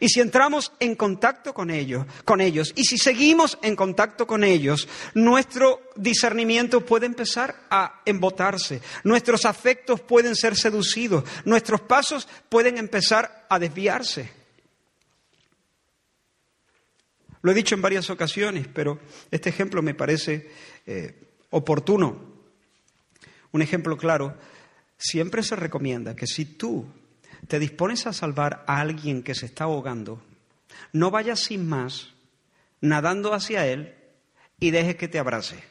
Y 0.00 0.08
si 0.08 0.20
entramos 0.20 0.72
en 0.80 0.94
contacto 0.94 1.54
con 1.54 1.70
ellos, 1.70 2.06
con 2.24 2.40
ellos, 2.40 2.72
y 2.76 2.84
si 2.84 2.98
seguimos 2.98 3.58
en 3.62 3.76
contacto 3.76 4.26
con 4.26 4.44
ellos, 4.44 4.88
nuestro 5.14 5.90
discernimiento 5.96 6.84
puede 6.84 7.06
empezar 7.06 7.66
a 7.70 8.02
embotarse, 8.04 8.80
nuestros 9.04 9.44
afectos 9.44 10.00
pueden 10.00 10.36
ser 10.36 10.56
seducidos, 10.56 11.24
nuestros 11.44 11.80
pasos 11.82 12.28
pueden 12.48 12.78
empezar 12.78 13.46
a 13.48 13.58
desviarse. 13.58 14.30
Lo 17.42 17.52
he 17.52 17.54
dicho 17.54 17.74
en 17.74 17.82
varias 17.82 18.08
ocasiones, 18.08 18.66
pero 18.72 18.98
este 19.30 19.50
ejemplo 19.50 19.82
me 19.82 19.94
parece 19.94 20.50
eh, 20.86 21.14
oportuno. 21.50 22.32
Un 23.52 23.60
ejemplo 23.60 23.98
claro, 23.98 24.34
siempre 24.96 25.42
se 25.42 25.54
recomienda 25.54 26.16
que 26.16 26.26
si 26.26 26.46
tú 26.46 26.86
te 27.46 27.58
dispones 27.58 28.06
a 28.06 28.12
salvar 28.12 28.64
a 28.66 28.80
alguien 28.80 29.22
que 29.22 29.34
se 29.34 29.46
está 29.46 29.64
ahogando, 29.64 30.22
no 30.92 31.10
vayas 31.10 31.40
sin 31.40 31.68
más 31.68 32.14
nadando 32.80 33.32
hacia 33.32 33.66
él 33.66 33.94
y 34.60 34.70
dejes 34.70 34.96
que 34.96 35.08
te 35.08 35.18
abrace. 35.18 35.62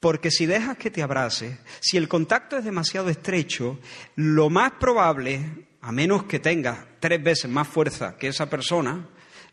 Porque 0.00 0.30
si 0.30 0.44
dejas 0.44 0.76
que 0.76 0.90
te 0.90 1.02
abrace, 1.02 1.58
si 1.80 1.96
el 1.96 2.08
contacto 2.08 2.58
es 2.58 2.64
demasiado 2.64 3.08
estrecho, 3.08 3.78
lo 4.16 4.50
más 4.50 4.72
probable, 4.72 5.66
a 5.80 5.92
menos 5.92 6.24
que 6.24 6.40
tengas 6.40 6.78
tres 7.00 7.22
veces 7.22 7.50
más 7.50 7.66
fuerza 7.66 8.16
que 8.18 8.28
esa 8.28 8.50
persona, 8.50 9.08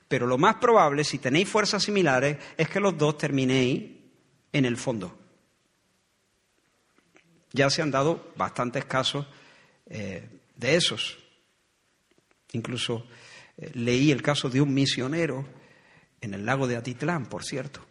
pero 0.10 0.28
lo 0.28 0.38
más 0.38 0.56
probable, 0.56 1.06
si 1.06 1.20
tenéis 1.20 1.48
fuerzas 1.48 1.84
similares, 1.84 2.38
es 2.58 2.68
que 2.68 2.82
los 2.82 2.98
dos 2.98 3.18
terminéis 3.18 3.92
en 4.52 4.66
el 4.66 4.76
fondo. 4.76 5.18
Ya 7.54 7.70
se 7.70 7.82
han 7.82 7.92
dado 7.92 8.34
bastantes 8.36 8.84
casos 8.84 9.26
eh, 9.86 10.28
de 10.58 10.76
esos. 10.76 11.21
Incluso 12.54 13.08
eh, 13.58 13.72
leí 13.74 14.12
el 14.12 14.22
caso 14.22 14.50
de 14.50 14.62
un 14.62 14.74
misionero 14.74 15.46
en 16.20 16.34
el 16.34 16.46
lago 16.46 16.68
de 16.68 16.78
Atitlán, 16.78 17.28
por 17.28 17.44
cierto. 17.44 17.86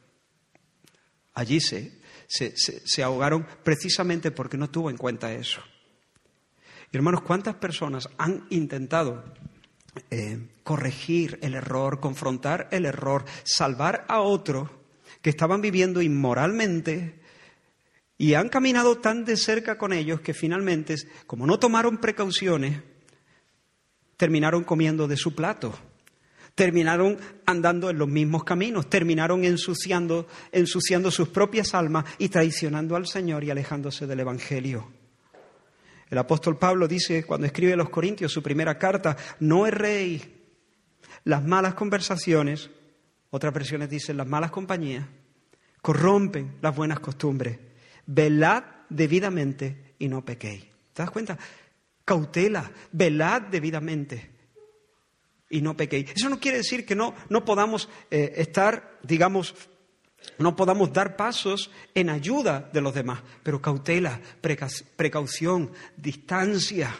Allí 1.34 1.60
se, 1.60 2.00
se, 2.26 3.02
ahogaron 3.02 3.46
precisamente 3.62 4.30
porque 4.30 4.56
no 4.56 4.70
tuvo 4.70 4.90
en 4.90 4.96
cuenta 4.96 5.32
eso. 5.32 5.62
Y 6.92 6.96
hermanos, 6.96 7.22
¿cuántas 7.22 7.54
personas 7.56 8.08
han 8.18 8.46
intentado 8.50 9.24
eh, 10.10 10.48
corregir 10.62 11.38
el 11.42 11.54
error, 11.54 12.00
confrontar 12.00 12.68
el 12.70 12.84
error, 12.84 13.24
salvar 13.44 14.04
a 14.08 14.20
otro 14.20 14.70
que 15.22 15.30
estaban 15.30 15.60
viviendo 15.60 16.02
inmoralmente 16.02 17.20
y 18.16 18.34
han 18.34 18.48
caminado 18.48 18.98
tan 18.98 19.24
de 19.24 19.36
cerca 19.36 19.78
con 19.78 19.92
ellos 19.92 20.20
que 20.20 20.34
finalmente, 20.34 20.96
como 21.26 21.46
no 21.46 21.58
tomaron 21.58 21.98
precauciones, 21.98 22.82
terminaron 24.20 24.64
comiendo 24.64 25.08
de 25.08 25.16
su 25.16 25.34
plato, 25.34 25.72
terminaron 26.54 27.16
andando 27.46 27.88
en 27.88 27.96
los 27.96 28.06
mismos 28.06 28.44
caminos, 28.44 28.90
terminaron 28.90 29.46
ensuciando, 29.46 30.26
ensuciando 30.52 31.10
sus 31.10 31.30
propias 31.30 31.74
almas 31.74 32.04
y 32.18 32.28
traicionando 32.28 32.96
al 32.96 33.06
Señor 33.06 33.44
y 33.44 33.50
alejándose 33.50 34.06
del 34.06 34.20
Evangelio. 34.20 34.92
El 36.10 36.18
apóstol 36.18 36.58
Pablo 36.58 36.86
dice 36.86 37.24
cuando 37.24 37.46
escribe 37.46 37.72
a 37.72 37.76
los 37.76 37.88
Corintios 37.88 38.30
su 38.30 38.42
primera 38.42 38.76
carta, 38.76 39.16
no 39.38 39.66
erréis, 39.66 40.28
las 41.24 41.42
malas 41.42 41.72
conversaciones, 41.72 42.68
otras 43.30 43.54
versiones 43.54 43.88
dicen 43.88 44.18
las 44.18 44.26
malas 44.26 44.50
compañías, 44.50 45.06
corrompen 45.80 46.58
las 46.60 46.76
buenas 46.76 47.00
costumbres. 47.00 47.58
Velad 48.04 48.64
debidamente 48.90 49.94
y 49.98 50.08
no 50.08 50.22
pequéis. 50.26 50.66
¿Te 50.92 51.04
das 51.04 51.10
cuenta? 51.10 51.38
Cautela, 52.10 52.72
velad 52.90 53.42
debidamente 53.42 54.32
y 55.48 55.60
no 55.60 55.76
pequéis. 55.76 56.10
Eso 56.16 56.28
no 56.28 56.40
quiere 56.40 56.56
decir 56.56 56.84
que 56.84 56.96
no, 56.96 57.14
no 57.28 57.44
podamos 57.44 57.88
eh, 58.10 58.32
estar, 58.38 58.98
digamos, 59.04 59.54
no 60.38 60.56
podamos 60.56 60.92
dar 60.92 61.14
pasos 61.14 61.70
en 61.94 62.10
ayuda 62.10 62.68
de 62.72 62.80
los 62.80 62.94
demás, 62.94 63.22
pero 63.44 63.62
cautela, 63.62 64.20
precaución, 64.96 65.70
distancia. 65.96 66.98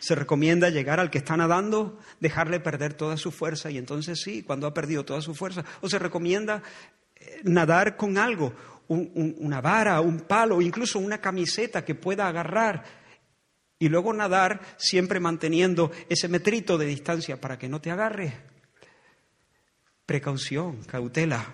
Se 0.00 0.16
recomienda 0.16 0.68
llegar 0.68 0.98
al 0.98 1.10
que 1.10 1.18
está 1.18 1.36
nadando, 1.36 2.00
dejarle 2.18 2.58
perder 2.58 2.94
toda 2.94 3.16
su 3.16 3.30
fuerza 3.30 3.70
y 3.70 3.78
entonces 3.78 4.20
sí, 4.20 4.42
cuando 4.42 4.66
ha 4.66 4.74
perdido 4.74 5.04
toda 5.04 5.20
su 5.20 5.36
fuerza. 5.36 5.64
O 5.82 5.88
se 5.88 6.00
recomienda 6.00 6.64
eh, 7.14 7.42
nadar 7.44 7.96
con 7.96 8.18
algo, 8.18 8.52
una 8.88 9.60
vara, 9.60 10.00
un 10.00 10.22
palo, 10.22 10.60
incluso 10.60 10.98
una 10.98 11.20
camiseta 11.20 11.84
que 11.84 11.94
pueda 11.94 12.26
agarrar 12.26 13.05
y 13.78 13.88
luego 13.88 14.12
nadar 14.12 14.60
siempre 14.78 15.20
manteniendo 15.20 15.90
ese 16.08 16.28
metrito 16.28 16.78
de 16.78 16.86
distancia 16.86 17.40
para 17.40 17.58
que 17.58 17.68
no 17.68 17.80
te 17.80 17.90
agarre. 17.90 18.40
Precaución, 20.06 20.82
cautela. 20.84 21.44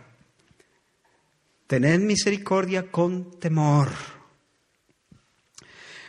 Tened 1.66 2.00
misericordia 2.00 2.90
con 2.90 3.38
temor. 3.40 3.88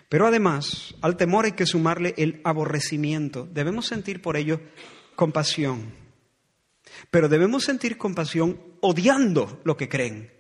Pero 0.10 0.28
además, 0.28 0.94
al 1.02 1.18
temor 1.18 1.46
hay 1.46 1.54
que 1.54 1.66
sumarle 1.66 2.14
el 2.18 2.42
aborrecimiento. 2.44 3.48
Debemos 3.52 3.88
sentir 3.88 4.22
por 4.22 4.38
ello 4.38 4.60
compasión. 5.16 5.94
Pero 7.10 7.30
debemos 7.30 7.64
sentir 7.64 7.98
compasión 7.98 8.60
odiando 8.82 9.62
lo 9.64 9.78
que 9.78 9.90
creen, 9.90 10.32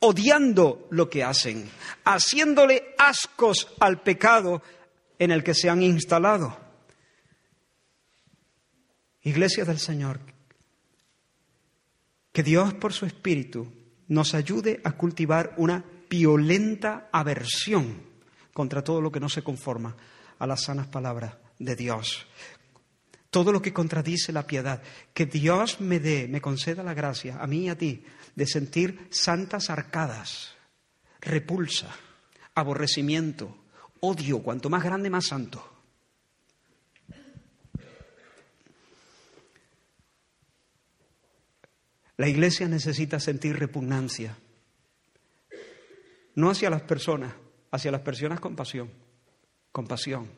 odiando 0.00 0.88
lo 0.90 1.08
que 1.08 1.22
hacen, 1.22 1.68
haciéndole 2.04 2.94
ascos 2.98 3.68
al 3.78 4.02
pecado 4.02 4.62
en 5.24 5.30
el 5.30 5.42
que 5.42 5.54
se 5.54 5.68
han 5.68 5.82
instalado. 5.82 6.56
Iglesia 9.22 9.64
del 9.64 9.78
Señor, 9.78 10.20
que 12.32 12.42
Dios 12.42 12.74
por 12.74 12.92
su 12.92 13.06
Espíritu 13.06 13.72
nos 14.08 14.34
ayude 14.34 14.80
a 14.84 14.92
cultivar 14.92 15.54
una 15.56 15.82
violenta 16.10 17.08
aversión 17.10 18.02
contra 18.52 18.84
todo 18.84 19.00
lo 19.00 19.10
que 19.10 19.20
no 19.20 19.28
se 19.28 19.42
conforma 19.42 19.96
a 20.38 20.46
las 20.46 20.64
sanas 20.64 20.88
palabras 20.88 21.36
de 21.58 21.74
Dios. 21.74 22.26
Todo 23.30 23.50
lo 23.50 23.62
que 23.62 23.72
contradice 23.72 24.32
la 24.32 24.46
piedad. 24.46 24.82
Que 25.12 25.26
Dios 25.26 25.80
me 25.80 25.98
dé, 25.98 26.28
me 26.28 26.40
conceda 26.40 26.82
la 26.82 26.94
gracia, 26.94 27.38
a 27.40 27.46
mí 27.46 27.64
y 27.64 27.68
a 27.68 27.78
ti, 27.78 28.04
de 28.36 28.46
sentir 28.46 29.08
santas 29.10 29.70
arcadas, 29.70 30.54
repulsa, 31.20 31.88
aborrecimiento, 32.54 33.63
odio, 34.08 34.42
cuanto 34.42 34.68
más 34.70 34.82
grande, 34.82 35.10
más 35.10 35.26
santo. 35.26 35.70
La 42.16 42.28
iglesia 42.28 42.68
necesita 42.68 43.18
sentir 43.18 43.58
repugnancia, 43.58 44.36
no 46.36 46.48
hacia 46.48 46.70
las 46.70 46.82
personas, 46.82 47.34
hacia 47.72 47.90
las 47.90 48.02
personas 48.02 48.38
compasión, 48.38 48.88
compasión. 49.72 50.30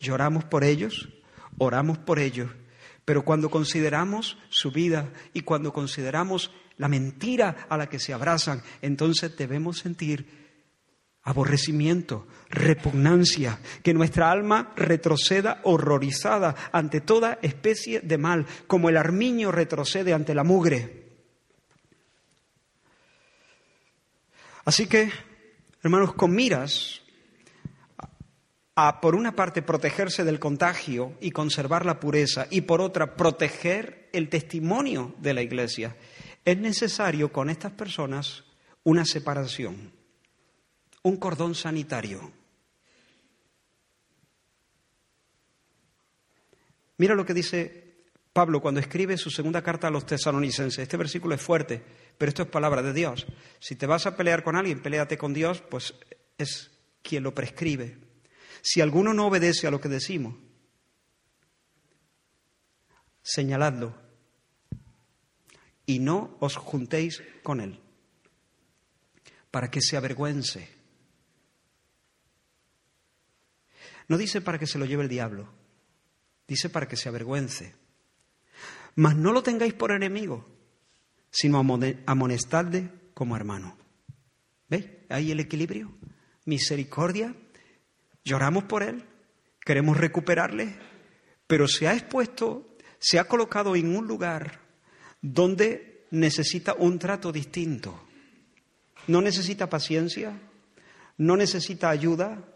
Lloramos 0.00 0.44
por 0.44 0.64
ellos, 0.64 1.10
oramos 1.58 1.98
por 1.98 2.18
ellos, 2.18 2.50
pero 3.04 3.22
cuando 3.22 3.50
consideramos 3.50 4.38
su 4.48 4.70
vida 4.70 5.12
y 5.34 5.42
cuando 5.42 5.74
consideramos 5.74 6.50
la 6.78 6.88
mentira 6.88 7.66
a 7.68 7.76
la 7.76 7.90
que 7.90 7.98
se 7.98 8.14
abrazan, 8.14 8.62
entonces 8.80 9.36
debemos 9.36 9.78
sentir 9.78 10.45
aborrecimiento, 11.26 12.26
repugnancia, 12.48 13.58
que 13.82 13.92
nuestra 13.92 14.30
alma 14.30 14.72
retroceda 14.76 15.60
horrorizada 15.64 16.54
ante 16.70 17.00
toda 17.00 17.40
especie 17.42 18.00
de 18.00 18.16
mal, 18.16 18.46
como 18.68 18.88
el 18.88 18.96
armiño 18.96 19.50
retrocede 19.50 20.14
ante 20.14 20.36
la 20.36 20.44
mugre. 20.44 21.04
Así 24.64 24.86
que, 24.86 25.10
hermanos, 25.82 26.14
con 26.14 26.32
miras 26.32 27.02
a, 28.76 29.00
por 29.00 29.16
una 29.16 29.34
parte, 29.34 29.62
protegerse 29.62 30.22
del 30.22 30.38
contagio 30.38 31.14
y 31.20 31.32
conservar 31.32 31.84
la 31.84 31.98
pureza, 31.98 32.46
y 32.50 32.60
por 32.60 32.80
otra, 32.80 33.16
proteger 33.16 34.10
el 34.12 34.28
testimonio 34.28 35.16
de 35.18 35.34
la 35.34 35.42
Iglesia, 35.42 35.96
es 36.44 36.56
necesario 36.56 37.32
con 37.32 37.50
estas 37.50 37.72
personas 37.72 38.44
una 38.84 39.04
separación 39.04 39.95
un 41.06 41.18
cordón 41.18 41.54
sanitario. 41.54 42.32
Mira 46.98 47.14
lo 47.14 47.24
que 47.24 47.32
dice 47.32 48.08
Pablo 48.32 48.60
cuando 48.60 48.80
escribe 48.80 49.16
su 49.16 49.30
segunda 49.30 49.62
carta 49.62 49.86
a 49.86 49.90
los 49.92 50.04
tesalonicenses. 50.04 50.80
Este 50.80 50.96
versículo 50.96 51.36
es 51.36 51.40
fuerte, 51.40 51.80
pero 52.18 52.28
esto 52.28 52.42
es 52.42 52.48
palabra 52.48 52.82
de 52.82 52.92
Dios. 52.92 53.24
Si 53.60 53.76
te 53.76 53.86
vas 53.86 54.06
a 54.06 54.16
pelear 54.16 54.42
con 54.42 54.56
alguien, 54.56 54.82
peleate 54.82 55.16
con 55.16 55.32
Dios, 55.32 55.62
pues 55.70 55.94
es 56.38 56.72
quien 57.02 57.22
lo 57.22 57.32
prescribe. 57.32 57.98
Si 58.60 58.80
alguno 58.80 59.14
no 59.14 59.28
obedece 59.28 59.68
a 59.68 59.70
lo 59.70 59.80
que 59.80 59.88
decimos, 59.88 60.34
señaladlo 63.22 63.94
y 65.86 66.00
no 66.00 66.36
os 66.40 66.56
juntéis 66.56 67.22
con 67.44 67.60
él, 67.60 67.78
para 69.52 69.70
que 69.70 69.80
se 69.80 69.96
avergüence 69.96 70.75
No 74.08 74.16
dice 74.16 74.40
para 74.40 74.58
que 74.58 74.66
se 74.66 74.78
lo 74.78 74.84
lleve 74.84 75.02
el 75.02 75.08
diablo. 75.08 75.48
Dice 76.46 76.70
para 76.70 76.86
que 76.86 76.96
se 76.96 77.08
avergüence. 77.08 77.74
Mas 78.94 79.16
no 79.16 79.32
lo 79.32 79.42
tengáis 79.42 79.74
por 79.74 79.90
enemigo, 79.92 80.46
sino 81.30 81.58
amonestadle 82.06 82.90
como 83.14 83.36
hermano. 83.36 83.76
¿Veis? 84.68 84.86
Ahí 85.08 85.32
el 85.32 85.40
equilibrio. 85.40 85.92
Misericordia. 86.44 87.34
Lloramos 88.24 88.64
por 88.64 88.82
él. 88.82 89.04
Queremos 89.60 89.96
recuperarle. 89.96 90.76
Pero 91.46 91.68
se 91.68 91.88
ha 91.88 91.94
expuesto, 91.94 92.76
se 92.98 93.18
ha 93.18 93.24
colocado 93.24 93.76
en 93.76 93.94
un 93.94 94.06
lugar 94.06 94.60
donde 95.20 96.06
necesita 96.10 96.74
un 96.74 96.98
trato 96.98 97.32
distinto. 97.32 98.02
No 99.06 99.20
necesita 99.20 99.68
paciencia, 99.68 100.40
no 101.18 101.36
necesita 101.36 101.90
ayuda, 101.90 102.55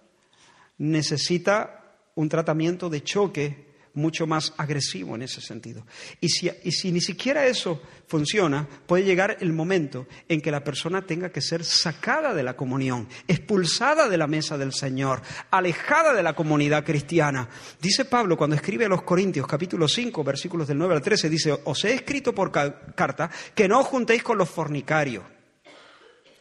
necesita 0.81 1.95
un 2.15 2.29
tratamiento 2.29 2.89
de 2.89 3.03
choque 3.03 3.71
mucho 3.93 4.27
más 4.27 4.55
agresivo 4.57 5.15
en 5.15 5.23
ese 5.23 5.41
sentido. 5.41 5.85
Y 6.21 6.29
si, 6.29 6.51
y 6.63 6.73
si, 6.73 6.93
ni 6.93 7.01
siquiera 7.01 7.47
eso 7.47 7.83
funciona, 8.07 8.67
puede 8.87 9.05
llegar 9.05 9.37
el 9.41 9.53
momento 9.53 10.07
en 10.29 10.41
que 10.41 10.51
la 10.51 10.63
persona 10.63 11.03
tenga 11.03 11.31
que 11.31 11.41
ser 11.41 11.65
sacada 11.65 12.33
de 12.33 12.43
la 12.43 12.57
comunión, 12.57 13.09
expulsada 13.27 14.09
de 14.09 14.17
la 14.17 14.27
mesa 14.27 14.57
del 14.57 14.73
Señor, 14.73 15.23
alejada 15.51 16.15
de 16.15 16.23
la 16.23 16.35
comunidad 16.35 16.85
cristiana. 16.85 17.49
Dice 17.81 18.05
Pablo 18.05 18.37
cuando 18.37 18.57
escribe 18.57 18.87
a 18.87 18.89
los 18.89 19.03
Corintios 19.03 19.47
capítulo 19.47 19.89
5 19.89 20.25
versículos 20.25 20.69
del 20.69 20.79
9 20.79 20.95
al 20.95 21.03
13, 21.03 21.29
dice, 21.29 21.61
os 21.65 21.85
he 21.85 21.93
escrito 21.93 22.35
por 22.35 22.53
carta 22.53 23.31
que 23.55 23.69
no 23.69 23.81
os 23.81 23.87
juntéis 23.87 24.23
con 24.23 24.39
los 24.39 24.49
fornicarios. 24.49 25.25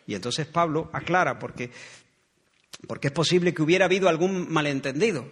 Y 0.10 0.16
entonces 0.16 0.48
Pablo 0.48 0.90
aclara 0.92 1.38
porque, 1.38 1.70
porque 2.88 3.08
es 3.08 3.14
posible 3.14 3.54
que 3.54 3.62
hubiera 3.62 3.86
habido 3.86 4.10
algún 4.10 4.52
malentendido. 4.52 5.32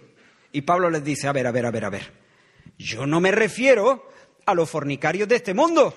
Y 0.52 0.62
Pablo 0.62 0.90
les 0.90 1.04
dice, 1.04 1.28
a 1.28 1.32
ver, 1.32 1.46
a 1.46 1.52
ver, 1.52 1.66
a 1.66 1.70
ver, 1.70 1.84
a 1.84 1.90
ver, 1.90 2.12
yo 2.78 3.06
no 3.06 3.20
me 3.20 3.30
refiero 3.30 4.08
a 4.46 4.54
los 4.54 4.70
fornicarios 4.70 5.28
de 5.28 5.36
este 5.36 5.54
mundo, 5.54 5.94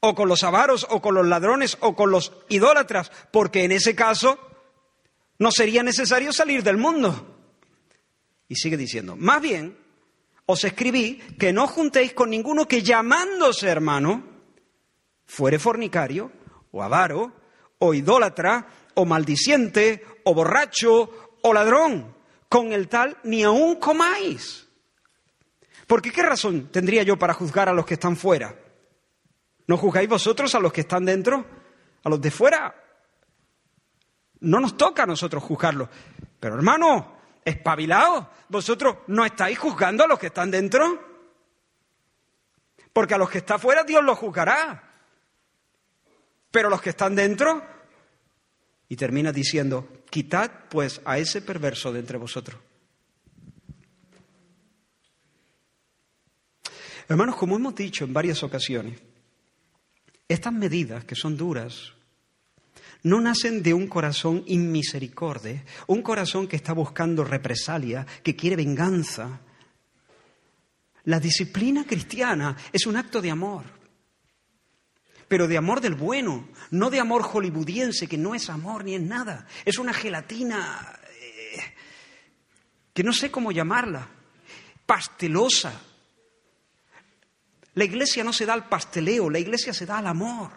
o 0.00 0.14
con 0.14 0.28
los 0.28 0.42
avaros, 0.44 0.86
o 0.90 1.00
con 1.00 1.14
los 1.14 1.26
ladrones, 1.26 1.76
o 1.80 1.94
con 1.94 2.10
los 2.10 2.32
idólatras, 2.48 3.10
porque 3.30 3.64
en 3.64 3.72
ese 3.72 3.94
caso 3.94 4.38
no 5.38 5.50
sería 5.50 5.82
necesario 5.82 6.32
salir 6.32 6.62
del 6.62 6.76
mundo. 6.76 7.38
Y 8.48 8.56
sigue 8.56 8.76
diciendo, 8.76 9.16
más 9.16 9.40
bien, 9.40 9.78
os 10.46 10.64
escribí 10.64 11.16
que 11.38 11.52
no 11.52 11.66
juntéis 11.66 12.12
con 12.12 12.30
ninguno 12.30 12.66
que 12.66 12.82
llamándose 12.82 13.68
hermano 13.68 14.24
fuere 15.24 15.58
fornicario, 15.58 16.32
o 16.72 16.82
avaro, 16.82 17.32
o 17.78 17.94
idólatra, 17.94 18.66
o 18.94 19.04
maldiciente, 19.04 20.04
o 20.24 20.34
borracho, 20.34 21.38
o 21.42 21.52
ladrón 21.52 22.14
con 22.48 22.72
el 22.72 22.88
tal 22.88 23.16
ni 23.24 23.42
aún 23.42 23.76
comáis. 23.76 24.66
Porque 25.86 26.12
¿qué 26.12 26.22
razón 26.22 26.68
tendría 26.70 27.02
yo 27.02 27.18
para 27.18 27.34
juzgar 27.34 27.68
a 27.68 27.72
los 27.72 27.86
que 27.86 27.94
están 27.94 28.16
fuera? 28.16 28.54
¿No 29.66 29.76
juzgáis 29.76 30.08
vosotros 30.08 30.54
a 30.54 30.60
los 30.60 30.72
que 30.72 30.82
están 30.82 31.04
dentro? 31.04 31.46
¿A 32.02 32.08
los 32.08 32.20
de 32.20 32.30
fuera? 32.30 32.74
No 34.40 34.60
nos 34.60 34.76
toca 34.76 35.04
a 35.04 35.06
nosotros 35.06 35.42
juzgarlos. 35.42 35.88
Pero 36.38 36.56
hermano, 36.56 37.16
espabilaos, 37.44 38.26
vosotros 38.48 38.98
no 39.08 39.24
estáis 39.24 39.58
juzgando 39.58 40.04
a 40.04 40.08
los 40.08 40.18
que 40.18 40.28
están 40.28 40.50
dentro. 40.50 41.08
Porque 42.92 43.14
a 43.14 43.18
los 43.18 43.30
que 43.30 43.38
están 43.38 43.60
fuera 43.60 43.84
Dios 43.84 44.02
los 44.02 44.18
juzgará. 44.18 44.82
Pero 46.50 46.68
los 46.68 46.80
que 46.80 46.90
están 46.90 47.14
dentro, 47.14 47.64
y 48.90 48.96
termina 48.96 49.32
diciendo, 49.32 49.88
quitad 50.10 50.50
pues 50.68 51.00
a 51.04 51.16
ese 51.16 51.40
perverso 51.40 51.92
de 51.92 52.00
entre 52.00 52.18
vosotros. 52.18 52.60
Hermanos, 57.08 57.36
como 57.36 57.54
hemos 57.54 57.74
dicho 57.76 58.04
en 58.04 58.12
varias 58.12 58.42
ocasiones, 58.42 59.00
estas 60.28 60.52
medidas 60.52 61.04
que 61.04 61.14
son 61.14 61.36
duras 61.36 61.92
no 63.04 63.20
nacen 63.20 63.62
de 63.62 63.72
un 63.72 63.86
corazón 63.86 64.42
inmisericorde, 64.46 65.64
un 65.86 66.02
corazón 66.02 66.48
que 66.48 66.56
está 66.56 66.72
buscando 66.72 67.22
represalia, 67.22 68.04
que 68.24 68.34
quiere 68.34 68.56
venganza. 68.56 69.40
La 71.04 71.20
disciplina 71.20 71.84
cristiana 71.86 72.56
es 72.72 72.86
un 72.86 72.96
acto 72.96 73.22
de 73.22 73.30
amor 73.30 73.79
pero 75.30 75.46
de 75.46 75.56
amor 75.56 75.80
del 75.80 75.94
bueno, 75.94 76.48
no 76.72 76.90
de 76.90 76.98
amor 76.98 77.22
hollywoodiense, 77.22 78.08
que 78.08 78.18
no 78.18 78.34
es 78.34 78.50
amor 78.50 78.84
ni 78.84 78.96
es 78.96 79.00
nada. 79.00 79.46
Es 79.64 79.78
una 79.78 79.94
gelatina 79.94 80.98
eh, 81.20 81.60
que 82.92 83.04
no 83.04 83.12
sé 83.12 83.30
cómo 83.30 83.52
llamarla, 83.52 84.08
pastelosa. 84.84 85.82
La 87.74 87.84
iglesia 87.84 88.24
no 88.24 88.32
se 88.32 88.44
da 88.44 88.54
al 88.54 88.68
pasteleo, 88.68 89.30
la 89.30 89.38
iglesia 89.38 89.72
se 89.72 89.86
da 89.86 89.98
al 89.98 90.08
amor. 90.08 90.50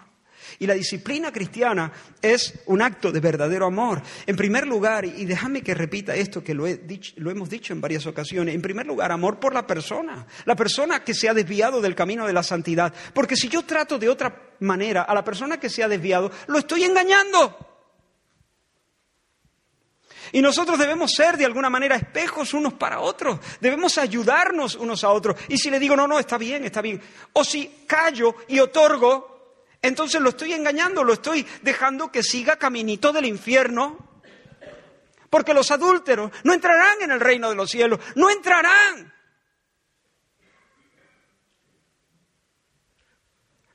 Y 0.60 0.68
la 0.68 0.74
disciplina 0.74 1.32
cristiana 1.32 1.92
es 2.22 2.62
un 2.68 2.82
acto 2.82 3.12
de 3.12 3.20
verdadero 3.20 3.66
amor. 3.66 4.02
En 4.26 4.36
primer 4.36 4.68
lugar, 4.68 5.06
y 5.06 5.26
déjame 5.26 5.62
que 5.62 5.74
repita 5.74 6.16
esto 6.16 6.44
que 6.44 6.54
lo, 6.54 6.68
hemos 6.68 7.50
dicho 7.50 7.74
en 7.74 7.82
varias 7.82 8.06
ocasiones, 8.06 8.56
en 8.56 8.62
primer 8.62 8.86
lugar, 8.86 9.12
amor 9.12 9.40
por 9.40 9.54
la 9.54 9.66
persona, 9.66 10.26
la 10.46 10.56
persona 10.56 11.04
que 11.04 11.14
se 11.14 11.30
ha 11.30 11.34
desviado 11.34 11.82
del 11.82 11.96
camino 11.96 12.26
de 12.26 12.34
la 12.34 12.44
santidad. 12.44 12.94
Porque 13.14 13.36
si 13.36 13.50
yo 13.50 13.64
trato 13.64 13.98
de 13.98 14.10
otra 14.10 14.54
manera 14.60 15.04
a 15.04 15.14
la 15.14 15.24
persona 15.24 15.60
que 15.60 15.70
se 15.70 15.84
ha 15.84 15.88
desviado, 15.88 16.32
lo 16.48 16.60
estoy 16.60 16.84
engañando. 16.84 17.74
Y 20.34 20.42
nosotros 20.42 20.80
debemos 20.80 21.14
ser 21.14 21.38
de 21.38 21.46
alguna 21.46 21.70
manera 21.70 21.96
espejos 21.96 22.56
unos 22.56 22.74
para 22.74 23.02
otros. 23.02 23.40
Debemos 23.62 24.00
ayudarnos 24.00 24.76
unos 24.76 25.04
a 25.04 25.12
otros. 25.12 25.38
Y 25.48 25.60
si 25.60 25.70
le 25.70 25.80
digo, 25.80 25.96
no, 25.96 26.08
no, 26.08 26.18
está 26.18 26.40
bien, 26.40 26.66
está 26.66 26.82
bien. 26.82 27.00
O 27.34 27.44
si 27.44 27.84
callo 27.86 28.36
y 28.48 28.60
otorgo, 28.60 29.33
entonces 29.84 30.22
lo 30.22 30.30
estoy 30.30 30.54
engañando, 30.54 31.04
lo 31.04 31.12
estoy 31.12 31.46
dejando 31.62 32.10
que 32.10 32.24
siga 32.24 32.56
caminito 32.56 33.12
del 33.12 33.26
infierno. 33.26 34.22
Porque 35.30 35.54
los 35.54 35.72
adúlteros 35.72 36.32
no 36.46 36.54
entrarán 36.54 37.02
en 37.02 37.12
el 37.12 37.20
reino 37.20 37.50
de 37.50 37.56
los 37.56 37.70
cielos, 37.70 38.00
no 38.16 38.30
entrarán. 38.30 39.14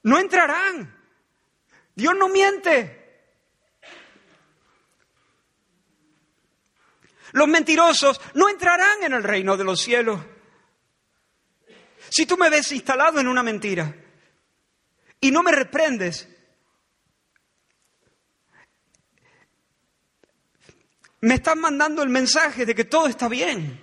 No 0.05 0.19
entrarán. 0.19 0.97
Dios 1.95 2.15
no 2.17 2.29
miente. 2.29 2.95
Los 7.33 7.49
mentirosos 7.49 8.19
no 8.33 8.49
entrarán 8.49 9.03
en 9.03 9.13
el 9.13 9.23
reino 9.23 9.59
de 9.59 9.65
los 9.65 9.79
cielos. 9.79 10.21
Si 12.09 12.25
tú 12.25 12.39
me 12.39 12.49
ves 12.49 12.73
instalado 12.73 13.21
en 13.21 13.29
una 13.29 13.43
mentira, 13.43 13.95
y 15.21 15.31
no 15.31 15.43
me 15.43 15.53
reprendes, 15.53 16.29
me 21.21 21.35
estás 21.35 21.57
mandando 21.57 22.03
el 22.03 22.09
mensaje 22.09 22.65
de 22.65 22.75
que 22.75 22.85
todo 22.85 23.09
está 23.09 23.29
bien. 23.29 23.83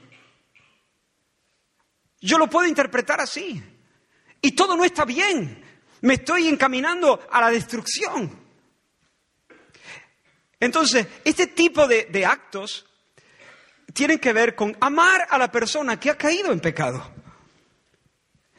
Yo 2.22 2.38
lo 2.38 2.50
puedo 2.50 2.68
interpretar 2.68 3.20
así. 3.20 3.62
Y 4.42 4.52
todo 4.54 4.76
no 4.76 4.86
está 4.86 5.06
bien. 5.06 5.64
Me 6.02 6.16
estoy 6.16 6.48
encaminando 6.48 7.28
a 7.30 7.42
la 7.42 7.52
destrucción. 7.52 8.44
Entonces, 10.60 11.08
este 11.24 11.48
tipo 11.48 11.88
de, 11.88 12.06
de 12.06 12.26
actos 12.26 12.86
tienen 13.94 14.20
que 14.20 14.34
ver 14.34 14.56
con 14.56 14.76
amar 14.80 15.28
a 15.30 15.38
la 15.38 15.52
persona 15.52 16.00
que 16.00 16.10
ha 16.10 16.18
caído 16.18 16.52
en 16.52 16.60
pecado. 16.60 17.14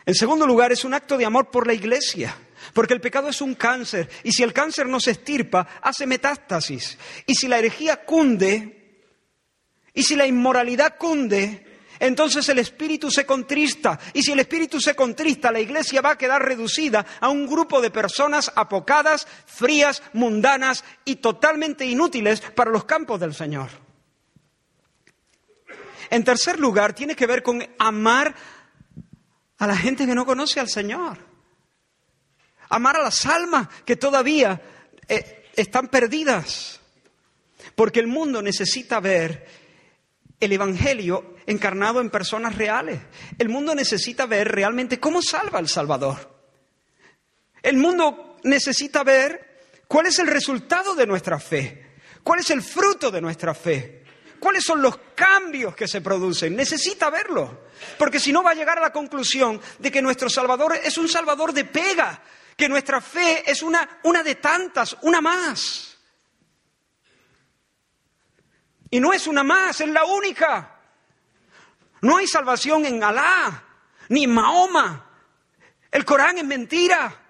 En 0.04 0.14
segundo 0.14 0.46
lugar, 0.46 0.70
es 0.72 0.84
un 0.84 0.94
acto 0.94 1.16
de 1.16 1.24
amor 1.24 1.50
por 1.50 1.66
la 1.66 1.74
iglesia. 1.74 2.36
Porque 2.72 2.94
el 2.94 3.00
pecado 3.00 3.28
es 3.28 3.40
un 3.40 3.54
cáncer 3.54 4.08
y 4.22 4.32
si 4.32 4.42
el 4.42 4.52
cáncer 4.52 4.86
no 4.86 5.00
se 5.00 5.12
estirpa, 5.12 5.66
hace 5.82 6.06
metástasis. 6.06 6.98
Y 7.26 7.34
si 7.34 7.48
la 7.48 7.58
herejía 7.58 8.04
cunde, 8.04 8.76
y 9.94 10.02
si 10.02 10.14
la 10.14 10.26
inmoralidad 10.26 10.96
cunde, 10.98 11.66
entonces 11.98 12.48
el 12.50 12.58
espíritu 12.58 13.10
se 13.10 13.24
contrista. 13.24 13.98
Y 14.12 14.22
si 14.22 14.32
el 14.32 14.40
espíritu 14.40 14.80
se 14.80 14.94
contrista, 14.94 15.50
la 15.50 15.60
iglesia 15.60 16.02
va 16.02 16.10
a 16.10 16.18
quedar 16.18 16.44
reducida 16.44 17.06
a 17.20 17.30
un 17.30 17.46
grupo 17.46 17.80
de 17.80 17.90
personas 17.90 18.52
apocadas, 18.54 19.26
frías, 19.46 20.02
mundanas 20.12 20.84
y 21.04 21.16
totalmente 21.16 21.86
inútiles 21.86 22.40
para 22.40 22.70
los 22.70 22.84
campos 22.84 23.18
del 23.20 23.34
Señor. 23.34 23.70
En 26.10 26.24
tercer 26.24 26.60
lugar, 26.60 26.92
tiene 26.92 27.16
que 27.16 27.26
ver 27.26 27.42
con 27.42 27.66
amar 27.78 28.34
a 29.58 29.66
la 29.66 29.76
gente 29.76 30.06
que 30.06 30.14
no 30.14 30.26
conoce 30.26 30.60
al 30.60 30.68
Señor 30.68 31.35
amar 32.68 32.96
a 32.96 33.02
las 33.02 33.26
almas 33.26 33.68
que 33.84 33.96
todavía 33.96 34.60
eh, 35.08 35.50
están 35.54 35.88
perdidas. 35.88 36.80
Porque 37.74 38.00
el 38.00 38.06
mundo 38.06 38.42
necesita 38.42 39.00
ver 39.00 39.46
el 40.40 40.52
Evangelio 40.52 41.36
encarnado 41.46 42.00
en 42.00 42.10
personas 42.10 42.56
reales. 42.56 43.00
El 43.38 43.48
mundo 43.48 43.74
necesita 43.74 44.26
ver 44.26 44.48
realmente 44.48 45.00
cómo 45.00 45.22
salva 45.22 45.58
el 45.58 45.68
Salvador. 45.68 46.34
El 47.62 47.76
mundo 47.76 48.36
necesita 48.44 49.02
ver 49.02 49.62
cuál 49.88 50.06
es 50.06 50.18
el 50.18 50.26
resultado 50.26 50.94
de 50.94 51.06
nuestra 51.06 51.38
fe, 51.38 51.94
cuál 52.22 52.40
es 52.40 52.50
el 52.50 52.62
fruto 52.62 53.10
de 53.10 53.20
nuestra 53.20 53.54
fe. 53.54 54.06
¿Cuáles 54.38 54.64
son 54.64 54.82
los 54.82 54.98
cambios 55.14 55.74
que 55.74 55.88
se 55.88 56.00
producen? 56.00 56.54
Necesita 56.54 57.10
verlo, 57.10 57.66
porque 57.98 58.20
si 58.20 58.32
no 58.32 58.42
va 58.42 58.50
a 58.50 58.54
llegar 58.54 58.78
a 58.78 58.82
la 58.82 58.92
conclusión 58.92 59.60
de 59.78 59.90
que 59.90 60.02
nuestro 60.02 60.28
Salvador 60.28 60.78
es 60.82 60.98
un 60.98 61.08
Salvador 61.08 61.52
de 61.52 61.64
pega, 61.64 62.22
que 62.56 62.68
nuestra 62.68 63.00
fe 63.00 63.48
es 63.50 63.62
una, 63.62 64.00
una 64.04 64.22
de 64.22 64.36
tantas, 64.36 64.96
una 65.02 65.20
más. 65.20 65.98
Y 68.90 68.98
no 68.98 69.12
es 69.12 69.26
una 69.26 69.44
más, 69.44 69.80
es 69.80 69.88
la 69.88 70.04
única. 70.04 70.80
No 72.00 72.16
hay 72.16 72.26
salvación 72.26 72.86
en 72.86 73.02
Alá, 73.02 73.62
ni 74.08 74.24
en 74.24 74.32
Mahoma. 74.32 75.10
El 75.90 76.04
Corán 76.04 76.38
es 76.38 76.44
mentira. 76.44 77.22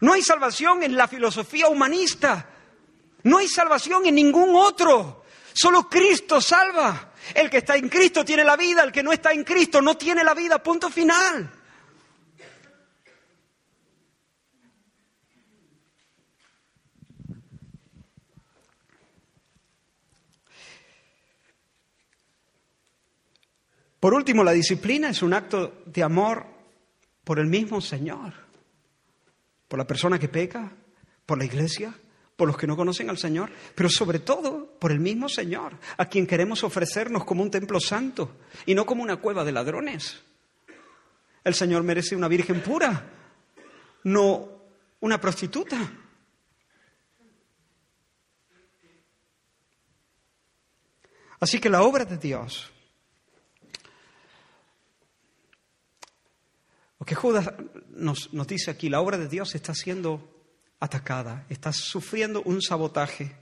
No 0.00 0.12
hay 0.12 0.22
salvación 0.22 0.82
en 0.82 0.96
la 0.96 1.08
filosofía 1.08 1.68
humanista. 1.68 2.48
No 3.24 3.38
hay 3.38 3.48
salvación 3.48 4.06
en 4.06 4.14
ningún 4.14 4.54
otro. 4.54 5.24
Solo 5.52 5.88
Cristo 5.88 6.40
salva. 6.40 7.12
El 7.34 7.50
que 7.50 7.58
está 7.58 7.76
en 7.76 7.88
Cristo 7.88 8.24
tiene 8.24 8.44
la 8.44 8.56
vida, 8.56 8.82
el 8.82 8.92
que 8.92 9.02
no 9.02 9.12
está 9.12 9.32
en 9.32 9.44
Cristo 9.44 9.82
no 9.82 9.96
tiene 9.96 10.24
la 10.24 10.34
vida. 10.34 10.62
Punto 10.62 10.88
final. 10.88 11.59
Por 24.00 24.14
último, 24.14 24.42
la 24.42 24.52
disciplina 24.52 25.10
es 25.10 25.22
un 25.22 25.34
acto 25.34 25.82
de 25.84 26.02
amor 26.02 26.46
por 27.22 27.38
el 27.38 27.46
mismo 27.46 27.82
Señor, 27.82 28.32
por 29.68 29.78
la 29.78 29.86
persona 29.86 30.18
que 30.18 30.28
peca, 30.28 30.72
por 31.26 31.36
la 31.36 31.44
iglesia, 31.44 31.94
por 32.34 32.48
los 32.48 32.56
que 32.56 32.66
no 32.66 32.76
conocen 32.76 33.10
al 33.10 33.18
Señor, 33.18 33.50
pero 33.74 33.90
sobre 33.90 34.20
todo 34.20 34.74
por 34.80 34.90
el 34.90 35.00
mismo 35.00 35.28
Señor, 35.28 35.76
a 35.98 36.06
quien 36.06 36.26
queremos 36.26 36.64
ofrecernos 36.64 37.24
como 37.26 37.42
un 37.42 37.50
templo 37.50 37.78
santo 37.78 38.38
y 38.64 38.74
no 38.74 38.86
como 38.86 39.02
una 39.02 39.18
cueva 39.18 39.44
de 39.44 39.52
ladrones. 39.52 40.22
El 41.44 41.54
Señor 41.54 41.82
merece 41.82 42.16
una 42.16 42.28
virgen 42.28 42.62
pura, 42.62 43.04
no 44.04 44.48
una 45.00 45.20
prostituta. 45.20 45.76
Así 51.38 51.60
que 51.60 51.68
la 51.68 51.82
obra 51.82 52.06
de 52.06 52.16
Dios 52.16 52.70
Lo 57.00 57.06
que 57.06 57.14
Judas 57.14 57.50
nos, 57.88 58.28
dice 58.46 58.70
aquí, 58.70 58.90
la 58.90 59.00
obra 59.00 59.16
de 59.16 59.26
Dios 59.26 59.54
está 59.54 59.74
siendo 59.74 60.44
atacada, 60.80 61.46
está 61.48 61.72
sufriendo 61.72 62.42
un 62.42 62.60
sabotaje. 62.60 63.36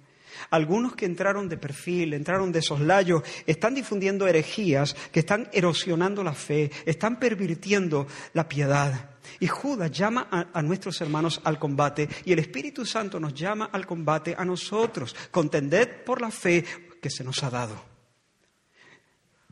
Algunos 0.50 0.94
que 0.94 1.06
entraron 1.06 1.48
de 1.48 1.56
perfil, 1.56 2.14
entraron 2.14 2.52
de 2.52 2.62
soslayo, 2.62 3.24
están 3.46 3.74
difundiendo 3.74 4.28
herejías 4.28 4.94
que 5.10 5.20
están 5.20 5.48
erosionando 5.52 6.22
la 6.22 6.34
fe, 6.34 6.70
están 6.86 7.18
pervirtiendo 7.18 8.06
la 8.32 8.48
piedad. 8.48 9.10
Y 9.40 9.48
Judas 9.48 9.90
llama 9.90 10.28
a, 10.30 10.46
a, 10.52 10.62
nuestros 10.62 11.00
hermanos 11.00 11.40
al 11.42 11.58
combate 11.58 12.08
y 12.24 12.32
el 12.32 12.38
Espíritu 12.38 12.86
Santo 12.86 13.18
nos 13.18 13.34
llama 13.34 13.70
al 13.72 13.86
combate 13.86 14.36
a 14.38 14.44
nosotros. 14.44 15.16
Contended 15.32 16.04
por 16.04 16.20
la 16.20 16.30
fe 16.30 16.64
que 17.02 17.10
se 17.10 17.24
nos 17.24 17.42
ha 17.42 17.50
dado. 17.50 17.82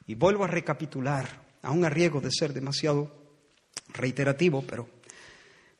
Y 0.06 0.14
vuelvo 0.14 0.44
a 0.44 0.48
recapitular, 0.48 1.44
aún 1.62 1.84
a 1.84 1.90
riesgo 1.90 2.20
de 2.20 2.30
ser 2.30 2.52
demasiado 2.52 3.15
reiterativo, 3.96 4.62
pero 4.66 4.88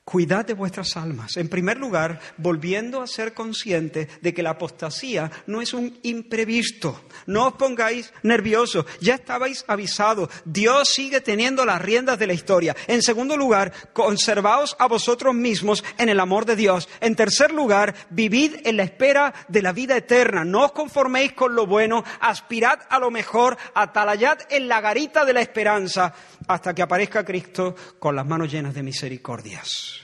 Cuidad 0.09 0.47
de 0.47 0.55
vuestras 0.55 0.97
almas. 0.97 1.37
En 1.37 1.49
primer 1.49 1.79
lugar, 1.79 2.21
volviendo 2.37 3.03
a 3.03 3.09
ser 3.09 3.35
conscientes 3.35 4.07
de 4.21 4.33
que 4.33 4.45
la 4.45 4.51
apostasía 4.51 5.33
no 5.49 5.61
es 5.61 5.75
un 5.75 5.99
imprevisto. 6.05 7.01
No 7.27 7.49
os 7.49 7.55
pongáis 7.55 8.13
nerviosos. 8.23 8.87
Ya 9.01 9.17
estabais 9.17 9.65
avisados. 9.67 10.31
Dios 10.45 10.91
sigue 10.91 11.21
teniendo 11.21 11.65
las 11.65 11.83
riendas 11.83 12.21
de 12.21 12.29
la 12.29 12.35
historia. 12.35 12.77
En 12.87 13.03
segundo 13.03 13.37
lugar, 13.37 13.73
conservaos 13.93 14.77
a 14.79 14.87
vosotros 14.87 15.35
mismos 15.35 15.83
en 15.99 16.09
el 16.09 16.21
amor 16.21 16.47
de 16.47 16.55
Dios. 16.55 16.89
En 17.01 17.17
tercer 17.17 17.51
lugar, 17.51 17.93
vivid 18.11 18.59
en 18.63 18.77
la 18.77 18.85
espera 18.85 19.35
de 19.49 19.61
la 19.61 19.73
vida 19.73 19.97
eterna. 19.97 20.45
No 20.45 20.67
os 20.67 20.73
conforméis 20.73 21.33
con 21.33 21.57
lo 21.57 21.67
bueno. 21.67 22.05
Aspirad 22.21 22.79
a 22.91 23.01
lo 23.01 23.11
mejor. 23.11 23.59
Atalayad 23.75 24.39
en 24.51 24.69
la 24.69 24.81
garita 24.81 25.25
de 25.25 25.33
la 25.33 25.41
esperanza 25.41 26.15
hasta 26.47 26.73
que 26.73 26.83
aparezca 26.83 27.25
Cristo 27.25 27.75
con 27.99 28.15
las 28.15 28.25
manos 28.25 28.53
llenas 28.53 28.73
de 28.73 28.85
misericordias. 28.85 29.96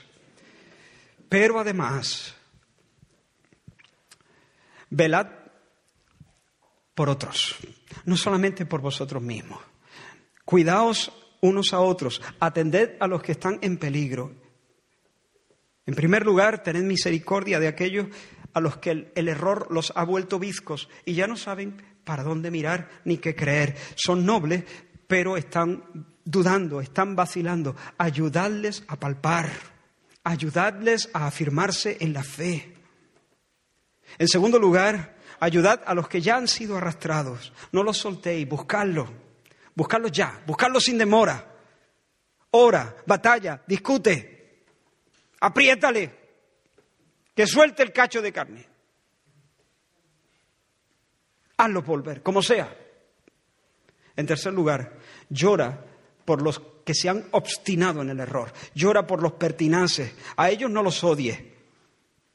Pero 1.33 1.59
además, 1.59 2.35
velad 4.91 5.29
por 6.93 7.09
otros, 7.09 7.55
no 8.05 8.15
solamente 8.15 8.67
por 8.67 8.81
vosotros 8.81 9.23
mismos. 9.23 9.59
Cuidaos 10.45 11.11
unos 11.41 11.73
a 11.73 11.79
otros, 11.79 12.21
atended 12.39 12.97
a 12.99 13.07
los 13.07 13.23
que 13.23 13.31
están 13.31 13.57
en 13.63 13.77
peligro. 13.77 14.35
En 15.87 15.95
primer 15.95 16.23
lugar, 16.23 16.61
tened 16.61 16.83
misericordia 16.83 17.59
de 17.59 17.67
aquellos 17.67 18.09
a 18.53 18.59
los 18.59 18.77
que 18.77 18.91
el, 19.15 19.27
error 19.27 19.65
los 19.71 19.91
ha 19.95 20.05
vuelto 20.05 20.37
bizcos 20.37 20.87
y 21.03 21.15
ya 21.15 21.25
no 21.25 21.35
saben 21.35 21.81
para 22.03 22.21
dónde 22.21 22.51
mirar 22.51 23.01
ni 23.05 23.17
qué 23.17 23.33
creer. 23.33 23.75
Son 23.95 24.23
nobles, 24.23 24.65
pero 25.07 25.35
están 25.35 26.13
dudando, 26.23 26.79
están 26.79 27.15
vacilando. 27.15 27.75
Ayudadles 27.97 28.83
a 28.87 28.99
palpar 28.99 29.72
ayudadles 30.23 31.09
a 31.13 31.27
afirmarse 31.27 31.97
en 31.99 32.13
la 32.13 32.23
fe. 32.23 32.73
En 34.17 34.27
segundo 34.27 34.59
lugar, 34.59 35.17
ayudad 35.39 35.81
a 35.85 35.93
los 35.93 36.07
que 36.07 36.21
ya 36.21 36.37
han 36.37 36.47
sido 36.47 36.77
arrastrados. 36.77 37.51
No 37.71 37.83
los 37.83 37.97
soltéis, 37.97 38.47
buscadlos. 38.47 39.09
Buscadlos 39.75 40.11
ya, 40.11 40.41
buscadlos 40.45 40.83
sin 40.83 40.97
demora. 40.97 41.51
Ora, 42.51 42.95
batalla, 43.05 43.61
discute. 43.65 44.63
Apriétale. 45.41 46.23
Que 47.35 47.47
suelte 47.47 47.81
el 47.81 47.91
cacho 47.91 48.21
de 48.21 48.31
carne. 48.31 48.67
Hazlo 51.57 51.81
volver, 51.81 52.21
como 52.21 52.41
sea. 52.41 52.77
En 54.15 54.27
tercer 54.27 54.53
lugar, 54.53 54.99
llora 55.29 55.83
por 56.25 56.41
los 56.41 56.61
que 56.83 56.93
se 56.93 57.09
han 57.09 57.25
obstinado 57.31 58.01
en 58.01 58.09
el 58.09 58.19
error. 58.19 58.53
Llora 58.75 59.07
por 59.07 59.21
los 59.21 59.33
pertinaces. 59.33 60.13
A 60.35 60.49
ellos 60.49 60.69
no 60.69 60.83
los 60.83 61.03
odie, 61.03 61.53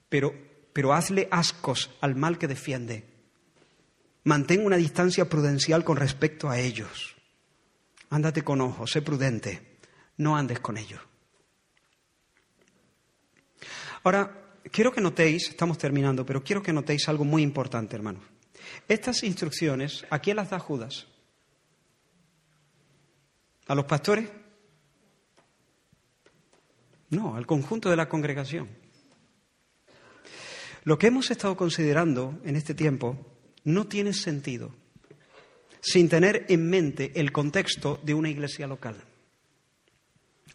pero, 0.09 0.35
pero 0.73 0.93
hazle 0.93 1.29
ascos 1.31 1.91
al 2.01 2.15
mal 2.15 2.39
que 2.39 2.49
defiende. 2.49 3.05
Mantén 4.25 4.65
una 4.65 4.77
distancia 4.77 5.29
prudencial 5.29 5.85
con 5.85 5.97
respecto 5.97 6.49
a 6.51 6.59
ellos. 6.59 7.17
Ándate 8.11 8.43
con 8.43 8.61
ojo, 8.61 8.87
sé 8.87 9.03
prudente. 9.03 9.79
No 10.17 10.37
andes 10.37 10.61
con 10.61 10.77
ellos. 10.77 11.01
Ahora, 14.03 14.31
quiero 14.71 14.93
que 14.93 15.01
notéis, 15.01 15.49
estamos 15.49 15.79
terminando, 15.79 16.25
pero 16.25 16.43
quiero 16.43 16.63
que 16.63 16.73
notéis 16.73 17.09
algo 17.09 17.25
muy 17.25 17.43
importante, 17.43 17.97
hermanos. 17.97 18.23
Estas 18.89 19.23
instrucciones, 19.23 20.05
¿a 20.11 20.19
quién 20.19 20.37
las 20.37 20.51
da 20.51 20.59
Judas? 20.59 21.07
¿A 23.67 23.75
los 23.75 23.85
pastores? 23.85 24.29
No, 27.11 27.37
al 27.37 27.47
conjunto 27.47 27.89
de 27.91 27.97
la 27.97 28.09
congregación. 28.09 28.69
Lo 30.85 30.99
que 30.99 31.09
hemos 31.09 31.31
estado 31.31 31.57
considerando 31.57 32.41
en 32.45 32.57
este 32.57 32.75
tiempo 32.75 33.17
no 33.65 33.87
tiene 33.87 34.13
sentido 34.13 34.73
sin 35.81 36.09
tener 36.09 36.47
en 36.49 36.69
mente 36.69 37.13
el 37.15 37.33
contexto 37.33 38.01
de 38.03 38.15
una 38.15 38.31
iglesia 38.31 38.67
local. 38.67 38.97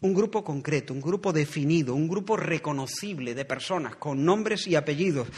Un 0.00 0.12
grupo 0.12 0.44
concreto, 0.44 0.92
un 0.92 1.00
grupo 1.00 1.32
definido, 1.32 1.94
un 1.94 2.08
grupo 2.08 2.36
reconocible 2.36 3.34
de 3.34 3.44
personas 3.44 3.96
con 3.96 4.24
nombres 4.24 4.66
y 4.66 4.76
apellidos, 4.76 5.28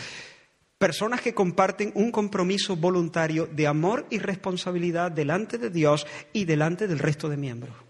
personas 0.79 1.21
que 1.21 1.35
comparten 1.35 1.93
un 1.95 2.11
compromiso 2.11 2.77
voluntario 2.77 3.47
de 3.47 3.67
amor 3.67 4.07
y 4.11 4.19
responsabilidad 4.19 5.13
delante 5.13 5.59
de 5.59 5.71
Dios 5.71 6.07
y 6.33 6.45
delante 6.47 6.89
del 6.89 6.99
resto 6.99 7.29
de 7.29 7.37
miembros. 7.37 7.86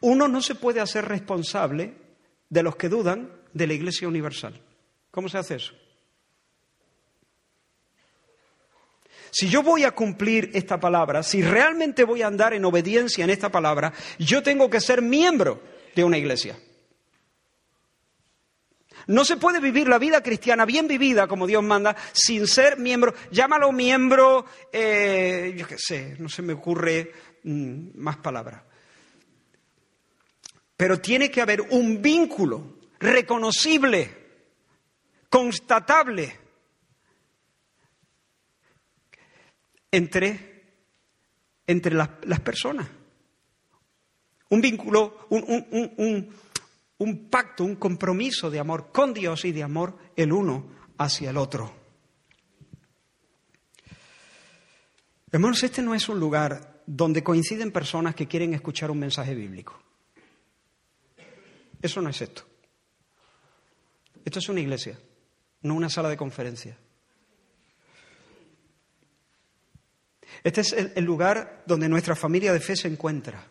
Uno 0.00 0.28
no 0.28 0.40
se 0.40 0.54
puede 0.54 0.80
hacer 0.80 1.06
responsable 1.06 1.94
de 2.48 2.62
los 2.62 2.76
que 2.76 2.88
dudan 2.88 3.32
de 3.52 3.66
la 3.66 3.74
Iglesia 3.74 4.08
Universal. 4.08 4.60
¿Cómo 5.10 5.28
se 5.28 5.38
hace 5.38 5.56
eso? 5.56 5.74
Si 9.30 9.48
yo 9.48 9.62
voy 9.62 9.84
a 9.84 9.90
cumplir 9.92 10.50
esta 10.54 10.80
palabra, 10.80 11.22
si 11.22 11.42
realmente 11.42 12.04
voy 12.04 12.22
a 12.22 12.26
andar 12.28 12.54
en 12.54 12.64
obediencia 12.64 13.24
en 13.24 13.30
esta 13.30 13.50
palabra, 13.50 13.92
yo 14.18 14.42
tengo 14.42 14.70
que 14.70 14.80
ser 14.80 15.02
miembro 15.02 15.60
de 15.94 16.04
una 16.04 16.18
iglesia. 16.18 16.58
No 19.06 19.24
se 19.24 19.36
puede 19.36 19.60
vivir 19.60 19.88
la 19.88 19.98
vida 19.98 20.22
cristiana 20.22 20.66
bien 20.66 20.86
vivida, 20.86 21.26
como 21.26 21.46
Dios 21.46 21.62
manda, 21.62 21.96
sin 22.12 22.46
ser 22.46 22.78
miembro. 22.78 23.14
Llámalo 23.30 23.72
miembro, 23.72 24.44
eh, 24.72 25.54
yo 25.56 25.66
qué 25.66 25.76
sé, 25.78 26.16
no 26.18 26.28
se 26.28 26.42
me 26.42 26.52
ocurre 26.52 27.12
mmm, 27.44 27.88
más 27.94 28.18
palabras. 28.18 28.62
Pero 30.78 31.00
tiene 31.00 31.28
que 31.28 31.40
haber 31.40 31.60
un 31.60 32.00
vínculo 32.00 32.78
reconocible, 33.00 34.16
constatable, 35.28 36.36
entre, 39.90 40.62
entre 41.66 41.96
las, 41.96 42.40
personas. 42.44 42.88
Un 44.50 44.60
vínculo, 44.60 45.26
un, 45.30 46.32
un 46.98 47.28
pacto, 47.28 47.64
un 47.64 47.74
compromiso 47.74 48.48
de 48.48 48.60
amor 48.60 48.92
con 48.92 49.12
Dios 49.12 49.44
y 49.46 49.50
de 49.50 49.64
amor 49.64 49.98
el 50.14 50.32
uno 50.32 50.64
hacia 50.96 51.30
el 51.30 51.38
otro. 51.38 51.74
Hermanos, 55.32 55.60
este 55.64 55.82
no 55.82 55.92
es 55.92 56.08
un 56.08 56.20
lugar 56.20 56.82
donde 56.86 57.24
coinciden 57.24 57.72
personas 57.72 58.14
que 58.14 58.28
quieren 58.28 58.54
escuchar 58.54 58.92
un 58.92 59.00
mensaje 59.00 59.34
bíblico. 59.34 59.87
Eso 61.80 62.00
no 62.00 62.10
es 62.10 62.20
esto. 62.20 62.42
Esto 64.24 64.38
es 64.38 64.48
una 64.48 64.60
iglesia, 64.60 64.98
no 65.62 65.74
una 65.74 65.88
sala 65.88 66.08
de 66.08 66.16
conferencia. 66.16 66.76
Este 70.44 70.60
es 70.60 70.72
el, 70.72 71.04
lugar 71.04 71.64
donde 71.66 71.88
nuestra 71.88 72.14
familia 72.14 72.52
de 72.52 72.60
fe 72.60 72.76
se 72.76 72.88
encuentra, 72.88 73.44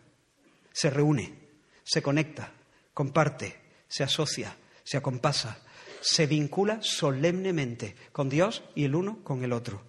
se 0.72 0.90
reúne, 0.90 1.34
se 1.82 2.02
conecta, 2.02 2.52
comparte, 2.94 3.56
se 3.88 4.04
asocia, 4.04 4.56
se 4.84 4.96
acompasa, 4.96 5.58
se 6.00 6.26
vincula 6.26 6.78
solemnemente 6.80 7.94
con 8.12 8.28
Dios 8.28 8.62
y 8.74 8.84
el 8.84 8.94
uno 8.94 9.22
con 9.22 9.44
el 9.44 9.52
otro. 9.52 9.82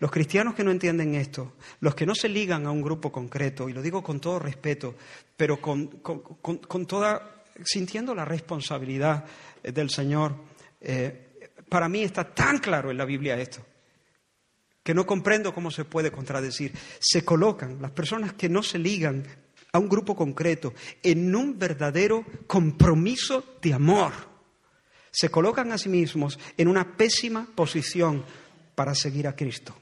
Los 0.00 0.10
cristianos 0.10 0.54
que 0.54 0.64
no 0.64 0.70
entienden 0.70 1.14
esto, 1.14 1.54
los 1.80 1.94
que 1.94 2.06
no 2.06 2.14
se 2.14 2.28
ligan 2.28 2.66
a 2.66 2.70
un 2.70 2.82
grupo 2.82 3.10
concreto, 3.12 3.68
y 3.68 3.72
lo 3.72 3.82
digo 3.82 4.02
con 4.02 4.20
todo 4.20 4.38
respeto, 4.38 4.94
pero 5.36 5.60
con, 5.60 5.88
toda, 6.86 7.33
sintiendo 7.64 8.14
la 8.14 8.24
responsabilidad 8.24 9.24
del 9.62 9.90
Señor, 9.90 10.34
eh, 10.80 11.48
para 11.68 11.88
mí 11.88 12.02
está 12.02 12.34
tan 12.34 12.58
claro 12.58 12.90
en 12.90 12.98
la 12.98 13.04
Biblia 13.04 13.36
esto, 13.36 13.64
que 14.82 14.94
no 14.94 15.06
comprendo 15.06 15.54
cómo 15.54 15.70
se 15.70 15.84
puede 15.84 16.12
contradecir. 16.12 16.72
Se 16.98 17.24
colocan 17.24 17.80
las 17.80 17.90
personas 17.90 18.34
que 18.34 18.48
no 18.48 18.62
se 18.62 18.78
ligan 18.78 19.24
a 19.72 19.78
un 19.78 19.88
grupo 19.88 20.14
concreto 20.14 20.72
en 21.02 21.34
un 21.34 21.58
verdadero 21.58 22.24
compromiso 22.46 23.56
de 23.60 23.74
amor. 23.74 24.12
Se 25.10 25.30
colocan 25.30 25.72
a 25.72 25.78
sí 25.78 25.88
mismos 25.88 26.38
en 26.56 26.68
una 26.68 26.96
pésima 26.96 27.46
posición 27.54 28.24
para 28.74 28.94
seguir 28.94 29.26
a 29.26 29.34
Cristo 29.34 29.76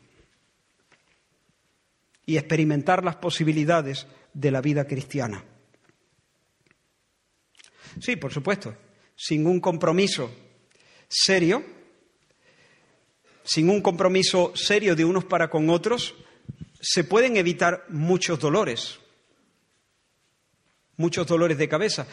y 2.25 2.37
experimentar 2.37 3.05
las 3.05 3.17
posibilidades 3.17 4.07
de 4.33 4.51
la 4.51 4.61
vida 4.61 4.87
cristiana. 4.87 5.45
Sí, 8.01 8.17
por 8.17 8.33
supuesto, 8.33 8.75
sin 9.17 9.47
un 9.47 9.61
compromiso 9.61 10.31
serio, 11.09 11.63
sin 13.45 13.69
un 13.71 13.81
compromiso 13.81 14.53
serio 14.55 14.97
de 14.97 15.05
unos 15.05 15.25
para 15.25 15.51
con 15.51 15.69
otros, 15.71 16.15
se 16.81 17.05
pueden 17.05 17.37
evitar 17.37 17.85
muchos 17.89 18.39
dolores, 18.39 18.99
muchos 20.97 21.27
dolores 21.27 21.59
de 21.59 21.69
cabeza, 21.69 22.07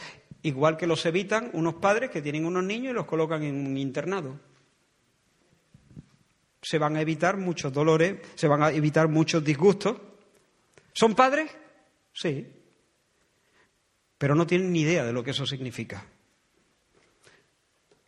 igual 0.43 0.77
que 0.77 0.88
los 0.88 1.05
evitan 1.05 1.49
unos 1.53 1.75
padres 1.75 2.09
que 2.09 2.21
tienen 2.21 2.45
unos 2.45 2.63
niños 2.63 2.91
y 2.91 2.95
los 2.95 3.05
colocan 3.05 3.43
en 3.43 3.67
un 3.67 3.77
internado 3.77 4.39
se 6.61 6.77
van 6.77 6.95
a 6.97 7.01
evitar 7.01 7.38
muchos 7.38 7.71
dolores, 7.71 8.19
se 8.36 8.47
van 8.47 8.63
a 8.63 8.71
evitar 8.71 9.07
muchos 9.07 9.43
disgustos. 9.43 9.97
¿Son 10.93 11.15
padres? 11.15 11.51
Sí. 12.13 12.45
Pero 14.20 14.36
no 14.36 14.45
tienen 14.45 14.72
ni 14.72 14.82
idea 14.82 15.03
de 15.03 15.13
lo 15.13 15.24
que 15.24 15.32
eso 15.32 15.47
significa. 15.47 16.05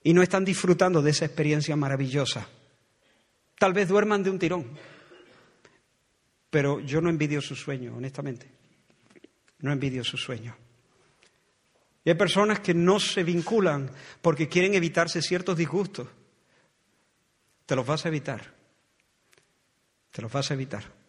Y 0.03 0.13
no 0.13 0.21
están 0.21 0.45
disfrutando 0.45 1.01
de 1.01 1.11
esa 1.11 1.25
experiencia 1.25 1.75
maravillosa. 1.75 2.47
Tal 3.57 3.73
vez 3.73 3.87
duerman 3.87 4.21
de 4.21 4.29
un 4.29 4.37
tirón. 4.37 4.77
Pero 6.49 6.81
yo 6.81 6.99
no 6.99 7.09
envidio 7.09 7.41
su 7.41 7.55
sueño, 7.55 7.95
honestamente. 7.95 8.51
No 9.59 9.71
envidio 9.71 10.03
su 10.03 10.17
sueño. 10.17 10.55
Y 12.03 12.09
hay 12.09 12.15
personas 12.15 12.59
que 12.59 12.73
no 12.73 12.99
se 12.99 13.23
vinculan 13.23 13.89
porque 14.21 14.49
quieren 14.49 14.73
evitarse 14.73 15.21
ciertos 15.21 15.55
disgustos. 15.55 16.09
Te 17.65 17.75
los 17.75 17.85
vas 17.85 18.05
a 18.05 18.09
evitar. 18.09 18.53
Te 20.11 20.21
los 20.21 20.31
vas 20.31 20.51
a 20.51 20.55
evitar. 20.55 21.00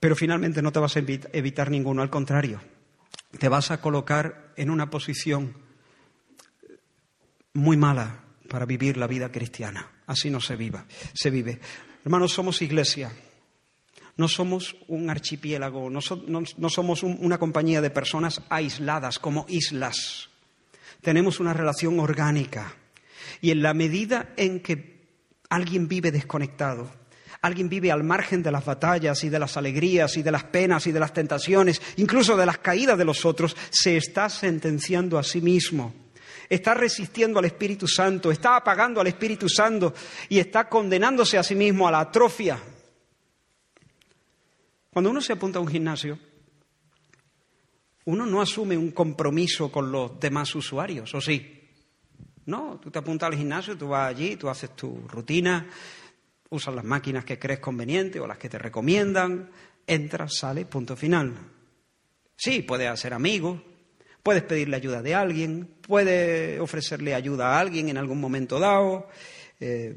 Pero 0.00 0.14
finalmente 0.14 0.62
no 0.62 0.72
te 0.72 0.78
vas 0.78 0.96
a 0.96 1.00
evitar 1.00 1.70
ninguno, 1.70 2.02
al 2.02 2.10
contrario, 2.10 2.60
te 3.38 3.48
vas 3.48 3.70
a 3.70 3.80
colocar 3.80 4.52
en 4.56 4.70
una 4.70 4.90
posición 4.90 5.54
muy 7.52 7.76
mala 7.76 8.24
para 8.48 8.64
vivir 8.64 8.96
la 8.96 9.06
vida 9.06 9.30
cristiana. 9.30 9.90
Así 10.06 10.30
no 10.30 10.40
se 10.40 10.56
viva, 10.56 10.86
se 11.12 11.30
vive. 11.30 11.60
Hermanos, 12.04 12.32
somos 12.32 12.62
iglesia. 12.62 13.12
No 14.16 14.26
somos 14.26 14.74
un 14.88 15.10
archipiélago, 15.10 15.88
no, 15.88 16.00
somos 16.00 17.02
una 17.04 17.38
compañía 17.38 17.80
de 17.80 17.90
personas 17.90 18.42
aisladas 18.48 19.20
como 19.20 19.46
islas. 19.48 20.28
Tenemos 21.02 21.38
una 21.38 21.54
relación 21.54 22.00
orgánica. 22.00 22.74
Y 23.40 23.52
en 23.52 23.62
la 23.62 23.74
medida 23.74 24.34
en 24.36 24.58
que 24.58 25.06
alguien 25.50 25.86
vive 25.86 26.10
desconectado, 26.10 26.90
alguien 27.40 27.68
vive 27.68 27.92
al 27.92 28.04
margen 28.04 28.42
de 28.42 28.50
las 28.50 28.64
batallas 28.64 29.22
y 29.24 29.28
de 29.28 29.38
las 29.38 29.56
alegrías 29.56 30.16
y 30.16 30.22
de 30.22 30.30
las 30.30 30.44
penas 30.44 30.86
y 30.86 30.92
de 30.92 31.00
las 31.00 31.12
tentaciones, 31.12 31.80
incluso 31.96 32.36
de 32.36 32.46
las 32.46 32.58
caídas 32.58 32.98
de 32.98 33.04
los 33.04 33.24
otros, 33.24 33.56
se 33.70 33.96
está 33.96 34.28
sentenciando 34.28 35.18
a 35.18 35.22
sí 35.22 35.40
mismo. 35.40 35.94
Está 36.48 36.74
resistiendo 36.74 37.38
al 37.38 37.44
Espíritu 37.44 37.86
Santo, 37.86 38.30
está 38.30 38.56
apagando 38.56 39.00
al 39.00 39.06
Espíritu 39.06 39.48
Santo 39.48 39.92
y 40.28 40.38
está 40.38 40.68
condenándose 40.68 41.36
a 41.36 41.42
sí 41.42 41.54
mismo 41.54 41.86
a 41.86 41.90
la 41.90 42.00
atrofia. 42.00 42.58
Cuando 44.90 45.10
uno 45.10 45.20
se 45.20 45.34
apunta 45.34 45.58
a 45.58 45.62
un 45.62 45.68
gimnasio, 45.68 46.18
uno 48.06 48.24
no 48.24 48.40
asume 48.40 48.76
un 48.76 48.92
compromiso 48.92 49.70
con 49.70 49.92
los 49.92 50.18
demás 50.18 50.54
usuarios, 50.54 51.14
¿o 51.14 51.20
sí? 51.20 51.54
No, 52.46 52.80
tú 52.82 52.90
te 52.90 52.98
apuntas 52.98 53.26
al 53.26 53.36
gimnasio, 53.36 53.76
tú 53.76 53.88
vas 53.88 54.08
allí, 54.08 54.36
tú 54.36 54.48
haces 54.48 54.74
tu 54.74 55.06
rutina, 55.06 55.66
usas 56.50 56.74
las 56.74 56.84
máquinas 56.84 57.24
que 57.24 57.38
crees 57.38 57.60
conveniente 57.60 58.20
o 58.20 58.26
las 58.26 58.38
que 58.38 58.48
te 58.48 58.58
recomiendan, 58.58 59.50
entras, 59.86 60.36
sales, 60.36 60.66
punto 60.66 60.96
final. 60.96 61.34
Sí, 62.36 62.62
puedes 62.62 62.88
hacer 62.88 63.12
amigos, 63.12 63.60
puedes 64.22 64.42
pedirle 64.42 64.76
ayuda 64.76 65.02
de 65.02 65.14
alguien, 65.14 65.68
puedes 65.82 66.60
ofrecerle 66.60 67.14
ayuda 67.14 67.48
a 67.48 67.60
alguien 67.60 67.88
en 67.88 67.98
algún 67.98 68.20
momento 68.20 68.58
dado, 68.58 69.08
eh, 69.60 69.96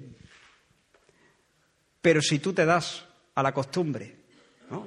pero 2.02 2.22
si 2.22 2.40
tú 2.40 2.52
te 2.52 2.66
das 2.66 3.06
a 3.36 3.44
la 3.44 3.54
costumbre, 3.54 4.16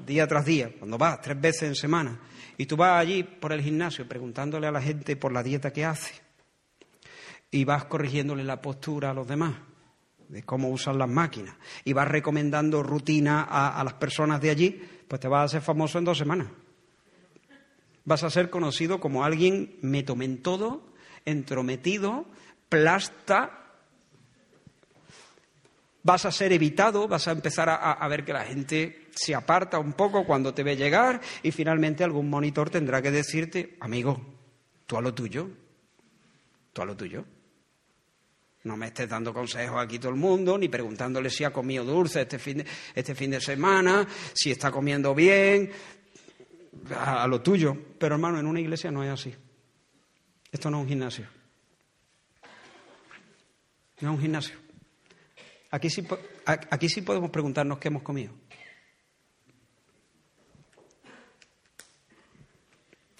día 0.07 0.27
tras 0.27 0.45
día, 0.45 0.73
cuando 0.79 0.99
vas 0.99 1.21
tres 1.21 1.41
veces 1.41 1.63
en 1.65 1.75
semana, 1.75 2.19
y 2.57 2.67
tú 2.67 2.77
vas 2.77 3.01
allí 3.01 3.23
por 3.23 3.53
el 3.53 3.63
gimnasio 3.63 4.09
preguntándole 4.09 4.67
a 4.67 4.73
la 4.73 4.83
gente 4.83 5.17
por 5.17 5.33
la 5.33 5.43
dieta 5.43 5.73
que 5.73 5.85
hace, 5.85 6.15
y 7.51 7.65
vas 7.65 7.85
corrigiéndole 7.85 8.43
la 8.43 8.61
postura 8.61 9.11
a 9.11 9.15
los 9.15 9.29
demás 9.29 9.55
de 10.35 10.43
cómo 10.43 10.69
usan 10.69 10.99
las 10.99 11.09
máquinas 11.09 11.55
y 11.85 11.93
vas 11.93 12.09
recomendando 12.09 12.83
rutina 12.83 13.45
a, 13.45 13.85
las 13.85 13.95
personas 13.95 14.41
de 14.41 14.51
allí, 14.51 14.83
pues 15.07 15.21
te 15.21 15.29
vas 15.29 15.43
a 15.43 15.45
hacer 15.45 15.63
famoso 15.63 15.97
en 15.97 16.05
dos 16.05 16.19
semanas. 16.19 16.49
Vas 18.05 18.25
a 18.25 18.31
ser 18.31 18.51
conocido 18.51 18.99
como 18.99 19.25
alguien 19.25 19.79
todo, 20.43 20.83
entrometido, 21.25 22.27
plasta. 22.69 23.61
Vas 26.03 26.25
a 26.25 26.33
ser 26.33 26.53
evitado, 26.53 27.07
vas 27.07 27.29
a 27.29 27.31
empezar 27.31 27.69
a, 27.69 27.93
a 27.93 28.09
ver 28.09 28.25
que 28.25 28.33
la 28.33 28.43
gente 28.43 29.07
se 29.15 29.37
aparta 29.37 29.79
un 29.79 29.93
poco 29.93 30.27
cuando 30.27 30.53
te 30.53 30.65
ve 30.65 30.77
llegar 30.77 31.21
y 31.45 31.53
finalmente 31.53 32.03
algún 32.03 32.29
monitor 32.29 32.71
tendrá 32.71 33.01
que 33.01 33.13
decirte, 33.13 33.77
amigo, 33.79 34.21
tú 34.87 34.97
a 34.97 35.01
lo 35.01 35.15
tuyo, 35.15 35.49
tú 36.73 36.83
a 36.83 36.87
lo 36.87 36.97
tuyo. 36.97 37.25
No 38.65 38.79
me 38.79 38.87
estés 38.87 39.09
dando 39.09 39.33
consejos 39.35 39.81
aquí 39.81 39.99
todo 39.99 40.11
el 40.11 40.17
mundo, 40.17 40.57
ni 40.57 40.69
preguntándole 40.69 41.29
si 41.29 41.45
ha 41.45 41.53
comido 41.53 41.85
dulce 41.85 42.23
este 42.23 42.39
fin 42.39 42.59
de, 42.59 42.67
este 42.95 43.15
fin 43.15 43.31
de 43.31 43.41
semana, 43.41 44.07
si 44.33 44.51
está 44.51 44.71
comiendo 44.71 45.15
bien, 45.15 45.71
a, 46.97 47.27
lo 47.27 47.43
tuyo. 47.43 47.77
Pero 47.99 48.15
hermano, 48.15 48.41
en 48.41 48.47
una 48.47 48.61
iglesia 48.61 48.91
no 48.91 49.05
es 49.05 49.11
así. 49.11 49.35
Esto 50.51 50.71
no 50.71 50.79
es 50.79 50.83
un 50.85 50.89
gimnasio. 50.89 51.27
No 54.01 54.11
es 54.11 54.17
un 54.17 54.21
gimnasio. 54.21 54.57
Aquí 55.71 55.91
sí, 55.91 56.07
aquí 56.47 56.89
sí 56.89 57.03
podemos 57.03 57.31
preguntarnos 57.31 57.79
qué 57.79 57.89
hemos 57.89 58.03
comido. 58.03 58.33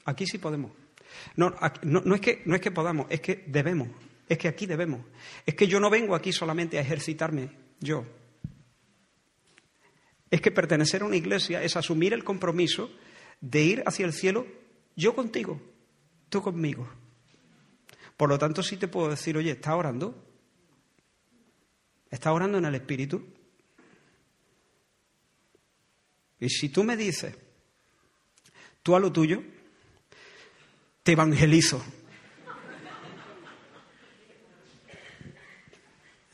Aquí 0.07 0.27
sí 0.27 0.39
podemos. 0.39 0.73
No, 1.37 1.55
no, 1.83 2.01
no, 2.03 2.15
es 2.15 2.21
que, 2.21 2.43
no 2.47 2.55
es 2.55 2.61
que 2.63 2.71
podamos, 2.71 3.07
es 3.11 3.21
que 3.21 3.45
debemos. 3.47 3.89
Es 4.29 4.39
que 4.39 4.49
aquí 4.49 4.67
debemos. 4.67 5.05
Es 5.45 5.55
que 5.55 5.67
yo 5.67 5.81
no 5.81 5.91
vengo 5.91 6.15
aquí 6.15 6.33
solamente 6.33 6.79
a 6.79 6.81
ejercitarme 6.81 7.51
yo. 7.81 8.05
Es 10.31 10.41
que 10.41 10.51
pertenecer 10.51 11.03
a 11.03 11.07
una 11.07 11.17
iglesia 11.17 11.63
es 11.63 11.77
asumir 11.77 12.13
el 12.13 12.25
compromiso 12.25 12.91
de 13.41 13.63
ir 13.63 13.83
hacia 13.87 14.07
el 14.07 14.13
cielo 14.13 14.47
yo 14.97 15.15
contigo, 15.15 15.61
tú 16.29 16.43
conmigo. 16.43 16.89
Por 18.17 18.29
lo 18.29 18.39
tanto, 18.39 18.63
sí 18.63 18.77
te 18.77 18.89
puedo 18.89 19.11
decir, 19.11 19.37
oye, 19.37 19.51
¿estás 19.51 19.75
orando? 19.75 20.15
¿Estás 22.11 22.33
orando 22.33 22.59
en 22.59 22.65
el 22.65 22.75
Espíritu? 22.77 23.27
Y 26.39 26.49
si 26.49 26.69
tú 26.69 26.85
me 26.85 26.97
dices, 26.97 27.35
tú 28.83 28.95
a 28.95 29.01
lo 29.01 29.13
tuyo, 29.13 29.43
te 31.03 31.13
evangelizo. 31.13 31.85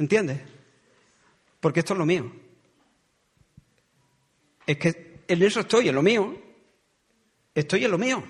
¿Entiendes? 0.00 0.40
Porque 1.60 1.80
esto 1.80 1.92
es 1.92 1.98
lo 1.98 2.06
mío. 2.06 2.32
Es 4.66 4.78
que 4.78 5.24
en 5.28 5.42
eso 5.42 5.60
estoy, 5.60 5.90
en 5.90 5.94
lo 5.94 6.02
mío. 6.02 6.42
Estoy 7.54 7.84
en 7.84 7.90
lo 7.90 7.98
mío. 7.98 8.24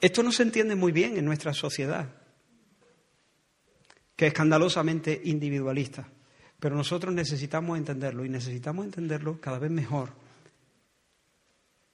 Esto 0.00 0.22
no 0.22 0.32
se 0.32 0.42
entiende 0.42 0.74
muy 0.74 0.90
bien 0.90 1.18
en 1.18 1.26
nuestra 1.26 1.52
sociedad, 1.52 2.08
que 4.16 4.26
es 4.26 4.32
escandalosamente 4.32 5.20
individualista. 5.24 6.08
Pero 6.58 6.76
nosotros 6.76 7.12
necesitamos 7.12 7.76
entenderlo 7.76 8.24
y 8.24 8.30
necesitamos 8.30 8.86
entenderlo 8.86 9.38
cada 9.38 9.58
vez 9.58 9.70
mejor. 9.70 10.14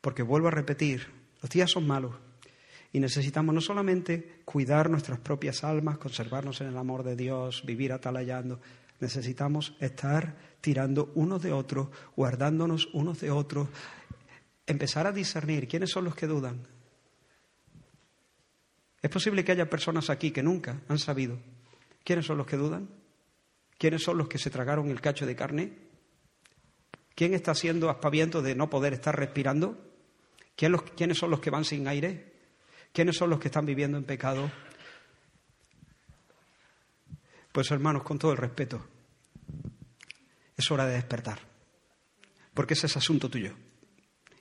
Porque 0.00 0.22
vuelvo 0.22 0.46
a 0.46 0.52
repetir, 0.52 1.08
los 1.42 1.50
días 1.50 1.72
son 1.72 1.88
malos 1.88 2.14
y 2.94 3.00
necesitamos 3.00 3.52
no 3.52 3.60
solamente 3.60 4.40
cuidar 4.44 4.88
nuestras 4.88 5.18
propias 5.18 5.64
almas, 5.64 5.98
conservarnos 5.98 6.60
en 6.60 6.68
el 6.68 6.76
amor 6.76 7.02
de 7.02 7.16
Dios, 7.16 7.64
vivir 7.66 7.92
atalayando, 7.92 8.60
necesitamos 9.00 9.74
estar 9.80 10.36
tirando 10.60 11.10
unos 11.16 11.42
de 11.42 11.52
otros, 11.52 11.88
guardándonos 12.14 12.88
unos 12.94 13.20
de 13.20 13.32
otros, 13.32 13.68
empezar 14.64 15.08
a 15.08 15.12
discernir 15.12 15.66
quiénes 15.66 15.90
son 15.90 16.04
los 16.04 16.14
que 16.14 16.28
dudan. 16.28 16.68
Es 19.02 19.10
posible 19.10 19.44
que 19.44 19.50
haya 19.50 19.68
personas 19.68 20.08
aquí 20.08 20.30
que 20.30 20.44
nunca 20.44 20.80
han 20.86 21.00
sabido 21.00 21.36
quiénes 22.04 22.26
son 22.26 22.38
los 22.38 22.46
que 22.46 22.56
dudan. 22.56 22.88
¿Quiénes 23.76 24.04
son 24.04 24.18
los 24.18 24.28
que 24.28 24.38
se 24.38 24.50
tragaron 24.50 24.88
el 24.88 25.00
cacho 25.00 25.26
de 25.26 25.34
carne? 25.34 25.72
¿Quién 27.16 27.34
está 27.34 27.50
haciendo 27.50 27.90
aspaviento 27.90 28.40
de 28.40 28.54
no 28.54 28.70
poder 28.70 28.92
estar 28.92 29.18
respirando? 29.18 29.76
¿Quiénes 30.54 31.18
son 31.18 31.32
los 31.32 31.40
que 31.40 31.50
van 31.50 31.64
sin 31.64 31.88
aire? 31.88 32.33
¿Quiénes 32.94 33.18
son 33.18 33.28
los 33.28 33.38
que 33.38 33.48
están 33.48 33.66
viviendo 33.66 33.98
en 33.98 34.04
pecado? 34.04 34.50
Pues 37.52 37.70
hermanos, 37.70 38.04
con 38.04 38.18
todo 38.18 38.32
el 38.32 38.38
respeto, 38.38 38.86
es 40.56 40.70
hora 40.70 40.86
de 40.86 40.94
despertar, 40.94 41.40
porque 42.54 42.72
ese 42.72 42.86
es 42.86 42.96
asunto 42.96 43.28
tuyo 43.28 43.54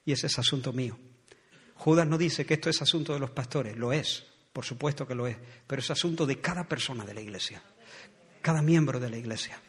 y 0.05 0.13
ese 0.13 0.27
es 0.27 0.39
asunto 0.39 0.71
mío. 0.71 0.97
Judas 1.75 2.07
no 2.07 2.17
dice 2.17 2.45
que 2.45 2.53
esto 2.53 2.69
es 2.69 2.81
asunto 2.81 3.13
de 3.13 3.19
los 3.19 3.31
pastores, 3.31 3.75
lo 3.75 3.91
es, 3.91 4.25
por 4.53 4.63
supuesto 4.63 5.05
que 5.05 5.15
lo 5.15 5.27
es, 5.27 5.35
pero 5.67 5.81
es 5.81 5.91
asunto 5.91 6.25
de 6.25 6.39
cada 6.39 6.63
persona 6.63 7.03
de 7.03 7.13
la 7.13 7.19
iglesia 7.19 7.61
cada 8.43 8.61
miembro 8.61 8.99
de 8.99 9.09
la 9.09 9.17
iglesia. 9.17 9.59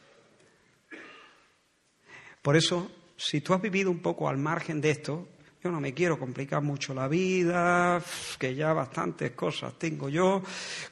Por 2.42 2.56
eso, 2.56 2.90
si 3.16 3.40
tú 3.40 3.54
has 3.54 3.62
vivido 3.62 3.90
un 3.90 4.00
poco 4.00 4.28
al 4.28 4.36
margen 4.36 4.82
de 4.82 4.90
esto, 4.90 5.28
yo 5.64 5.70
no 5.70 5.80
me 5.80 5.94
quiero 5.94 6.18
complicar 6.18 6.60
mucho 6.60 6.92
la 6.92 7.08
vida, 7.08 8.02
que 8.38 8.54
ya 8.54 8.74
bastantes 8.74 9.30
cosas 9.30 9.72
tengo 9.78 10.10
yo, 10.10 10.42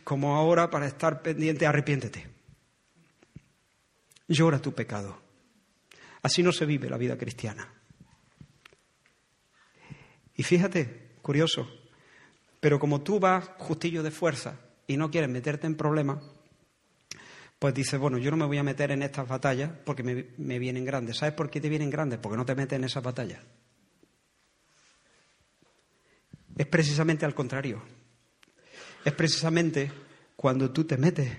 como 0.03 0.35
ahora 0.35 0.71
para 0.71 0.87
estar 0.87 1.21
pendiente, 1.21 1.67
arrepiéntete. 1.67 2.27
Llora 4.29 4.63
tu 4.63 4.73
pecado. 4.73 5.21
Así 6.23 6.43
no 6.43 6.53
se 6.53 6.65
vive 6.65 6.89
la 6.89 6.97
vida 6.97 7.19
cristiana. 7.19 7.69
Y 10.35 10.43
fíjate, 10.43 11.17
curioso, 11.21 11.69
pero 12.59 12.79
como 12.79 13.03
tú 13.03 13.21
vas 13.21 13.51
justillo 13.59 14.03
de 14.03 14.11
fuerza 14.11 14.59
y 14.87 14.97
no 14.97 15.11
quieres 15.11 15.29
meterte 15.29 15.67
en 15.67 15.77
problemas, 15.77 16.25
pues 17.59 17.75
dice, 17.75 17.99
bueno, 17.99 18.17
yo 18.17 18.31
no 18.31 18.39
me 18.39 18.47
voy 18.47 18.57
a 18.57 18.63
meter 18.63 18.91
en 18.91 19.03
estas 19.03 19.29
batallas 19.29 19.71
porque 19.85 20.03
me, 20.03 20.59
vienen 20.59 20.87
grandes. 20.87 21.19
¿Sabes 21.19 21.35
por 21.35 21.51
qué 21.51 21.61
te 21.61 21.69
vienen 21.69 21.91
grandes? 21.91 22.19
Porque 22.19 22.39
no 22.39 22.47
te 22.47 22.55
metes 22.55 22.79
en 22.79 22.85
esas 22.85 23.03
batallas. 23.03 23.41
Es 26.57 26.67
precisamente 26.67 27.25
al 27.25 27.35
contrario. 27.35 27.83
Es 29.05 29.13
precisamente 29.13 29.91
cuando 30.37 30.71
tú 30.71 30.85
te 30.85 30.97
metes, 30.97 31.33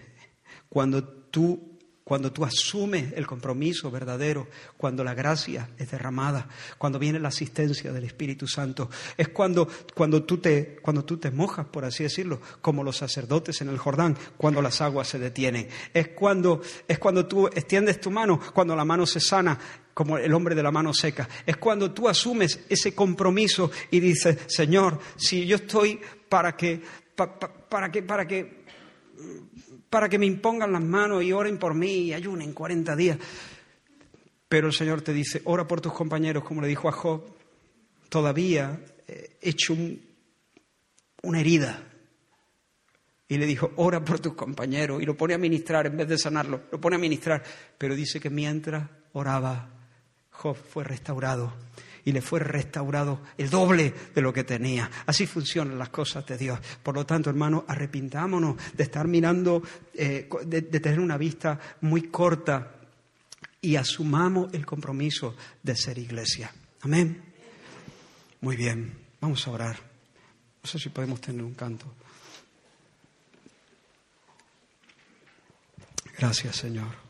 cuando 0.69 1.03
tú 1.03 1.73
cuando 2.03 2.33
tú 2.33 2.43
asumes 2.43 3.13
el 3.15 3.25
compromiso 3.25 3.89
verdadero, 3.89 4.47
cuando 4.75 5.03
la 5.03 5.13
gracia 5.13 5.69
es 5.77 5.91
derramada, 5.91 6.49
cuando 6.77 6.99
viene 6.99 7.19
la 7.19 7.29
asistencia 7.29 7.93
del 7.93 8.03
Espíritu 8.03 8.45
Santo, 8.45 8.89
es 9.15 9.29
cuando, 9.29 9.69
cuando, 9.95 10.23
tú 10.23 10.37
te, 10.37 10.75
cuando 10.81 11.05
tú 11.05 11.17
te 11.17 11.31
mojas, 11.31 11.65
por 11.67 11.85
así 11.85 12.03
decirlo, 12.03 12.41
como 12.61 12.83
los 12.83 12.97
sacerdotes 12.97 13.61
en 13.61 13.69
el 13.69 13.77
Jordán, 13.77 14.17
cuando 14.35 14.61
las 14.61 14.81
aguas 14.81 15.07
se 15.07 15.19
detienen, 15.19 15.69
es 15.93 16.09
cuando, 16.09 16.61
es 16.87 16.99
cuando 16.99 17.25
tú 17.25 17.47
extiendes 17.47 18.01
tu 18.01 18.11
mano, 18.11 18.39
cuando 18.53 18.75
la 18.75 18.83
mano 18.83 19.05
se 19.05 19.21
sana, 19.21 19.57
como 19.93 20.17
el 20.17 20.33
hombre 20.33 20.55
de 20.55 20.63
la 20.63 20.71
mano 20.71 20.93
seca, 20.93 21.27
es 21.45 21.57
cuando 21.57 21.91
tú 21.91 22.09
asumes 22.09 22.61
ese 22.69 22.95
compromiso 22.95 23.71
y 23.91 23.99
dices, 23.99 24.37
Señor, 24.47 24.99
si 25.15 25.45
yo 25.45 25.57
estoy 25.57 25.99
para 26.29 26.55
que, 26.55 26.81
para 27.15 27.91
que, 27.91 28.03
para 28.03 28.27
que 28.27 28.63
para 29.93 30.09
que 30.09 30.17
me 30.17 30.25
impongan 30.25 30.71
las 30.71 30.83
manos 30.83 31.23
y 31.23 31.31
oren 31.31 31.59
por 31.59 31.75
mí 31.75 32.05
y 32.05 32.13
ayunen 32.13 32.51
40 32.51 32.95
días. 32.95 33.19
Pero 34.49 34.65
el 34.65 34.73
Señor 34.73 35.03
te 35.03 35.13
dice, 35.13 35.41
ora 35.45 35.67
por 35.67 35.81
tus 35.81 35.93
compañeros, 35.93 36.43
como 36.43 36.61
le 36.61 36.67
dijo 36.67 36.89
a 36.89 36.91
Job, 36.91 37.23
todavía 38.09 38.79
he 39.07 39.37
hecho 39.39 39.75
una 41.21 41.39
herida. 41.39 41.83
Y 43.27 43.37
le 43.37 43.45
dijo, 43.45 43.71
ora 43.75 44.03
por 44.03 44.19
tus 44.19 44.33
compañeros. 44.33 44.99
Y 44.99 45.05
lo 45.05 45.15
pone 45.15 45.35
a 45.35 45.37
ministrar 45.37 45.85
en 45.85 45.95
vez 45.95 46.07
de 46.07 46.17
sanarlo, 46.17 46.63
lo 46.71 46.81
pone 46.81 46.95
a 46.95 46.99
ministrar. 46.99 47.43
Pero 47.77 47.95
dice 47.95 48.19
que 48.19 48.31
mientras 48.31 48.89
oraba, 49.13 49.72
Job 50.33 50.55
fue 50.55 50.83
restaurado 50.83 51.53
y 52.05 52.11
le 52.11 52.21
fue 52.21 52.39
restaurado 52.39 53.21
el 53.37 53.49
doble 53.49 53.93
de 54.13 54.21
lo 54.21 54.33
que 54.33 54.43
tenía. 54.43 54.89
Así 55.05 55.25
funcionan 55.25 55.77
las 55.77 55.89
cosas 55.89 56.25
de 56.25 56.37
Dios. 56.37 56.59
Por 56.81 56.95
lo 56.95 57.05
tanto, 57.05 57.29
hermanos, 57.29 57.63
arrepintámonos 57.67 58.57
de 58.73 58.83
estar 58.83 59.07
mirando, 59.07 59.63
eh, 59.93 60.27
de, 60.45 60.61
de 60.61 60.79
tener 60.79 60.99
una 60.99 61.17
vista 61.17 61.59
muy 61.81 62.03
corta 62.09 62.75
y 63.61 63.77
asumamos 63.77 64.53
el 64.53 64.65
compromiso 64.65 65.35
de 65.61 65.75
ser 65.75 65.97
iglesia. 65.97 66.51
Amén. 66.81 67.23
Muy 68.41 68.57
bien, 68.57 68.93
vamos 69.21 69.47
a 69.47 69.51
orar. 69.51 69.77
No 70.61 70.69
sé 70.69 70.79
si 70.79 70.89
podemos 70.89 71.21
tener 71.21 71.43
un 71.43 71.53
canto. 71.53 71.85
Gracias, 76.17 76.57
Señor. 76.57 77.02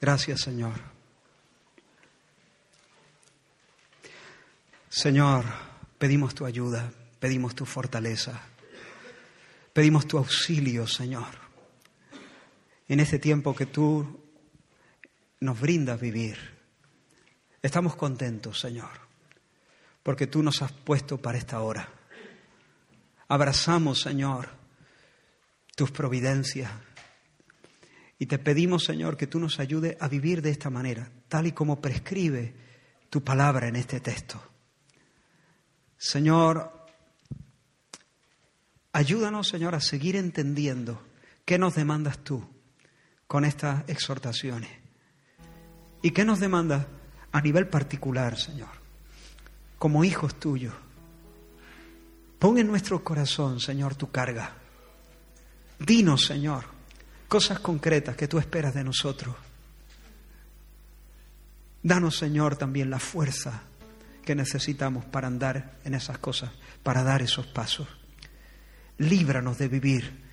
Gracias, 0.00 0.42
Señor. 0.42 0.74
Señor, 4.88 5.44
pedimos 5.98 6.34
tu 6.34 6.46
ayuda, 6.46 6.90
pedimos 7.18 7.54
tu 7.54 7.66
fortaleza, 7.66 8.40
pedimos 9.72 10.06
tu 10.06 10.18
auxilio, 10.18 10.86
Señor, 10.86 11.28
en 12.88 13.00
este 13.00 13.18
tiempo 13.18 13.54
que 13.54 13.66
tú 13.66 14.20
nos 15.40 15.60
brindas 15.60 16.00
vivir. 16.00 16.38
Estamos 17.60 17.96
contentos, 17.96 18.60
Señor, 18.60 18.90
porque 20.02 20.26
tú 20.26 20.42
nos 20.42 20.62
has 20.62 20.72
puesto 20.72 21.18
para 21.18 21.38
esta 21.38 21.60
hora. 21.60 21.88
Abrazamos, 23.28 24.00
Señor, 24.00 24.48
tus 25.76 25.90
providencias. 25.90 26.70
Y 28.18 28.26
te 28.26 28.38
pedimos, 28.38 28.84
Señor, 28.84 29.16
que 29.16 29.26
tú 29.26 29.38
nos 29.38 29.60
ayudes 29.60 29.96
a 30.00 30.08
vivir 30.08 30.42
de 30.42 30.50
esta 30.50 30.70
manera, 30.70 31.10
tal 31.28 31.46
y 31.46 31.52
como 31.52 31.80
prescribe 31.80 32.54
tu 33.10 33.22
palabra 33.22 33.68
en 33.68 33.76
este 33.76 34.00
texto. 34.00 34.42
Señor, 35.96 36.86
ayúdanos, 38.92 39.48
Señor, 39.48 39.74
a 39.74 39.80
seguir 39.80 40.16
entendiendo 40.16 41.02
qué 41.44 41.58
nos 41.58 41.74
demandas 41.74 42.18
tú 42.18 42.44
con 43.26 43.44
estas 43.44 43.88
exhortaciones 43.88 44.70
y 46.02 46.10
qué 46.10 46.24
nos 46.24 46.40
demandas 46.40 46.86
a 47.30 47.40
nivel 47.40 47.68
particular, 47.68 48.36
Señor, 48.36 48.70
como 49.78 50.04
hijos 50.04 50.38
tuyos. 50.40 50.74
Pon 52.38 52.58
en 52.58 52.68
nuestro 52.68 53.02
corazón, 53.02 53.60
Señor, 53.60 53.96
tu 53.96 54.10
carga. 54.10 54.54
Dinos, 55.78 56.24
Señor, 56.24 56.77
cosas 57.28 57.60
concretas 57.60 58.16
que 58.16 58.26
tú 58.26 58.38
esperas 58.38 58.74
de 58.74 58.84
nosotros. 58.84 59.34
Danos, 61.82 62.16
Señor, 62.16 62.56
también 62.56 62.90
la 62.90 62.98
fuerza 62.98 63.62
que 64.24 64.34
necesitamos 64.34 65.04
para 65.04 65.28
andar 65.28 65.78
en 65.84 65.94
esas 65.94 66.18
cosas, 66.18 66.50
para 66.82 67.02
dar 67.02 67.22
esos 67.22 67.46
pasos. 67.46 67.88
Líbranos 68.98 69.58
de 69.58 69.68
vivir 69.68 70.28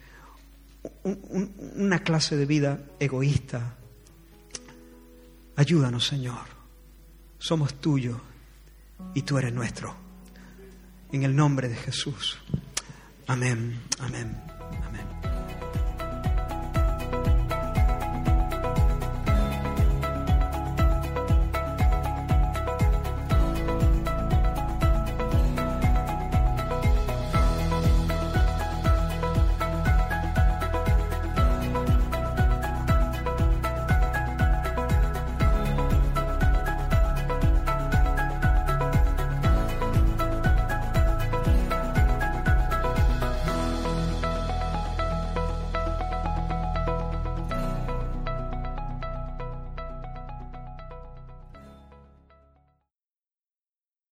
una 1.04 2.00
clase 2.00 2.36
de 2.36 2.46
vida 2.46 2.80
egoísta. 3.00 3.76
Ayúdanos, 5.56 6.08
Señor. 6.08 6.56
Somos 7.38 7.80
tuyos 7.80 8.20
y 9.14 9.22
tú 9.22 9.38
eres 9.38 9.54
nuestro. 9.54 9.96
En 11.12 11.24
el 11.24 11.36
nombre 11.36 11.70
de 11.70 11.76
Jesús. 11.76 12.40
Amén, 13.28 13.82
amén. 14.00 14.55